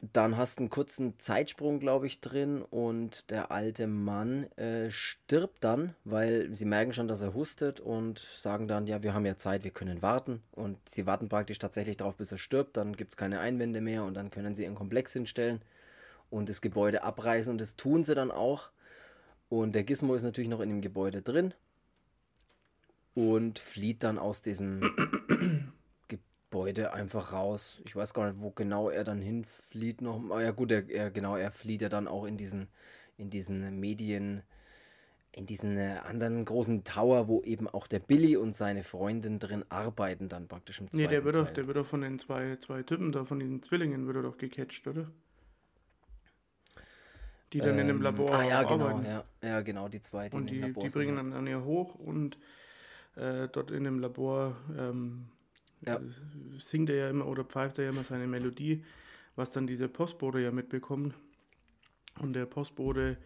dann 0.00 0.36
hast 0.36 0.58
du 0.58 0.62
einen 0.62 0.70
kurzen 0.70 1.18
Zeitsprung, 1.18 1.80
glaube 1.80 2.06
ich, 2.06 2.20
drin 2.20 2.62
und 2.62 3.30
der 3.30 3.50
alte 3.50 3.88
Mann 3.88 4.44
äh, 4.52 4.90
stirbt 4.90 5.64
dann, 5.64 5.94
weil 6.04 6.54
sie 6.54 6.66
merken 6.66 6.92
schon, 6.92 7.08
dass 7.08 7.20
er 7.20 7.34
hustet 7.34 7.80
und 7.80 8.20
sagen 8.20 8.68
dann, 8.68 8.86
ja, 8.86 9.02
wir 9.02 9.12
haben 9.12 9.26
ja 9.26 9.36
Zeit, 9.36 9.64
wir 9.64 9.72
können 9.72 10.00
warten. 10.00 10.40
Und 10.52 10.76
sie 10.88 11.06
warten 11.06 11.28
praktisch 11.28 11.58
tatsächlich 11.58 11.96
darauf, 11.96 12.16
bis 12.16 12.30
er 12.30 12.38
stirbt. 12.38 12.76
Dann 12.76 12.96
gibt 12.96 13.14
es 13.14 13.16
keine 13.16 13.40
Einwände 13.40 13.80
mehr 13.80 14.04
und 14.04 14.14
dann 14.14 14.30
können 14.30 14.54
sie 14.54 14.62
ihren 14.62 14.76
Komplex 14.76 15.12
hinstellen 15.12 15.62
und 16.30 16.48
das 16.48 16.60
Gebäude 16.60 17.02
abreißen. 17.02 17.50
Und 17.50 17.60
das 17.60 17.74
tun 17.74 18.04
sie 18.04 18.14
dann 18.14 18.30
auch. 18.30 18.70
Und 19.48 19.74
der 19.74 19.82
Gizmo 19.82 20.14
ist 20.14 20.22
natürlich 20.22 20.50
noch 20.50 20.60
in 20.60 20.68
dem 20.68 20.80
Gebäude 20.80 21.22
drin 21.22 21.54
und 23.14 23.58
flieht 23.58 24.04
dann 24.04 24.16
aus 24.16 24.42
diesem 24.42 24.80
Gebäude 26.50 26.94
einfach 26.94 27.32
raus. 27.34 27.82
Ich 27.84 27.94
weiß 27.94 28.14
gar 28.14 28.30
nicht, 28.30 28.40
wo 28.40 28.50
genau 28.50 28.88
er 28.88 29.04
dann 29.04 29.20
hinflieht 29.20 30.00
noch. 30.00 30.22
Ah 30.30 30.40
ja 30.40 30.50
gut, 30.50 30.72
er, 30.72 30.88
er, 30.88 31.10
genau, 31.10 31.36
er 31.36 31.50
flieht 31.50 31.82
ja 31.82 31.90
dann 31.90 32.08
auch 32.08 32.24
in 32.24 32.38
diesen, 32.38 32.68
in 33.18 33.28
diesen 33.28 33.78
Medien, 33.78 34.42
in 35.32 35.44
diesen 35.44 35.76
äh, 35.76 35.98
anderen 36.06 36.46
großen 36.46 36.84
Tower, 36.84 37.28
wo 37.28 37.42
eben 37.42 37.68
auch 37.68 37.86
der 37.86 37.98
Billy 37.98 38.36
und 38.36 38.54
seine 38.54 38.82
Freundin 38.82 39.38
drin 39.38 39.62
arbeiten, 39.68 40.30
dann 40.30 40.48
praktisch 40.48 40.80
im 40.80 40.90
zweiten 40.90 41.02
Nee, 41.02 41.08
der 41.08 41.24
wird, 41.24 41.34
Teil. 41.34 41.44
Doch, 41.44 41.52
der 41.52 41.66
wird 41.66 41.76
doch 41.76 41.86
von 41.86 42.00
den 42.00 42.18
zwei, 42.18 42.56
zwei 42.56 42.82
Typen 42.82 43.12
da, 43.12 43.26
von 43.26 43.38
diesen 43.38 43.62
Zwillingen, 43.62 44.06
wird 44.06 44.16
er 44.16 44.22
doch 44.22 44.38
gecatcht, 44.38 44.86
oder? 44.88 45.06
Die 47.52 47.58
dann 47.58 47.74
ähm, 47.74 47.80
in 47.80 47.88
dem 47.88 47.96
ähm, 47.98 48.02
Labor 48.02 48.32
ah, 48.32 48.42
ja, 48.42 48.62
genau, 48.62 48.86
arbeiten. 48.86 49.04
Ja, 49.04 49.24
ja, 49.42 49.60
genau, 49.60 49.88
die 49.88 50.00
zwei, 50.00 50.30
die 50.30 50.36
Und 50.36 50.46
die, 50.48 50.60
die 50.62 50.88
bringen 50.88 51.16
dann, 51.16 51.30
dann 51.30 51.46
hier 51.46 51.62
hoch 51.62 51.94
und 51.94 52.38
äh, 53.16 53.48
dort 53.48 53.70
in 53.70 53.84
dem 53.84 53.98
Labor 53.98 54.56
ähm, 54.78 55.28
ja. 55.86 56.00
singt 56.58 56.90
er 56.90 56.96
ja 56.96 57.10
immer 57.10 57.26
oder 57.26 57.44
pfeift 57.44 57.78
er 57.78 57.84
ja 57.84 57.90
immer 57.90 58.04
seine 58.04 58.26
Melodie, 58.26 58.84
was 59.36 59.50
dann 59.50 59.66
dieser 59.66 59.88
Postbote 59.88 60.40
ja 60.40 60.50
mitbekommt. 60.50 61.14
Und 62.20 62.32
der 62.32 62.46
Postbote 62.46 63.18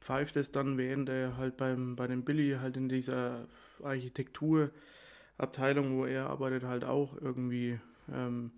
pfeift 0.00 0.36
es 0.36 0.50
dann, 0.50 0.78
während 0.78 1.08
er 1.08 1.36
halt 1.36 1.56
beim, 1.56 1.96
bei 1.96 2.06
dem 2.06 2.24
Billy 2.24 2.56
halt 2.60 2.76
in 2.76 2.88
dieser 2.88 3.46
Architekturabteilung, 3.82 5.98
wo 5.98 6.06
er 6.06 6.30
arbeitet, 6.30 6.64
halt 6.64 6.84
auch 6.84 7.20
irgendwie 7.20 7.78
ähm, 8.12 8.50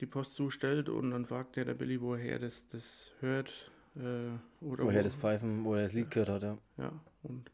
die 0.00 0.06
Post 0.06 0.34
zustellt 0.34 0.88
und 0.88 1.12
dann 1.12 1.26
fragt 1.26 1.56
der, 1.56 1.64
der 1.64 1.74
Billy, 1.74 2.00
woher 2.00 2.32
er 2.32 2.38
das, 2.40 2.66
das 2.68 3.12
hört. 3.20 3.70
Äh, 3.96 4.30
oder 4.64 4.84
woher 4.84 5.00
wo, 5.00 5.04
das 5.04 5.14
Pfeifen, 5.14 5.64
wo 5.64 5.74
er 5.74 5.82
das 5.82 5.92
Lied 5.92 6.10
gehört 6.10 6.28
hat, 6.28 6.42
ja. 6.42 6.58
Ja, 6.76 6.92
und 7.22 7.50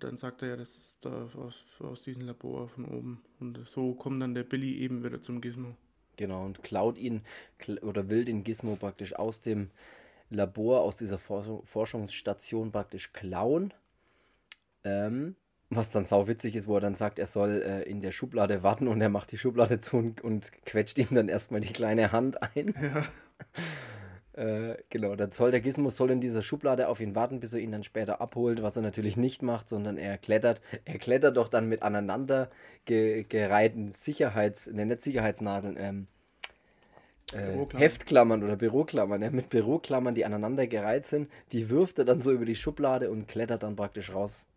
dann 0.00 0.16
sagt 0.16 0.42
er 0.42 0.48
ja, 0.48 0.56
das 0.56 0.70
ist 0.70 0.98
da 1.02 1.28
aus, 1.36 1.64
aus 1.80 2.02
diesem 2.02 2.26
Labor 2.26 2.68
von 2.68 2.84
oben. 2.86 3.22
Und 3.40 3.60
so 3.66 3.94
kommt 3.94 4.22
dann 4.22 4.34
der 4.34 4.44
Billy 4.44 4.78
eben 4.78 5.04
wieder 5.04 5.20
zum 5.20 5.40
Gizmo. 5.40 5.76
Genau, 6.16 6.44
und 6.44 6.62
klaut 6.62 6.96
ihn 6.98 7.22
oder 7.82 8.08
will 8.08 8.24
den 8.24 8.44
Gizmo 8.44 8.76
praktisch 8.76 9.14
aus 9.14 9.40
dem 9.40 9.70
Labor, 10.30 10.82
aus 10.82 10.96
dieser 10.96 11.18
Forschungsstation 11.18 12.72
praktisch 12.72 13.12
klauen. 13.12 13.74
Ähm, 14.84 15.36
was 15.70 15.90
dann 15.90 16.06
sau 16.06 16.28
witzig 16.28 16.54
ist, 16.54 16.68
wo 16.68 16.76
er 16.76 16.80
dann 16.80 16.94
sagt, 16.94 17.18
er 17.18 17.26
soll 17.26 17.62
äh, 17.62 17.82
in 17.82 18.00
der 18.00 18.12
Schublade 18.12 18.62
warten 18.62 18.86
und 18.86 19.00
er 19.00 19.08
macht 19.08 19.32
die 19.32 19.38
Schublade 19.38 19.80
zu 19.80 19.96
und, 19.96 20.20
und 20.20 20.52
quetscht 20.64 20.98
ihm 20.98 21.08
dann 21.10 21.28
erstmal 21.28 21.60
die 21.60 21.72
kleine 21.72 22.12
Hand 22.12 22.42
ein. 22.42 22.74
Ja. 22.80 23.04
Äh, 24.36 24.78
genau, 24.90 25.14
der 25.14 25.30
Zoll 25.30 25.52
der 25.52 25.60
Gizmo 25.60 25.90
soll 25.90 26.10
in 26.10 26.20
dieser 26.20 26.42
Schublade 26.42 26.88
auf 26.88 27.00
ihn 27.00 27.14
warten, 27.14 27.38
bis 27.38 27.52
er 27.52 27.60
ihn 27.60 27.70
dann 27.70 27.84
später 27.84 28.20
abholt, 28.20 28.62
was 28.62 28.74
er 28.74 28.82
natürlich 28.82 29.16
nicht 29.16 29.42
macht, 29.42 29.68
sondern 29.68 29.96
er 29.96 30.18
klettert. 30.18 30.60
Er 30.84 30.98
klettert 30.98 31.36
doch 31.36 31.48
dann 31.48 31.68
mit 31.68 31.82
aneinander 31.82 32.50
ge 32.84 33.24
gereihten 33.28 33.92
Sicherheits-, 33.92 34.72
ne, 34.72 34.86
nicht 34.86 35.02
Sicherheitsnadeln, 35.02 35.76
ähm, 35.78 36.06
äh, 37.32 37.64
Heftklammern 37.76 38.42
oder 38.42 38.56
Büroklammern, 38.56 39.22
ja, 39.22 39.30
mit 39.30 39.50
Büroklammern, 39.50 40.16
die 40.16 40.24
aneinander 40.24 40.66
gereiht 40.66 41.06
sind, 41.06 41.30
die 41.52 41.70
wirft 41.70 42.00
er 42.00 42.04
dann 42.04 42.20
so 42.20 42.32
über 42.32 42.44
die 42.44 42.56
Schublade 42.56 43.10
und 43.10 43.28
klettert 43.28 43.62
dann 43.62 43.76
praktisch 43.76 44.12
raus 44.12 44.48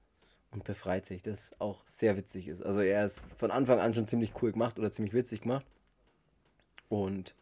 und 0.52 0.64
befreit 0.64 1.06
sich, 1.06 1.22
das 1.22 1.54
auch 1.60 1.84
sehr 1.86 2.18
witzig 2.18 2.48
ist. 2.48 2.64
Also 2.64 2.82
er 2.82 3.06
ist 3.06 3.20
von 3.40 3.52
Anfang 3.52 3.80
an 3.80 3.94
schon 3.94 4.08
ziemlich 4.08 4.34
cool 4.42 4.52
gemacht 4.52 4.80
oder 4.80 4.92
ziemlich 4.92 5.14
witzig 5.14 5.42
gemacht. 5.42 5.66
Und 6.90 7.36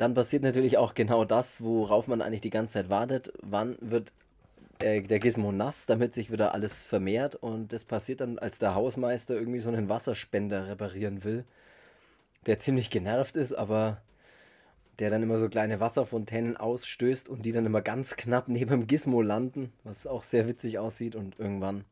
dann 0.00 0.14
passiert 0.14 0.42
natürlich 0.42 0.78
auch 0.78 0.94
genau 0.94 1.26
das, 1.26 1.62
worauf 1.62 2.08
man 2.08 2.22
eigentlich 2.22 2.40
die 2.40 2.48
ganze 2.48 2.72
Zeit 2.72 2.88
wartet. 2.88 3.34
Wann 3.42 3.76
wird 3.82 4.14
äh, 4.78 5.02
der 5.02 5.18
Gizmo 5.18 5.52
nass, 5.52 5.84
damit 5.84 6.14
sich 6.14 6.32
wieder 6.32 6.54
alles 6.54 6.84
vermehrt? 6.84 7.34
Und 7.34 7.74
das 7.74 7.84
passiert 7.84 8.22
dann, 8.22 8.38
als 8.38 8.58
der 8.58 8.74
Hausmeister 8.74 9.34
irgendwie 9.34 9.60
so 9.60 9.68
einen 9.68 9.90
Wasserspender 9.90 10.68
reparieren 10.68 11.22
will, 11.22 11.44
der 12.46 12.58
ziemlich 12.58 12.88
genervt 12.88 13.36
ist, 13.36 13.52
aber 13.52 14.00
der 15.00 15.10
dann 15.10 15.22
immer 15.22 15.36
so 15.36 15.50
kleine 15.50 15.80
Wasserfontänen 15.80 16.56
ausstößt 16.56 17.28
und 17.28 17.44
die 17.44 17.52
dann 17.52 17.66
immer 17.66 17.82
ganz 17.82 18.16
knapp 18.16 18.48
neben 18.48 18.70
dem 18.70 18.86
Gizmo 18.86 19.20
landen, 19.20 19.70
was 19.84 20.06
auch 20.06 20.22
sehr 20.22 20.48
witzig 20.48 20.78
aussieht. 20.78 21.14
Und 21.14 21.38
irgendwann 21.38 21.84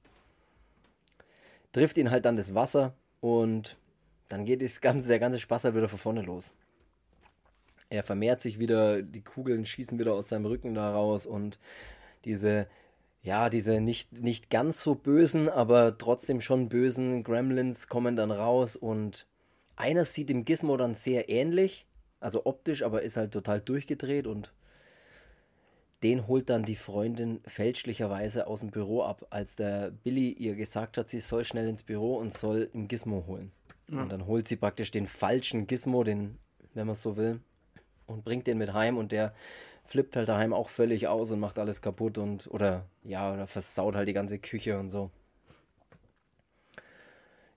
trifft 1.72 1.98
ihn 1.98 2.10
halt 2.10 2.24
dann 2.24 2.36
das 2.36 2.54
Wasser 2.54 2.94
und 3.20 3.76
dann 4.28 4.46
geht 4.46 4.62
das 4.62 4.80
ganze, 4.80 5.08
der 5.08 5.18
ganze 5.18 5.38
Spaß 5.38 5.64
halt 5.64 5.74
wieder 5.74 5.90
von 5.90 5.98
vorne 5.98 6.22
los 6.22 6.54
er 7.90 8.02
vermehrt 8.02 8.40
sich 8.40 8.58
wieder, 8.58 9.02
die 9.02 9.22
Kugeln 9.22 9.64
schießen 9.64 9.98
wieder 9.98 10.14
aus 10.14 10.28
seinem 10.28 10.46
Rücken 10.46 10.74
da 10.74 10.92
raus 10.92 11.26
und 11.26 11.58
diese, 12.24 12.66
ja, 13.22 13.48
diese 13.48 13.80
nicht, 13.80 14.20
nicht 14.20 14.50
ganz 14.50 14.80
so 14.80 14.94
bösen, 14.94 15.48
aber 15.48 15.96
trotzdem 15.96 16.40
schon 16.40 16.68
bösen 16.68 17.22
Gremlins 17.24 17.88
kommen 17.88 18.16
dann 18.16 18.30
raus 18.30 18.76
und 18.76 19.26
einer 19.76 20.04
sieht 20.04 20.28
dem 20.28 20.44
Gizmo 20.44 20.76
dann 20.76 20.94
sehr 20.94 21.28
ähnlich, 21.28 21.86
also 22.20 22.44
optisch, 22.46 22.82
aber 22.82 23.02
ist 23.02 23.16
halt 23.16 23.32
total 23.32 23.60
durchgedreht 23.60 24.26
und 24.26 24.52
den 26.02 26.28
holt 26.28 26.48
dann 26.48 26.62
die 26.62 26.76
Freundin 26.76 27.40
fälschlicherweise 27.46 28.46
aus 28.46 28.60
dem 28.60 28.70
Büro 28.70 29.02
ab, 29.02 29.26
als 29.30 29.56
der 29.56 29.90
Billy 29.90 30.30
ihr 30.30 30.54
gesagt 30.54 30.96
hat, 30.96 31.08
sie 31.08 31.20
soll 31.20 31.44
schnell 31.44 31.68
ins 31.68 31.82
Büro 31.82 32.16
und 32.16 32.32
soll 32.32 32.70
ein 32.74 32.86
Gizmo 32.86 33.24
holen. 33.26 33.50
Ja. 33.90 34.02
Und 34.02 34.10
dann 34.10 34.26
holt 34.26 34.46
sie 34.46 34.56
praktisch 34.56 34.90
den 34.90 35.06
falschen 35.06 35.66
Gizmo, 35.66 36.04
den, 36.04 36.38
wenn 36.74 36.86
man 36.86 36.92
es 36.92 37.02
so 37.02 37.16
will, 37.16 37.40
und 38.08 38.24
bringt 38.24 38.46
den 38.46 38.58
mit 38.58 38.72
heim 38.72 38.96
und 38.96 39.12
der 39.12 39.32
flippt 39.84 40.16
halt 40.16 40.28
daheim 40.28 40.52
auch 40.52 40.68
völlig 40.68 41.06
aus 41.08 41.30
und 41.30 41.40
macht 41.40 41.58
alles 41.58 41.80
kaputt 41.80 42.18
und 42.18 42.48
oder 42.48 42.84
ja, 43.04 43.32
oder 43.32 43.46
versaut 43.46 43.94
halt 43.94 44.08
die 44.08 44.12
ganze 44.12 44.38
Küche 44.38 44.78
und 44.78 44.90
so. 44.90 45.10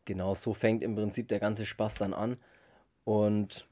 Genau, 0.05 0.33
so 0.33 0.53
fängt 0.53 0.83
im 0.83 0.95
Prinzip 0.95 1.27
der 1.27 1.39
ganze 1.39 1.65
Spaß 1.65 1.95
dann 1.95 2.13
an. 2.13 2.37
Und 3.03 3.67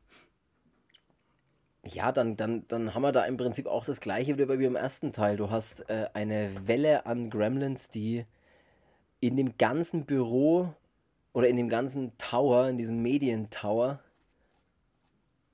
ja, 1.85 2.11
dann, 2.11 2.35
dann, 2.35 2.65
dann 2.67 2.93
haben 2.93 3.01
wir 3.01 3.11
da 3.11 3.25
im 3.25 3.37
Prinzip 3.37 3.65
auch 3.65 3.85
das 3.85 4.01
gleiche 4.01 4.37
wie 4.37 4.65
im 4.65 4.75
ersten 4.75 5.11
Teil. 5.11 5.37
Du 5.37 5.49
hast 5.49 5.89
äh, 5.89 6.09
eine 6.13 6.67
Welle 6.67 7.05
an 7.05 7.29
Gremlins, 7.29 7.89
die 7.89 8.25
in 9.21 9.37
dem 9.37 9.57
ganzen 9.57 10.05
Büro 10.05 10.73
oder 11.33 11.47
in 11.47 11.57
dem 11.57 11.69
ganzen 11.69 12.17
Tower, 12.17 12.67
in 12.69 12.77
diesem 12.77 13.01
Medientower, 13.01 13.99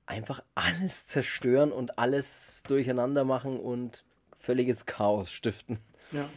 einfach 0.05 0.43
alles 0.55 1.07
zerstören 1.07 1.71
und 1.71 1.97
alles 1.97 2.63
durcheinander 2.67 3.23
machen 3.23 3.59
und 3.59 4.05
völliges 4.37 4.85
Chaos 4.85 5.31
stiften. 5.31 5.79
Ja. 6.11 6.29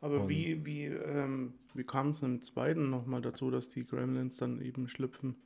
Aber 0.00 0.22
und 0.22 0.28
wie, 0.28 0.64
wie, 0.64 0.84
ähm, 0.84 1.54
wie 1.74 1.84
kam 1.84 2.10
es 2.10 2.22
im 2.22 2.40
zweiten 2.40 2.90
nochmal 2.90 3.20
dazu, 3.20 3.50
dass 3.50 3.68
die 3.68 3.84
Gremlins 3.84 4.36
dann 4.36 4.60
eben 4.60 4.88
schlüpfen? 4.88 5.36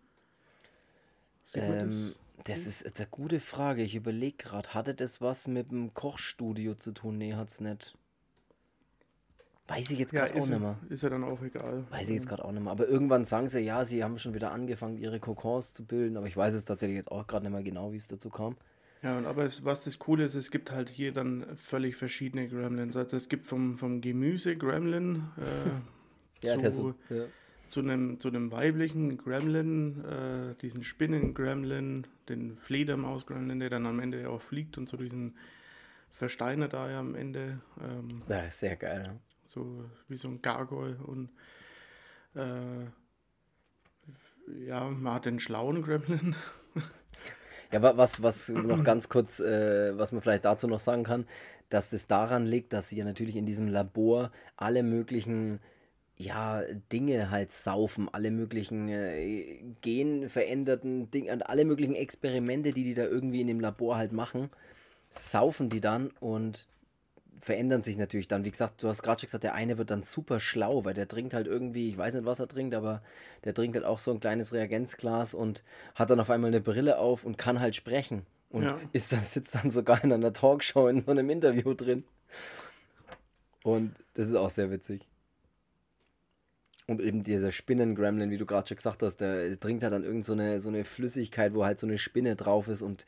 Ähm, 1.55 2.14
das? 2.44 2.66
ist 2.66 2.98
eine 2.98 3.09
gute 3.11 3.40
Frage. 3.40 3.82
Ich 3.82 3.94
überlege 3.94 4.36
gerade, 4.36 4.74
hatte 4.74 4.94
das 4.94 5.20
was 5.20 5.48
mit 5.48 5.70
dem 5.70 5.94
Kochstudio 5.94 6.74
zu 6.74 6.92
tun? 6.92 7.18
Nee, 7.18 7.34
hat 7.34 7.48
es 7.48 7.61
nicht. 7.61 7.96
Weiß 9.73 9.91
ich 9.91 9.99
jetzt 9.99 10.12
gerade 10.12 10.35
ja, 10.35 10.43
auch 10.43 10.47
nicht 10.47 10.61
mehr. 10.61 10.79
Ist 10.91 11.03
ja 11.03 11.09
dann 11.09 11.25
auch 11.25 11.41
egal. 11.41 11.85
Weiß 11.89 12.09
ich 12.09 12.16
jetzt 12.16 12.29
gerade 12.29 12.45
auch 12.45 12.53
nicht 12.53 12.62
mehr. 12.62 12.73
Aber 12.73 12.87
irgendwann 12.87 13.25
sagen 13.25 13.49
sie, 13.49 13.61
ja, 13.61 13.87
sie 13.87 14.05
haben 14.05 14.18
schon 14.18 14.35
wieder 14.35 14.53
angefangen, 14.53 14.99
ihre 14.99 15.18
Kokons 15.18 15.73
zu 15.73 15.87
bilden. 15.87 16.18
Aber 16.18 16.27
ich 16.27 16.37
weiß 16.37 16.53
es 16.53 16.66
tatsächlich 16.66 16.97
jetzt 16.97 17.11
auch 17.11 17.27
gerade 17.27 17.47
nicht 17.47 17.55
mehr 17.55 17.62
genau, 17.62 17.91
wie 17.93 17.97
es 17.97 18.07
dazu 18.07 18.29
kam. 18.29 18.55
Ja, 19.03 19.16
und 19.16 19.25
aber 19.25 19.45
es, 19.45 19.64
was 19.64 19.85
das 19.85 19.99
Coole 19.99 20.25
ist, 20.25 20.35
es 20.35 20.51
gibt 20.51 20.73
halt 20.73 20.91
hier 20.91 21.12
dann 21.12 21.47
völlig 21.57 21.97
verschiedene 21.97 22.49
Gremlins. 22.49 22.97
Also 22.97 23.16
es 23.16 23.31
gibt 23.31 23.45
vom, 23.45 23.79
vom 23.79 24.03
Gemüse 24.03 24.57
Gremlin 24.57 25.25
äh, 25.39 26.47
ja, 26.47 26.59
zu, 26.59 26.70
so, 26.70 26.95
ja. 27.09 27.25
zu, 27.68 27.81
einem, 27.81 28.20
zu 28.20 28.29
einem 28.29 28.53
weiblichen 28.53 29.16
Gremlin, 29.16 30.05
äh, 30.05 30.55
diesen 30.61 30.85
Spinnen-Gremlin, 30.85 32.07
den 32.29 32.59
Fledermaus-Gremlin, 32.59 33.59
der 33.59 33.70
dann 33.70 33.87
am 33.87 34.01
Ende 34.01 34.29
auch 34.29 34.43
fliegt 34.43 34.77
und 34.77 34.87
so 34.87 34.99
diesen 34.99 35.35
Versteiner 36.11 36.68
da 36.68 36.91
ja 36.91 37.01
am 37.01 37.14
Ende. 37.14 37.61
Ähm, 37.81 38.20
ja, 38.29 38.51
sehr 38.51 38.77
geil. 38.77 39.05
Ja 39.07 39.32
so 39.53 39.84
wie 40.09 40.16
so 40.16 40.28
ein 40.28 40.42
Gargoyle 40.42 40.98
und 41.05 41.30
äh, 42.34 42.86
ja, 44.66 44.88
man 44.88 45.14
hat 45.14 45.26
den 45.26 45.38
schlauen 45.38 45.82
Gremlin. 45.82 46.34
ja, 47.72 47.82
was, 47.96 48.22
was 48.22 48.48
noch 48.48 48.82
ganz 48.82 49.09
kurz, 49.09 49.40
äh, 49.40 49.96
was 49.96 50.12
man 50.12 50.22
vielleicht 50.22 50.44
dazu 50.44 50.66
noch 50.66 50.80
sagen 50.80 51.05
kann, 51.05 51.26
dass 51.68 51.90
das 51.90 52.07
daran 52.07 52.46
liegt, 52.46 52.72
dass 52.72 52.88
sie 52.88 52.96
ja 52.96 53.05
natürlich 53.05 53.36
in 53.36 53.46
diesem 53.46 53.68
Labor 53.68 54.30
alle 54.57 54.82
möglichen 54.82 55.61
ja, 56.16 56.62
Dinge 56.92 57.30
halt 57.30 57.50
saufen, 57.50 58.09
alle 58.12 58.30
möglichen 58.30 58.88
äh, 58.88 59.62
genveränderten 59.80 61.11
Dinge, 61.11 61.48
alle 61.48 61.64
möglichen 61.64 61.94
Experimente, 61.94 62.72
die 62.72 62.84
die 62.84 62.94
da 62.94 63.05
irgendwie 63.05 63.40
in 63.40 63.48
dem 63.48 63.61
Labor 63.61 63.96
halt 63.96 64.12
machen, 64.12 64.50
saufen 65.11 65.68
die 65.68 65.80
dann 65.80 66.11
und 66.20 66.66
verändern 67.43 67.82
sich 67.82 67.97
natürlich 67.97 68.28
dann. 68.28 68.45
Wie 68.45 68.53
gesagt, 68.53 68.84
du 68.84 68.88
hast 68.88 69.03
gerade 69.03 69.20
schon 69.20 69.26
gesagt, 69.26 69.43
der 69.43 69.55
eine 69.55 69.76
wird 69.76 69.90
dann 69.90 70.05
super 70.05 70.38
schlau, 70.38 70.84
weil 70.84 70.95
der 70.95 71.09
trinkt 71.09 71.34
halt 71.34 71.49
irgendwie, 71.49 71.88
ich 71.88 71.99
weiß 71.99 72.14
nicht, 72.14 72.24
was 72.24 72.38
er 72.38 72.47
trinkt, 72.47 72.72
aber 72.72 73.03
der 73.43 73.53
trinkt 73.53 73.74
halt 73.74 73.84
auch 73.84 73.99
so 73.99 74.12
ein 74.12 74.20
kleines 74.20 74.53
Reagenzglas 74.53 75.34
und 75.34 75.64
hat 75.97 76.09
dann 76.09 76.20
auf 76.20 76.30
einmal 76.30 76.49
eine 76.49 76.61
Brille 76.61 76.99
auf 76.99 77.24
und 77.24 77.36
kann 77.36 77.59
halt 77.59 77.74
sprechen. 77.74 78.24
Und 78.49 78.62
ja. 78.62 78.78
ist 78.93 79.12
dann, 79.12 79.20
sitzt 79.24 79.57
dann 79.57 79.72
sogar 79.72 80.05
in 80.05 80.12
einer 80.12 80.32
Talkshow 80.32 80.86
in 80.86 81.01
so 81.01 81.11
einem 81.11 81.28
Interview 81.30 81.74
drin. 81.74 82.05
Und 83.64 83.93
das 84.14 84.28
ist 84.28 84.36
auch 84.36 84.51
sehr 84.51 84.70
witzig. 84.70 85.09
Und 86.86 87.01
eben 87.01 87.24
dieser 87.24 87.51
Spinnen-Gremlin, 87.51 88.30
wie 88.30 88.36
du 88.36 88.47
gerade 88.47 88.68
schon 88.68 88.76
gesagt 88.76 89.03
hast, 89.03 89.16
der 89.16 89.59
trinkt 89.59 89.82
halt 89.82 89.93
dann 89.93 90.05
irgend 90.05 90.24
so 90.24 90.32
eine, 90.32 90.61
so 90.61 90.68
eine 90.68 90.84
Flüssigkeit, 90.84 91.55
wo 91.55 91.64
halt 91.64 91.80
so 91.80 91.88
eine 91.88 91.99
Spinne 91.99 92.36
drauf 92.36 92.68
ist 92.68 92.82
und 92.82 93.05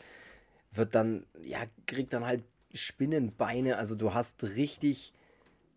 wird 0.72 0.96
dann, 0.96 1.24
ja, 1.40 1.60
kriegt 1.86 2.12
dann 2.12 2.26
halt 2.26 2.42
Spinnenbeine. 2.74 3.78
Also 3.78 3.94
du 3.94 4.14
hast 4.14 4.42
richtig 4.56 5.12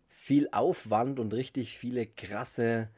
viel 0.08 0.48
Aufwand 0.52 1.20
und 1.20 1.32
richtig 1.32 1.78
viele 1.78 2.06
krasse. 2.06 2.88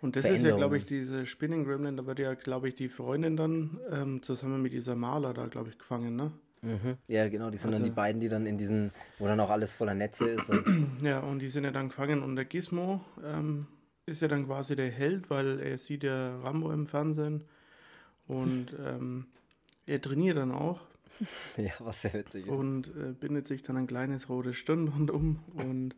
Und 0.00 0.16
das 0.16 0.24
ist 0.24 0.42
ja, 0.42 0.56
glaube 0.56 0.78
ich, 0.78 0.86
diese 0.86 1.26
Spinnen-Gremlin, 1.26 1.96
da 1.96 2.06
wird 2.06 2.18
ja, 2.18 2.34
glaube 2.34 2.68
ich, 2.68 2.74
die 2.74 2.88
Freundin 2.88 3.36
dann 3.36 3.78
ähm, 3.90 4.22
zusammen 4.22 4.62
mit 4.62 4.72
dieser 4.72 4.96
Maler 4.96 5.34
da, 5.34 5.46
glaube 5.46 5.68
ich, 5.68 5.78
gefangen, 5.78 6.16
ne? 6.16 6.32
Mhm. 6.62 6.96
Ja, 7.08 7.28
genau, 7.28 7.50
die 7.50 7.56
sind 7.56 7.70
also, 7.70 7.82
dann 7.82 7.90
die 7.90 7.94
beiden, 7.94 8.20
die 8.20 8.28
dann 8.28 8.46
in 8.46 8.58
diesen, 8.58 8.92
wo 9.18 9.26
dann 9.26 9.40
auch 9.40 9.50
alles 9.50 9.74
voller 9.74 9.94
Netze 9.94 10.28
ist. 10.28 10.50
Und 10.50 10.64
ja, 11.02 11.20
und 11.20 11.38
die 11.38 11.48
sind 11.48 11.64
ja 11.64 11.70
dann 11.70 11.88
gefangen 11.88 12.22
und 12.22 12.36
der 12.36 12.44
Gizmo 12.44 13.02
ähm, 13.24 13.66
ist 14.06 14.22
ja 14.22 14.28
dann 14.28 14.46
quasi 14.46 14.76
der 14.76 14.90
Held, 14.90 15.30
weil 15.30 15.60
er 15.60 15.78
sieht 15.78 16.02
ja 16.04 16.38
Rambo 16.40 16.70
im 16.72 16.86
Fernsehen 16.86 17.44
und 18.26 18.76
ähm, 18.84 19.26
er 19.86 20.00
trainiert 20.00 20.36
dann 20.36 20.52
auch 20.52 20.80
ja, 21.56 21.72
was 21.80 22.02
sehr 22.02 22.14
witzig 22.14 22.46
ist. 22.46 22.52
Und 22.52 22.88
äh, 22.88 23.12
bindet 23.12 23.48
sich 23.48 23.62
dann 23.62 23.76
ein 23.76 23.86
kleines 23.86 24.28
rotes 24.28 24.56
Stirnband 24.56 25.10
um 25.10 25.40
und 25.54 25.94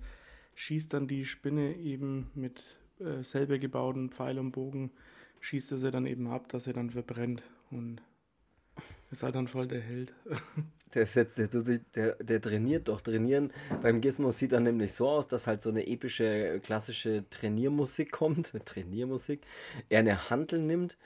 schießt 0.55 0.93
dann 0.93 1.07
die 1.07 1.25
Spinne 1.25 1.77
eben 1.77 2.31
mit 2.35 2.63
äh, 3.01 3.23
selber 3.23 3.59
gebauten 3.59 4.11
Pfeil 4.11 4.39
und 4.39 4.53
Bogen, 4.53 4.91
schießt 5.41 5.73
er 5.73 5.79
sie 5.79 5.91
dann 5.91 6.07
eben 6.07 6.27
ab, 6.29 6.49
dass 6.49 6.67
er 6.67 6.73
dann 6.73 6.91
verbrennt. 6.91 7.43
Und 7.71 8.03
ist 9.11 9.23
halt 9.23 9.35
dann 9.35 9.47
voll 9.47 9.69
der 9.69 9.81
Held. 9.81 10.13
Der, 10.95 11.07
setzt, 11.07 11.39
der, 11.39 11.49
der, 11.95 12.17
der 12.17 12.41
trainiert 12.43 12.89
doch. 12.89 13.01
Trainieren 13.01 13.51
beim 13.81 14.03
Gizmo 14.03 14.31
sieht 14.31 14.53
dann 14.53 14.65
nämlich 14.65 14.93
so 14.93 15.09
aus, 15.09 15.27
dass 15.27 15.47
halt 15.47 15.63
so 15.63 15.71
eine 15.71 15.87
epische, 15.87 16.61
klassische 16.63 17.25
Trainiermusik 17.31 18.13
kommt. 18.13 18.53
Trainiermusik. 18.67 19.41
Er 19.89 20.01
eine 20.01 20.29
Hantel 20.29 20.61
nimmt 20.61 20.99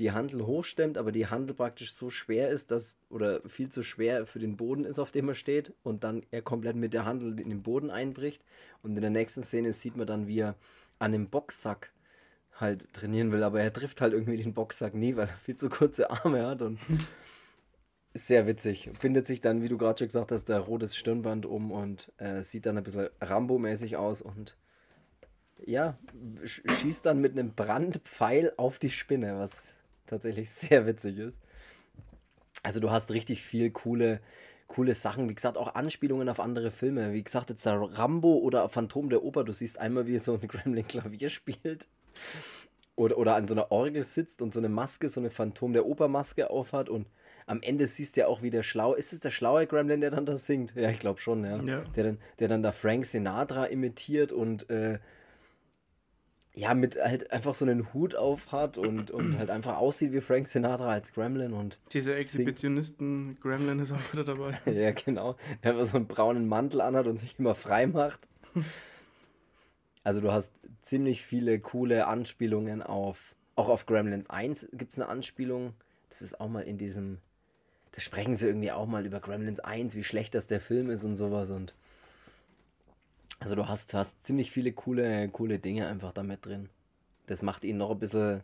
die 0.00 0.12
Handel 0.12 0.46
hochstemmt, 0.46 0.96
aber 0.96 1.12
die 1.12 1.26
Handel 1.26 1.54
praktisch 1.54 1.92
so 1.92 2.08
schwer 2.08 2.48
ist, 2.48 2.70
dass, 2.70 2.96
oder 3.10 3.46
viel 3.46 3.68
zu 3.68 3.82
schwer 3.82 4.24
für 4.24 4.38
den 4.38 4.56
Boden 4.56 4.84
ist, 4.84 4.98
auf 4.98 5.10
dem 5.10 5.28
er 5.28 5.34
steht, 5.34 5.74
und 5.82 6.04
dann 6.04 6.22
er 6.30 6.40
komplett 6.40 6.74
mit 6.74 6.94
der 6.94 7.04
Handel 7.04 7.38
in 7.38 7.50
den 7.50 7.62
Boden 7.62 7.90
einbricht. 7.90 8.42
Und 8.82 8.96
in 8.96 9.02
der 9.02 9.10
nächsten 9.10 9.42
Szene 9.42 9.74
sieht 9.74 9.98
man 9.98 10.06
dann, 10.06 10.26
wie 10.26 10.40
er 10.40 10.56
an 10.98 11.12
dem 11.12 11.28
Boxsack 11.28 11.92
halt 12.54 12.90
trainieren 12.94 13.30
will, 13.30 13.42
aber 13.42 13.60
er 13.60 13.72
trifft 13.72 14.00
halt 14.00 14.14
irgendwie 14.14 14.42
den 14.42 14.54
Boxsack 14.54 14.94
nie, 14.94 15.16
weil 15.16 15.28
er 15.28 15.36
viel 15.36 15.56
zu 15.56 15.68
kurze 15.68 16.10
Arme 16.10 16.46
hat 16.46 16.62
und 16.62 16.78
ist 18.14 18.26
sehr 18.26 18.46
witzig. 18.46 18.90
Findet 18.98 19.26
sich 19.26 19.42
dann, 19.42 19.62
wie 19.62 19.68
du 19.68 19.76
gerade 19.76 19.98
schon 19.98 20.08
gesagt 20.08 20.32
hast, 20.32 20.46
der 20.46 20.60
rotes 20.60 20.96
Stirnband 20.96 21.44
um 21.44 21.70
und 21.70 22.10
äh, 22.16 22.42
sieht 22.42 22.64
dann 22.64 22.78
ein 22.78 22.84
bisschen 22.84 23.10
Rambo-mäßig 23.20 23.98
aus 23.98 24.22
und 24.22 24.56
ja, 25.66 25.98
schießt 26.42 27.04
dann 27.04 27.20
mit 27.20 27.32
einem 27.32 27.54
Brandpfeil 27.54 28.54
auf 28.56 28.78
die 28.78 28.88
Spinne, 28.88 29.38
was 29.38 29.79
tatsächlich 30.10 30.50
sehr 30.50 30.86
witzig 30.86 31.18
ist. 31.18 31.38
Also 32.62 32.80
du 32.80 32.90
hast 32.90 33.12
richtig 33.12 33.42
viel 33.42 33.70
coole, 33.70 34.20
coole 34.66 34.94
Sachen. 34.94 35.28
Wie 35.28 35.34
gesagt, 35.34 35.56
auch 35.56 35.74
Anspielungen 35.74 36.28
auf 36.28 36.40
andere 36.40 36.70
Filme. 36.70 37.12
Wie 37.12 37.22
gesagt, 37.22 37.50
jetzt 37.50 37.64
der 37.64 37.80
Rambo 37.80 38.34
oder 38.34 38.68
Phantom 38.68 39.08
der 39.08 39.22
Oper. 39.22 39.44
Du 39.44 39.52
siehst 39.52 39.78
einmal, 39.78 40.06
wie 40.06 40.18
so 40.18 40.34
ein 40.34 40.40
Gremlin 40.48 40.86
Klavier 40.86 41.28
spielt. 41.28 41.88
Oder, 42.96 43.16
oder 43.16 43.34
an 43.34 43.46
so 43.46 43.54
einer 43.54 43.72
Orgel 43.72 44.04
sitzt 44.04 44.42
und 44.42 44.52
so 44.52 44.60
eine 44.60 44.68
Maske, 44.68 45.08
so 45.08 45.20
eine 45.20 45.30
Phantom 45.30 45.72
der 45.72 45.86
Oper 45.86 46.08
Maske 46.08 46.50
aufhat. 46.50 46.90
Und 46.90 47.06
am 47.46 47.62
Ende 47.62 47.86
siehst 47.86 48.16
du 48.16 48.20
ja 48.20 48.26
auch, 48.26 48.42
wie 48.42 48.50
der 48.50 48.62
schlau. 48.62 48.94
Ist 48.94 49.14
es 49.14 49.20
der 49.20 49.30
schlaue 49.30 49.66
Gremlin, 49.66 50.02
der 50.02 50.10
dann 50.10 50.26
da 50.26 50.36
singt? 50.36 50.74
Ja, 50.74 50.90
ich 50.90 50.98
glaube 50.98 51.18
schon, 51.18 51.44
ja. 51.44 51.62
ja. 51.62 51.82
Der, 51.96 52.04
dann, 52.04 52.18
der 52.38 52.48
dann 52.48 52.62
da 52.62 52.72
Frank 52.72 53.06
Sinatra 53.06 53.66
imitiert 53.66 54.32
und 54.32 54.68
äh, 54.68 54.98
ja, 56.54 56.74
mit 56.74 56.96
halt 56.96 57.32
einfach 57.32 57.54
so 57.54 57.64
einen 57.64 57.92
Hut 57.94 58.14
auf 58.14 58.50
hat 58.50 58.76
und, 58.76 59.10
und 59.10 59.38
halt 59.38 59.50
einfach 59.50 59.76
aussieht 59.76 60.12
wie 60.12 60.20
Frank 60.20 60.48
Sinatra 60.48 60.90
als 60.90 61.12
Gremlin 61.12 61.52
und. 61.52 61.78
Dieser 61.92 62.16
Exhibitionisten-Gremlin 62.16 63.78
ist 63.78 63.92
auch 63.92 64.12
wieder 64.12 64.24
dabei. 64.24 64.58
ja, 64.70 64.90
genau. 64.90 65.36
Der 65.62 65.72
einfach 65.72 65.86
so 65.86 65.96
einen 65.96 66.08
braunen 66.08 66.48
Mantel 66.48 66.80
anhat 66.80 67.06
und 67.06 67.18
sich 67.18 67.38
immer 67.38 67.54
frei 67.54 67.86
macht. 67.86 68.28
Also 70.02 70.20
du 70.20 70.32
hast 70.32 70.52
ziemlich 70.82 71.24
viele 71.24 71.60
coole 71.60 72.06
Anspielungen 72.06 72.82
auf. 72.82 73.36
Auch 73.54 73.68
auf 73.68 73.86
Gremlins 73.86 74.28
1 74.28 74.68
gibt 74.72 74.92
es 74.92 74.98
eine 74.98 75.08
Anspielung. 75.08 75.74
Das 76.08 76.20
ist 76.22 76.40
auch 76.40 76.48
mal 76.48 76.62
in 76.62 76.78
diesem. 76.78 77.18
Da 77.92 78.00
sprechen 78.00 78.34
sie 78.34 78.46
irgendwie 78.46 78.72
auch 78.72 78.86
mal 78.86 79.06
über 79.06 79.20
Gremlins 79.20 79.60
1, 79.60 79.94
wie 79.94 80.04
schlecht 80.04 80.34
das 80.34 80.46
der 80.46 80.60
Film 80.60 80.90
ist 80.90 81.04
und 81.04 81.16
sowas 81.16 81.50
und. 81.50 81.74
Also 83.40 83.54
du 83.54 83.66
hast, 83.66 83.94
hast 83.94 84.22
ziemlich 84.24 84.50
viele 84.50 84.72
coole, 84.72 85.28
coole 85.30 85.58
Dinge 85.58 85.88
einfach 85.88 86.12
damit 86.12 86.44
drin. 86.44 86.68
Das 87.26 87.42
macht 87.42 87.64
ihn 87.64 87.78
noch 87.78 87.90
ein 87.90 87.98
bisschen, 87.98 88.42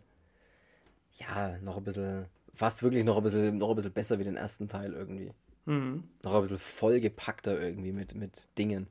ja, 1.19 1.59
noch 1.59 1.77
ein 1.77 1.85
bisschen, 1.85 2.27
fast 2.55 2.83
wirklich 2.83 3.05
noch 3.05 3.19
ein 3.19 3.23
bisschen, 3.23 3.59
noch 3.59 3.71
ein 3.71 3.77
bisschen 3.77 3.93
besser 3.93 4.19
wie 4.19 4.25
den 4.25 4.37
ersten 4.37 4.69
Teil 4.69 4.95
irgendwie. 4.95 5.33
Mhm. 5.67 6.05
Noch 6.23 6.35
ein 6.35 6.41
bisschen 6.41 6.59
vollgepackter 6.59 7.61
irgendwie 7.61 7.93
mit, 7.93 8.15
mit 8.15 8.49
Dingen. 8.57 8.87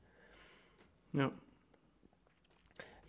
Ja. 1.13 1.31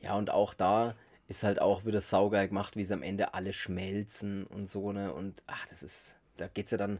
Ja, 0.00 0.16
und 0.16 0.30
auch 0.30 0.54
da 0.54 0.94
ist 1.28 1.42
halt 1.42 1.60
auch 1.60 1.84
wieder 1.84 2.00
saugeil 2.00 2.48
gemacht, 2.48 2.76
wie 2.76 2.84
sie 2.84 2.94
am 2.94 3.02
Ende 3.02 3.34
alle 3.34 3.52
schmelzen 3.52 4.46
und 4.46 4.66
so, 4.66 4.92
ne? 4.92 5.12
Und 5.12 5.42
ach, 5.46 5.66
das 5.68 5.82
ist, 5.82 6.16
da 6.36 6.46
geht's 6.46 6.70
ja 6.70 6.78
dann 6.78 6.98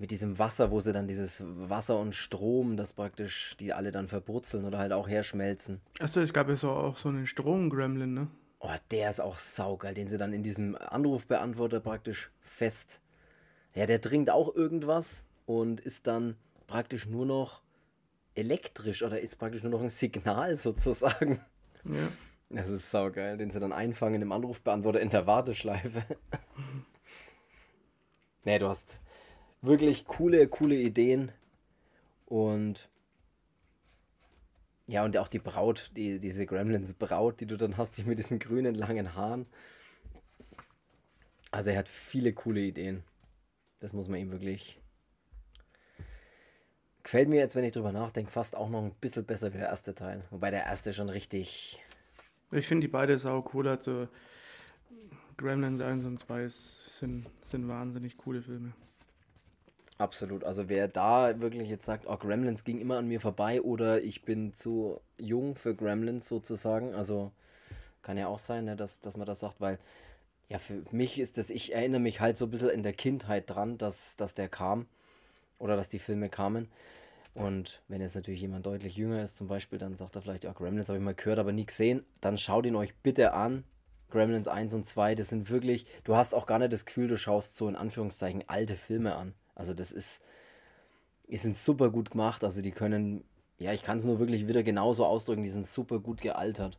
mit 0.00 0.10
diesem 0.10 0.38
Wasser, 0.38 0.70
wo 0.70 0.80
sie 0.80 0.94
dann 0.94 1.06
dieses 1.06 1.44
Wasser 1.46 1.98
und 1.98 2.14
Strom, 2.14 2.78
das 2.78 2.94
praktisch 2.94 3.54
die 3.60 3.74
alle 3.74 3.92
dann 3.92 4.08
verbrutzeln 4.08 4.64
oder 4.64 4.78
halt 4.78 4.92
auch 4.92 5.06
herschmelzen. 5.06 5.82
Achso, 6.00 6.20
es 6.20 6.32
gab 6.32 6.48
ja 6.48 6.56
so 6.56 6.70
auch 6.70 6.96
so 6.96 7.10
einen 7.10 7.26
Strom-Gremlin, 7.26 8.14
ne? 8.14 8.28
Oh, 8.60 8.74
der 8.90 9.10
ist 9.10 9.20
auch 9.20 9.38
saugeil, 9.38 9.92
den 9.92 10.08
sie 10.08 10.16
dann 10.16 10.32
in 10.32 10.42
diesem 10.42 10.74
Anrufbeantworter 10.74 11.80
praktisch 11.80 12.30
fest. 12.40 13.02
Ja, 13.74 13.84
der 13.84 14.00
trinkt 14.00 14.30
auch 14.30 14.54
irgendwas 14.54 15.24
und 15.44 15.80
ist 15.80 16.06
dann 16.06 16.36
praktisch 16.66 17.06
nur 17.06 17.26
noch 17.26 17.62
elektrisch 18.34 19.02
oder 19.02 19.20
ist 19.20 19.36
praktisch 19.36 19.62
nur 19.62 19.72
noch 19.72 19.82
ein 19.82 19.90
Signal 19.90 20.56
sozusagen. 20.56 21.40
Ja. 21.84 22.08
Das 22.48 22.70
ist 22.70 22.90
saugeil, 22.90 23.36
den 23.36 23.50
sie 23.50 23.60
dann 23.60 23.72
einfangen 23.72 24.22
im 24.22 24.32
Anrufbeantworter 24.32 25.00
in 25.00 25.10
der 25.10 25.26
Warteschleife. 25.26 26.04
nee, 28.44 28.58
du 28.58 28.66
hast 28.66 28.98
wirklich 29.62 30.06
coole, 30.06 30.46
coole 30.48 30.76
Ideen. 30.76 31.32
Und 32.26 32.88
ja, 34.88 35.04
und 35.04 35.16
auch 35.16 35.28
die 35.28 35.38
Braut, 35.38 35.92
die, 35.96 36.18
diese 36.18 36.46
Gremlins-Braut, 36.46 37.40
die 37.40 37.46
du 37.46 37.56
dann 37.56 37.76
hast, 37.76 37.98
die 37.98 38.04
mit 38.04 38.18
diesen 38.18 38.38
grünen 38.38 38.74
langen 38.74 39.14
Haaren. 39.14 39.46
Also 41.50 41.70
er 41.70 41.78
hat 41.78 41.88
viele 41.88 42.32
coole 42.32 42.60
Ideen. 42.60 43.04
Das 43.80 43.92
muss 43.92 44.08
man 44.08 44.20
ihm 44.20 44.30
wirklich. 44.30 44.80
Gefällt 47.02 47.28
mir 47.28 47.36
jetzt, 47.36 47.56
wenn 47.56 47.64
ich 47.64 47.72
drüber 47.72 47.92
nachdenke, 47.92 48.30
fast 48.30 48.56
auch 48.56 48.68
noch 48.68 48.82
ein 48.82 48.94
bisschen 49.00 49.24
besser 49.24 49.52
wie 49.54 49.58
der 49.58 49.68
erste 49.68 49.94
Teil. 49.94 50.24
Wobei 50.30 50.50
der 50.50 50.64
erste 50.64 50.92
schon 50.92 51.08
richtig 51.08 51.82
ich 52.52 52.66
finde 52.66 52.86
die 52.86 52.90
beide 52.90 53.16
sau 53.18 53.48
cool. 53.54 53.68
Also 53.68 54.08
Gremlins 55.36 55.80
1 55.80 56.04
und 56.04 56.18
2 56.18 56.48
sind, 56.48 57.26
sind 57.44 57.68
wahnsinnig 57.68 58.16
coole 58.16 58.42
Filme. 58.42 58.72
Absolut. 60.00 60.44
Also 60.44 60.70
wer 60.70 60.88
da 60.88 61.42
wirklich 61.42 61.68
jetzt 61.68 61.84
sagt, 61.84 62.06
oh, 62.08 62.16
Gremlins 62.16 62.64
ging 62.64 62.80
immer 62.80 62.96
an 62.96 63.06
mir 63.06 63.20
vorbei 63.20 63.60
oder 63.60 64.02
ich 64.02 64.22
bin 64.22 64.54
zu 64.54 64.98
jung 65.18 65.56
für 65.56 65.74
Gremlins 65.74 66.26
sozusagen, 66.26 66.94
also 66.94 67.32
kann 68.00 68.16
ja 68.16 68.26
auch 68.26 68.38
sein, 68.38 68.64
ne, 68.64 68.76
dass, 68.76 69.00
dass 69.00 69.18
man 69.18 69.26
das 69.26 69.40
sagt, 69.40 69.60
weil 69.60 69.78
ja, 70.48 70.56
für 70.56 70.82
mich 70.90 71.20
ist 71.20 71.36
das, 71.36 71.50
ich 71.50 71.74
erinnere 71.74 72.00
mich 72.00 72.18
halt 72.18 72.38
so 72.38 72.46
ein 72.46 72.50
bisschen 72.50 72.70
in 72.70 72.82
der 72.82 72.94
Kindheit 72.94 73.50
dran, 73.50 73.76
dass, 73.76 74.16
dass 74.16 74.32
der 74.32 74.48
kam 74.48 74.86
oder 75.58 75.76
dass 75.76 75.90
die 75.90 75.98
Filme 75.98 76.30
kamen. 76.30 76.70
Und 77.34 77.82
wenn 77.88 78.00
jetzt 78.00 78.14
natürlich 78.14 78.40
jemand 78.40 78.64
deutlich 78.64 78.96
jünger 78.96 79.22
ist, 79.22 79.36
zum 79.36 79.48
Beispiel, 79.48 79.78
dann 79.78 79.98
sagt 79.98 80.16
er 80.16 80.22
vielleicht, 80.22 80.44
ja, 80.44 80.52
Gremlins 80.52 80.88
habe 80.88 80.98
ich 80.98 81.04
mal 81.04 81.14
gehört, 81.14 81.38
aber 81.38 81.52
nie 81.52 81.66
gesehen. 81.66 82.06
Dann 82.22 82.38
schaut 82.38 82.64
ihn 82.64 82.74
euch 82.74 82.94
bitte 83.02 83.34
an. 83.34 83.64
Gremlins 84.10 84.48
1 84.48 84.72
und 84.72 84.86
2, 84.86 85.14
das 85.14 85.28
sind 85.28 85.50
wirklich, 85.50 85.84
du 86.04 86.16
hast 86.16 86.34
auch 86.34 86.46
gar 86.46 86.58
nicht 86.58 86.72
das 86.72 86.86
Gefühl, 86.86 87.06
du 87.06 87.18
schaust 87.18 87.54
so 87.54 87.68
in 87.68 87.76
Anführungszeichen 87.76 88.44
alte 88.48 88.76
Filme 88.76 89.14
an. 89.14 89.34
Also 89.60 89.74
das 89.74 89.92
ist, 89.92 90.22
die 91.28 91.36
sind 91.36 91.56
super 91.56 91.90
gut 91.90 92.10
gemacht. 92.10 92.42
Also 92.42 92.62
die 92.62 92.72
können, 92.72 93.22
ja, 93.58 93.72
ich 93.72 93.82
kann 93.82 93.98
es 93.98 94.04
nur 94.06 94.18
wirklich 94.18 94.48
wieder 94.48 94.62
genauso 94.62 95.04
ausdrücken, 95.04 95.42
die 95.42 95.50
sind 95.50 95.66
super 95.66 96.00
gut 96.00 96.22
gealtert. 96.22 96.78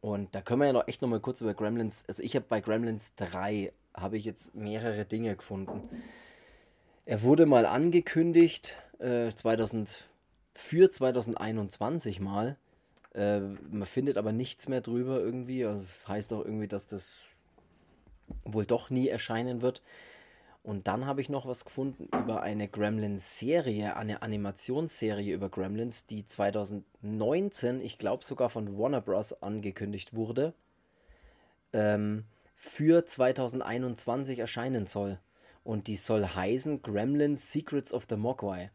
Und 0.00 0.34
da 0.34 0.42
können 0.42 0.60
wir 0.60 0.66
ja 0.66 0.72
noch 0.72 0.88
echt 0.88 1.00
noch 1.00 1.08
mal 1.08 1.20
kurz 1.20 1.40
über 1.40 1.54
Gremlins, 1.54 2.04
also 2.06 2.22
ich 2.22 2.36
habe 2.36 2.44
bei 2.48 2.60
Gremlins 2.60 3.14
3, 3.16 3.72
habe 3.94 4.16
ich 4.16 4.24
jetzt 4.24 4.54
mehrere 4.54 5.04
Dinge 5.04 5.34
gefunden. 5.36 5.88
Er 7.06 7.22
wurde 7.22 7.46
mal 7.46 7.66
angekündigt, 7.66 8.76
äh, 8.98 9.30
2000, 9.30 10.04
für 10.54 10.90
2021 10.90 12.20
mal. 12.20 12.56
Äh, 13.14 13.40
man 13.40 13.86
findet 13.86 14.18
aber 14.18 14.32
nichts 14.32 14.68
mehr 14.68 14.80
drüber 14.80 15.20
irgendwie. 15.20 15.64
Also 15.64 15.82
das 15.84 16.08
heißt 16.08 16.32
auch 16.32 16.44
irgendwie, 16.44 16.68
dass 16.68 16.86
das 16.86 17.22
wohl 18.44 18.66
doch 18.66 18.90
nie 18.90 19.08
erscheinen 19.08 19.62
wird. 19.62 19.82
Und 20.66 20.88
dann 20.88 21.06
habe 21.06 21.20
ich 21.20 21.28
noch 21.28 21.46
was 21.46 21.64
gefunden 21.64 22.06
über 22.06 22.42
eine 22.42 22.66
Gremlins-Serie, 22.66 23.96
eine 23.96 24.22
Animationsserie 24.22 25.32
über 25.32 25.48
Gremlins, 25.48 26.06
die 26.06 26.26
2019, 26.26 27.80
ich 27.80 27.98
glaube 27.98 28.24
sogar 28.24 28.48
von 28.48 28.76
Warner 28.76 29.00
Bros. 29.00 29.32
angekündigt 29.32 30.14
wurde, 30.14 30.54
ähm, 31.72 32.24
für 32.56 33.06
2021 33.06 34.40
erscheinen 34.40 34.86
soll. 34.86 35.20
Und 35.62 35.86
die 35.86 35.94
soll 35.94 36.26
heißen 36.26 36.82
Gremlins 36.82 37.52
Secrets 37.52 37.92
of 37.92 38.08
the 38.10 38.16
Mogwai. 38.16 38.72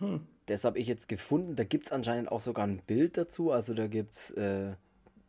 Hm. 0.00 0.26
Das 0.46 0.64
habe 0.64 0.80
ich 0.80 0.88
jetzt 0.88 1.08
gefunden. 1.08 1.54
Da 1.54 1.62
gibt 1.62 1.86
es 1.86 1.92
anscheinend 1.92 2.32
auch 2.32 2.40
sogar 2.40 2.66
ein 2.66 2.82
Bild 2.84 3.16
dazu. 3.16 3.52
Also 3.52 3.74
da 3.74 3.86
gibt 3.86 4.16
es 4.16 4.32
äh, 4.32 4.72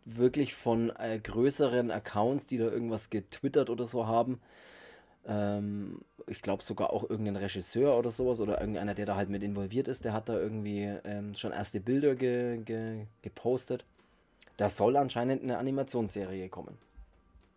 wirklich 0.05 0.55
von 0.55 0.89
äh, 0.97 1.19
größeren 1.19 1.91
Accounts, 1.91 2.47
die 2.47 2.57
da 2.57 2.63
irgendwas 2.63 3.11
getwittert 3.11 3.69
oder 3.69 3.85
so 3.85 4.07
haben. 4.07 4.41
Ähm, 5.27 5.99
ich 6.27 6.41
glaube 6.41 6.63
sogar 6.63 6.91
auch 6.91 7.09
irgendein 7.09 7.35
Regisseur 7.35 7.97
oder 7.97 8.11
sowas 8.11 8.39
oder 8.39 8.59
irgendeiner, 8.59 8.93
der 8.93 9.05
da 9.05 9.15
halt 9.15 9.29
mit 9.29 9.43
involviert 9.43 9.87
ist, 9.87 10.05
der 10.05 10.13
hat 10.13 10.29
da 10.29 10.33
irgendwie 10.33 10.83
ähm, 11.03 11.35
schon 11.35 11.51
erste 11.51 11.79
Bilder 11.79 12.15
ge 12.15 12.57
ge 12.63 13.05
gepostet. 13.21 13.85
Da 14.57 14.69
soll 14.69 14.97
anscheinend 14.97 15.43
eine 15.43 15.57
Animationsserie 15.57 16.49
kommen. 16.49 16.77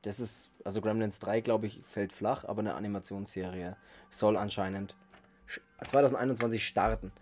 Das 0.02 0.18
ist, 0.18 0.50
also 0.64 0.80
Gremlins 0.80 1.20
3, 1.20 1.40
glaube 1.40 1.66
ich, 1.66 1.80
fällt 1.84 2.12
flach, 2.12 2.44
aber 2.44 2.60
eine 2.60 2.74
Animationsserie 2.74 3.76
soll 4.10 4.36
anscheinend 4.36 4.96
2021 5.86 6.66
starten. 6.66 7.12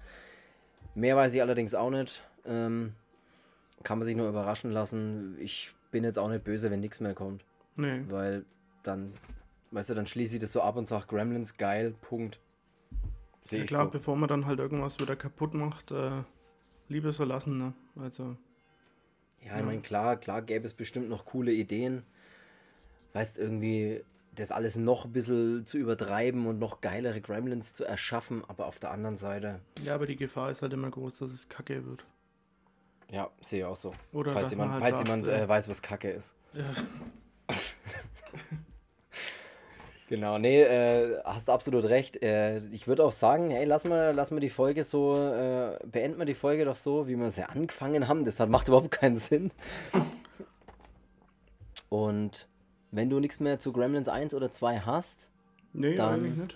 Mehr 0.95 1.17
weiß 1.17 1.35
ich 1.35 1.43
allerdings 1.43 1.75
auch 1.75 1.91
nicht. 1.91 2.23
Ähm, 2.47 2.95
kann 3.83 3.99
man 3.99 4.07
sich 4.07 4.17
nur 4.17 4.29
überraschen 4.29 4.73
lassen. 4.73 5.37
Ich 5.41 5.75
bin 5.91 6.05
jetzt 6.05 6.19
auch 6.19 6.29
nicht 6.29 6.45
böse, 6.45 6.71
wenn 6.71 6.81
nichts 6.81 7.01
mehr 7.01 7.15
kommt. 7.15 7.45
Nee. 7.77 8.03
Weil 8.09 8.45
dann, 8.83 9.13
weißt 9.71 9.91
du, 9.91 9.95
dann 9.95 10.07
schließe 10.07 10.37
ich 10.37 10.41
das 10.41 10.53
so 10.53 10.63
ab 10.63 10.77
und 10.77 10.87
sage 10.87 11.07
Gremlins 11.07 11.57
geil, 11.57 11.95
Punkt. 12.01 12.41
Sehe 13.45 13.61
ja, 13.61 13.67
klar, 13.67 13.85
so. 13.85 13.91
bevor 13.91 14.17
man 14.17 14.29
dann 14.29 14.47
halt 14.47 14.59
irgendwas 14.59 14.99
wieder 14.99 15.17
kaputt 15.17 15.55
macht, 15.55 15.91
äh, 15.91 16.23
lieber 16.89 17.13
so 17.13 17.25
lassen, 17.25 17.59
ne? 17.59 17.73
Also. 17.97 18.37
Ja, 19.45 19.59
ich 19.59 19.65
meine, 19.65 19.81
klar, 19.81 20.17
klar 20.17 20.43
gäbe 20.43 20.67
es 20.67 20.75
bestimmt 20.75 21.09
noch 21.09 21.25
coole 21.25 21.53
Ideen. 21.53 22.03
Weißt 23.15 23.39
irgendwie, 23.39 24.05
das 24.35 24.53
alles 24.53 24.77
noch 24.77 25.07
ein 25.07 25.13
bisschen 25.13 25.65
zu 25.65 25.79
übertreiben 25.79 26.47
und 26.47 26.59
noch 26.59 26.81
geilere 26.81 27.21
Gremlins 27.21 27.75
zu 27.75 27.85
erschaffen, 27.85 28.45
aber 28.49 28.67
auf 28.67 28.79
der 28.79 28.91
anderen 28.91 29.17
Seite. 29.17 29.61
Ja, 29.83 29.95
aber 29.95 30.07
die 30.07 30.17
Gefahr 30.17 30.51
ist 30.51 30.63
halt 30.63 30.73
immer 30.73 30.91
groß, 30.91 31.19
dass 31.19 31.31
es 31.31 31.49
kacke 31.49 31.87
wird. 31.87 32.05
Ja, 33.11 33.31
sehe 33.41 33.61
ich 33.61 33.65
auch 33.65 33.77
so. 33.77 33.93
Oder 34.13 34.33
falls 34.33 34.51
jemand, 34.51 34.73
halt 34.73 34.83
falls 34.83 34.99
sagt, 34.99 35.09
jemand 35.09 35.29
äh, 35.29 35.49
weiß, 35.49 35.69
was 35.69 35.83
kacke 35.83 36.11
ist. 36.11 36.35
Ja. 36.53 36.65
genau, 40.11 40.37
nee, 40.37 40.61
äh, 40.61 41.19
hast 41.25 41.49
absolut 41.49 41.85
recht. 41.85 42.23
Äh, 42.23 42.59
ich 42.73 42.87
würde 42.87 43.03
auch 43.05 43.13
sagen, 43.13 43.51
hey, 43.51 43.65
lass 43.65 43.85
mal, 43.85 44.13
lass 44.15 44.31
mal 44.31 44.41
die 44.41 44.51
Folge 44.51 44.85
so, 44.85 45.17
äh, 45.17 45.79
beenden 45.87 46.19
wir 46.19 46.27
die 46.27 46.35
Folge 46.35 46.67
doch 46.67 46.77
so, 46.77 47.09
wie 47.09 47.17
wir 47.17 47.31
sie 47.31 47.49
angefangen 47.49 48.09
haben. 48.09 48.25
Das 48.25 48.39
macht 48.41 48.69
überhaupt 48.69 48.91
keinen 48.91 49.17
Sinn. 49.17 49.51
Und 51.89 52.47
wenn 52.91 53.09
du 53.09 53.21
nichts 53.21 53.41
mehr 53.41 53.59
zu 53.59 53.73
Gremlins 53.73 54.09
1 54.09 54.35
oder 54.35 54.53
2 54.53 54.81
hast, 54.81 55.31
nee, 55.73 55.95
dann 55.95 56.51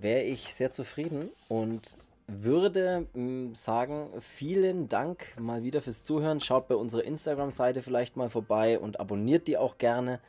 wäre 0.00 0.22
ich 0.22 0.54
sehr 0.54 0.72
zufrieden 0.72 1.30
und 1.48 1.96
würde 2.26 3.06
mh, 3.12 3.54
sagen, 3.54 4.08
vielen 4.20 4.88
Dank 4.88 5.26
mal 5.38 5.62
wieder 5.62 5.82
fürs 5.82 6.04
Zuhören. 6.04 6.40
Schaut 6.40 6.68
bei 6.68 6.74
unserer 6.74 7.04
Instagram-Seite 7.04 7.82
vielleicht 7.82 8.16
mal 8.16 8.30
vorbei 8.30 8.78
und 8.78 8.98
abonniert 9.00 9.46
die 9.46 9.58
auch 9.58 9.78
gerne. 9.78 10.20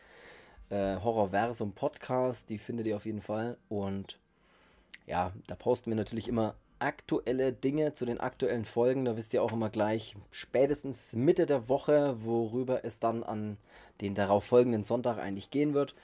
Äh, 0.69 0.97
Horrorversum 0.97 1.73
Podcast, 1.73 2.49
die 2.49 2.57
findet 2.57 2.87
ihr 2.87 2.95
auf 2.95 3.05
jeden 3.05 3.21
Fall. 3.21 3.57
Und 3.69 4.19
ja, 5.05 5.31
da 5.47 5.55
posten 5.55 5.91
wir 5.91 5.95
natürlich 5.95 6.27
immer 6.27 6.55
aktuelle 6.79 7.53
Dinge 7.53 7.93
zu 7.93 8.05
den 8.05 8.19
aktuellen 8.19 8.65
Folgen. 8.65 9.05
Da 9.05 9.15
wisst 9.15 9.33
ihr 9.33 9.43
auch 9.43 9.53
immer 9.53 9.69
gleich 9.69 10.15
spätestens 10.31 11.13
Mitte 11.13 11.45
der 11.45 11.69
Woche, 11.69 12.17
worüber 12.23 12.83
es 12.83 12.99
dann 12.99 13.23
an 13.23 13.57
den 14.01 14.13
darauf 14.13 14.43
folgenden 14.43 14.83
Sonntag 14.83 15.17
eigentlich 15.17 15.51
gehen 15.51 15.73
wird. 15.73 15.95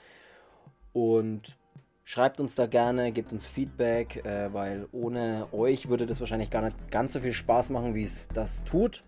Und 0.92 1.56
schreibt 2.04 2.40
uns 2.40 2.54
da 2.54 2.66
gerne, 2.66 3.12
gebt 3.12 3.32
uns 3.32 3.46
Feedback, 3.46 4.24
äh, 4.24 4.52
weil 4.52 4.88
ohne 4.92 5.48
euch 5.52 5.88
würde 5.88 6.06
das 6.06 6.20
wahrscheinlich 6.20 6.50
gar 6.50 6.62
nicht 6.62 6.90
ganz 6.90 7.12
so 7.12 7.20
viel 7.20 7.32
Spaß 7.32 7.70
machen, 7.70 7.94
wie 7.94 8.02
es 8.02 8.28
das 8.28 8.64
tut. 8.64 9.04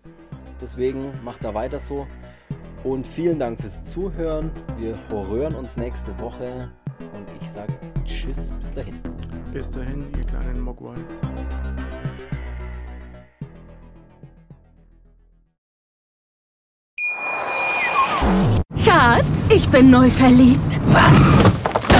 Deswegen 0.61 1.23
macht 1.23 1.43
da 1.43 1.53
weiter 1.53 1.79
so. 1.79 2.07
Und 2.85 3.07
vielen 3.07 3.39
Dank 3.39 3.59
fürs 3.59 3.83
Zuhören. 3.83 4.51
Wir 4.77 4.95
hören 5.09 5.55
uns 5.55 5.75
nächste 5.75 6.17
Woche. 6.19 6.69
Und 6.99 7.25
ich 7.41 7.49
sage 7.49 7.73
Tschüss, 8.05 8.53
bis 8.59 8.73
dahin. 8.73 8.99
Bis 9.51 9.67
dahin, 9.71 10.05
ihr 10.15 10.23
kleinen 10.23 10.61
Mogwai. 10.61 10.93
Schatz, 18.77 19.49
ich 19.49 19.67
bin 19.69 19.89
neu 19.89 20.07
verliebt. 20.11 20.79
Was? 20.89 21.64